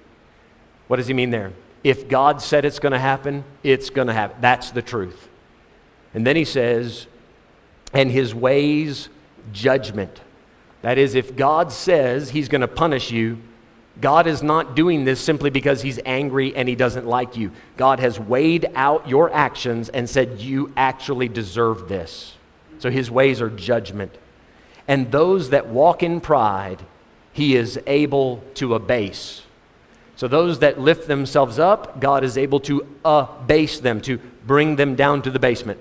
What 0.87 0.97
does 0.97 1.07
he 1.07 1.13
mean 1.13 1.31
there? 1.31 1.53
If 1.83 2.07
God 2.07 2.41
said 2.41 2.65
it's 2.65 2.79
going 2.79 2.93
to 2.93 2.99
happen, 2.99 3.43
it's 3.61 3.89
going 3.89 4.07
to 4.07 4.13
happen. 4.13 4.37
That's 4.39 4.71
the 4.71 4.81
truth. 4.81 5.27
And 6.13 6.25
then 6.25 6.35
he 6.35 6.45
says, 6.45 7.07
and 7.93 8.11
his 8.11 8.33
ways 8.33 9.09
judgment. 9.51 10.21
That 10.81 10.97
is, 10.97 11.15
if 11.15 11.35
God 11.35 11.71
says 11.71 12.29
he's 12.29 12.49
going 12.49 12.61
to 12.61 12.67
punish 12.67 13.11
you, 13.11 13.39
God 14.01 14.25
is 14.25 14.41
not 14.41 14.75
doing 14.75 15.05
this 15.05 15.21
simply 15.21 15.49
because 15.49 15.81
he's 15.81 15.99
angry 16.05 16.55
and 16.55 16.67
he 16.67 16.75
doesn't 16.75 17.05
like 17.05 17.37
you. 17.37 17.51
God 17.77 17.99
has 17.99 18.19
weighed 18.19 18.65
out 18.75 19.07
your 19.07 19.31
actions 19.31 19.89
and 19.89 20.09
said, 20.09 20.39
You 20.39 20.73
actually 20.75 21.29
deserve 21.29 21.87
this. 21.87 22.35
So 22.79 22.89
his 22.89 23.11
ways 23.11 23.39
are 23.39 23.49
judgment. 23.49 24.15
And 24.87 25.11
those 25.11 25.51
that 25.51 25.67
walk 25.67 26.03
in 26.03 26.21
pride, 26.21 26.83
he 27.33 27.55
is 27.55 27.79
able 27.87 28.43
to 28.55 28.75
abase. 28.75 29.41
So 30.15 30.27
those 30.27 30.59
that 30.59 30.79
lift 30.79 31.07
themselves 31.07 31.59
up, 31.59 31.99
God 31.99 32.23
is 32.23 32.37
able 32.37 32.59
to 32.61 32.87
abase 33.03 33.79
them, 33.79 33.99
to 34.01 34.19
bring 34.45 34.75
them 34.75 34.95
down 34.95 35.21
to 35.23 35.31
the 35.31 35.39
basement. 35.39 35.79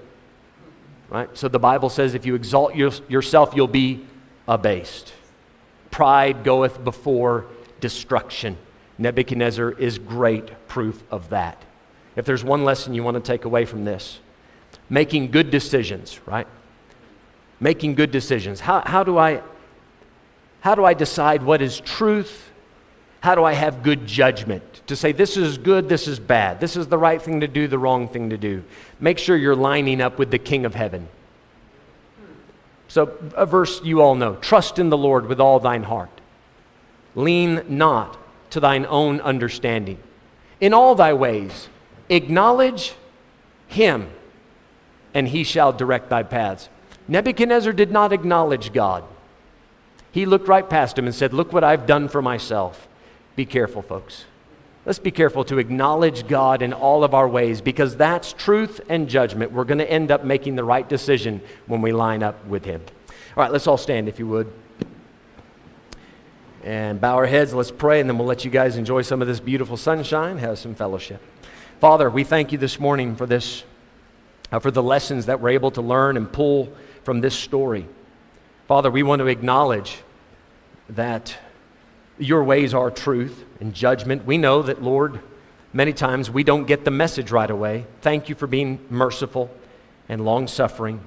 Right? 1.10 1.28
So 1.36 1.48
the 1.48 1.58
Bible 1.58 1.90
says 1.90 2.14
if 2.14 2.24
you 2.24 2.34
exalt 2.34 2.74
your, 2.74 2.90
yourself, 3.08 3.52
you'll 3.54 3.68
be 3.68 4.04
abased. 4.48 5.12
Pride 5.90 6.42
goeth 6.42 6.82
before 6.82 7.46
destruction. 7.80 8.56
Nebuchadnezzar 8.96 9.72
is 9.72 9.98
great 9.98 10.68
proof 10.68 11.02
of 11.10 11.28
that. 11.28 11.62
If 12.16 12.24
there's 12.24 12.42
one 12.42 12.64
lesson 12.64 12.94
you 12.94 13.02
want 13.02 13.16
to 13.16 13.20
take 13.22 13.44
away 13.44 13.66
from 13.66 13.84
this, 13.84 14.20
making 14.88 15.30
good 15.30 15.50
decisions, 15.50 16.20
right? 16.26 16.46
Making 17.60 17.94
good 17.94 18.10
decisions. 18.10 18.60
How, 18.60 18.80
how, 18.80 19.04
do 19.04 19.18
I, 19.18 19.42
how 20.62 20.76
do 20.76 20.84
I 20.84 20.94
decide 20.94 21.42
what 21.42 21.60
is 21.60 21.80
truth? 21.80 22.50
How 23.20 23.34
do 23.34 23.42
I 23.44 23.52
have 23.52 23.82
good 23.82 24.06
judgment 24.06 24.62
to 24.86 24.96
say 24.96 25.12
this 25.12 25.36
is 25.36 25.58
good, 25.58 25.88
this 25.88 26.06
is 26.06 26.18
bad, 26.18 26.60
this 26.60 26.76
is 26.76 26.86
the 26.86 26.98
right 26.98 27.20
thing 27.20 27.40
to 27.40 27.48
do, 27.48 27.66
the 27.66 27.78
wrong 27.78 28.08
thing 28.08 28.30
to 28.30 28.38
do? 28.38 28.62
Make 29.00 29.18
sure 29.18 29.36
you're 29.36 29.56
lining 29.56 30.00
up 30.00 30.18
with 30.18 30.30
the 30.30 30.38
King 30.38 30.64
of 30.64 30.74
Heaven. 30.74 31.08
So, 32.86 33.12
a 33.34 33.44
verse 33.44 33.82
you 33.82 34.02
all 34.02 34.14
know 34.14 34.36
trust 34.36 34.78
in 34.78 34.88
the 34.88 34.96
Lord 34.96 35.26
with 35.26 35.40
all 35.40 35.58
thine 35.58 35.82
heart 35.82 36.20
Lean 37.14 37.62
not 37.68 38.16
to 38.50 38.60
thine 38.60 38.86
own 38.86 39.20
understanding. 39.20 39.98
In 40.60 40.72
all 40.72 40.94
thy 40.94 41.12
ways, 41.12 41.68
acknowledge 42.08 42.94
him, 43.66 44.10
and 45.12 45.26
he 45.26 45.42
shall 45.42 45.72
direct 45.72 46.08
thy 46.08 46.22
paths. 46.22 46.68
Nebuchadnezzar 47.08 47.72
did 47.72 47.90
not 47.90 48.12
acknowledge 48.12 48.72
God. 48.72 49.04
He 50.12 50.26
looked 50.26 50.46
right 50.46 50.68
past 50.68 50.96
him 50.98 51.06
and 51.06 51.14
said, 51.14 51.32
Look 51.32 51.52
what 51.52 51.64
I've 51.64 51.86
done 51.86 52.08
for 52.08 52.22
myself. 52.22 52.86
Be 53.34 53.46
careful, 53.46 53.82
folks. 53.82 54.26
Let's 54.84 54.98
be 54.98 55.10
careful 55.10 55.44
to 55.44 55.58
acknowledge 55.58 56.26
God 56.26 56.60
in 56.60 56.72
all 56.72 57.02
of 57.02 57.14
our 57.14 57.28
ways 57.28 57.60
because 57.60 57.96
that's 57.96 58.32
truth 58.32 58.80
and 58.88 59.08
judgment. 59.08 59.52
We're 59.52 59.64
going 59.64 59.78
to 59.78 59.90
end 59.90 60.10
up 60.10 60.24
making 60.24 60.56
the 60.56 60.64
right 60.64 60.88
decision 60.88 61.40
when 61.66 61.82
we 61.82 61.92
line 61.92 62.22
up 62.22 62.44
with 62.46 62.64
Him. 62.64 62.82
All 63.36 63.42
right, 63.42 63.52
let's 63.52 63.66
all 63.66 63.78
stand 63.78 64.08
if 64.08 64.18
you 64.18 64.26
would 64.26 64.52
and 66.64 67.00
bow 67.00 67.16
our 67.16 67.26
heads. 67.26 67.54
Let's 67.54 67.70
pray, 67.70 68.00
and 68.00 68.08
then 68.08 68.18
we'll 68.18 68.26
let 68.26 68.44
you 68.44 68.50
guys 68.50 68.76
enjoy 68.76 69.02
some 69.02 69.22
of 69.22 69.28
this 69.28 69.40
beautiful 69.40 69.76
sunshine, 69.76 70.38
have 70.38 70.58
some 70.58 70.74
fellowship. 70.74 71.20
Father, 71.80 72.08
we 72.08 72.24
thank 72.24 72.52
you 72.52 72.58
this 72.58 72.78
morning 72.78 73.16
for 73.16 73.26
this, 73.26 73.64
uh, 74.52 74.58
for 74.58 74.70
the 74.70 74.82
lessons 74.82 75.26
that 75.26 75.40
we're 75.40 75.50
able 75.50 75.70
to 75.72 75.82
learn 75.82 76.16
and 76.16 76.30
pull 76.30 76.72
from 77.02 77.20
this 77.20 77.34
story. 77.34 77.86
Father, 78.68 78.90
we 78.90 79.02
want 79.02 79.20
to 79.20 79.26
acknowledge 79.26 79.98
that 80.88 81.36
your 82.18 82.44
ways 82.44 82.74
are 82.74 82.90
truth 82.90 83.44
and 83.60 83.74
judgment. 83.74 84.24
We 84.24 84.38
know 84.38 84.62
that, 84.62 84.82
Lord, 84.82 85.20
many 85.72 85.92
times 85.92 86.30
we 86.30 86.44
don't 86.44 86.66
get 86.66 86.84
the 86.84 86.90
message 86.90 87.30
right 87.30 87.50
away. 87.50 87.86
Thank 88.00 88.28
you 88.28 88.34
for 88.34 88.46
being 88.46 88.78
merciful 88.90 89.50
and 90.08 90.24
long 90.24 90.48
suffering, 90.48 91.00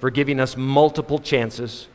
for 0.00 0.10
giving 0.10 0.40
us 0.40 0.56
multiple 0.56 1.18
chances 1.18 1.88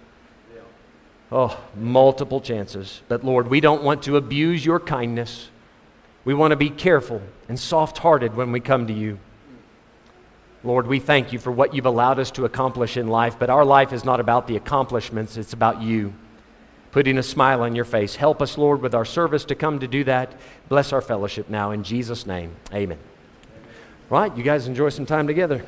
Oh, 1.36 1.60
multiple 1.76 2.40
chances. 2.40 3.02
But 3.08 3.26
Lord, 3.26 3.48
we 3.48 3.60
don't 3.60 3.82
want 3.82 4.04
to 4.04 4.18
abuse 4.18 4.64
your 4.64 4.80
kindness. 4.80 5.50
We 6.26 6.36
want 6.36 6.52
to 6.52 6.56
be 6.56 6.70
careful 6.70 7.24
and 7.50 7.60
soft 7.60 7.98
hearted 7.98 8.36
when 8.36 8.52
we 8.52 8.60
come 8.60 8.86
to 8.86 8.94
you. 8.94 9.18
Lord, 10.64 10.88
we 10.88 11.00
thank 11.00 11.34
you 11.34 11.40
for 11.40 11.52
what 11.52 11.74
you've 11.74 11.86
allowed 11.86 12.20
us 12.20 12.32
to 12.32 12.46
accomplish 12.46 12.96
in 12.96 13.08
life, 13.08 13.38
but 13.38 13.50
our 13.50 13.66
life 13.66 13.92
is 13.92 14.06
not 14.06 14.20
about 14.20 14.48
the 14.48 14.56
accomplishments, 14.56 15.36
it's 15.38 15.54
about 15.54 15.82
you 15.82 16.14
putting 16.94 17.18
a 17.18 17.24
smile 17.24 17.64
on 17.64 17.76
your 17.76 17.86
face. 17.86 18.16
Help 18.16 18.40
us, 18.40 18.56
Lord, 18.56 18.82
with 18.82 18.94
our 18.94 19.04
service 19.04 19.44
to 19.46 19.56
come 19.56 19.80
to 19.80 19.88
do 19.88 20.04
that. 20.04 20.32
Bless 20.70 20.94
our 20.94 21.02
fellowship 21.02 21.50
now 21.50 21.72
in 21.72 21.84
Jesus' 21.84 22.28
name. 22.28 22.56
Amen. 22.72 23.00
Right, 24.12 24.36
you 24.38 24.44
guys 24.44 24.68
enjoy 24.68 24.90
some 24.90 25.08
time 25.08 25.26
together. 25.26 25.66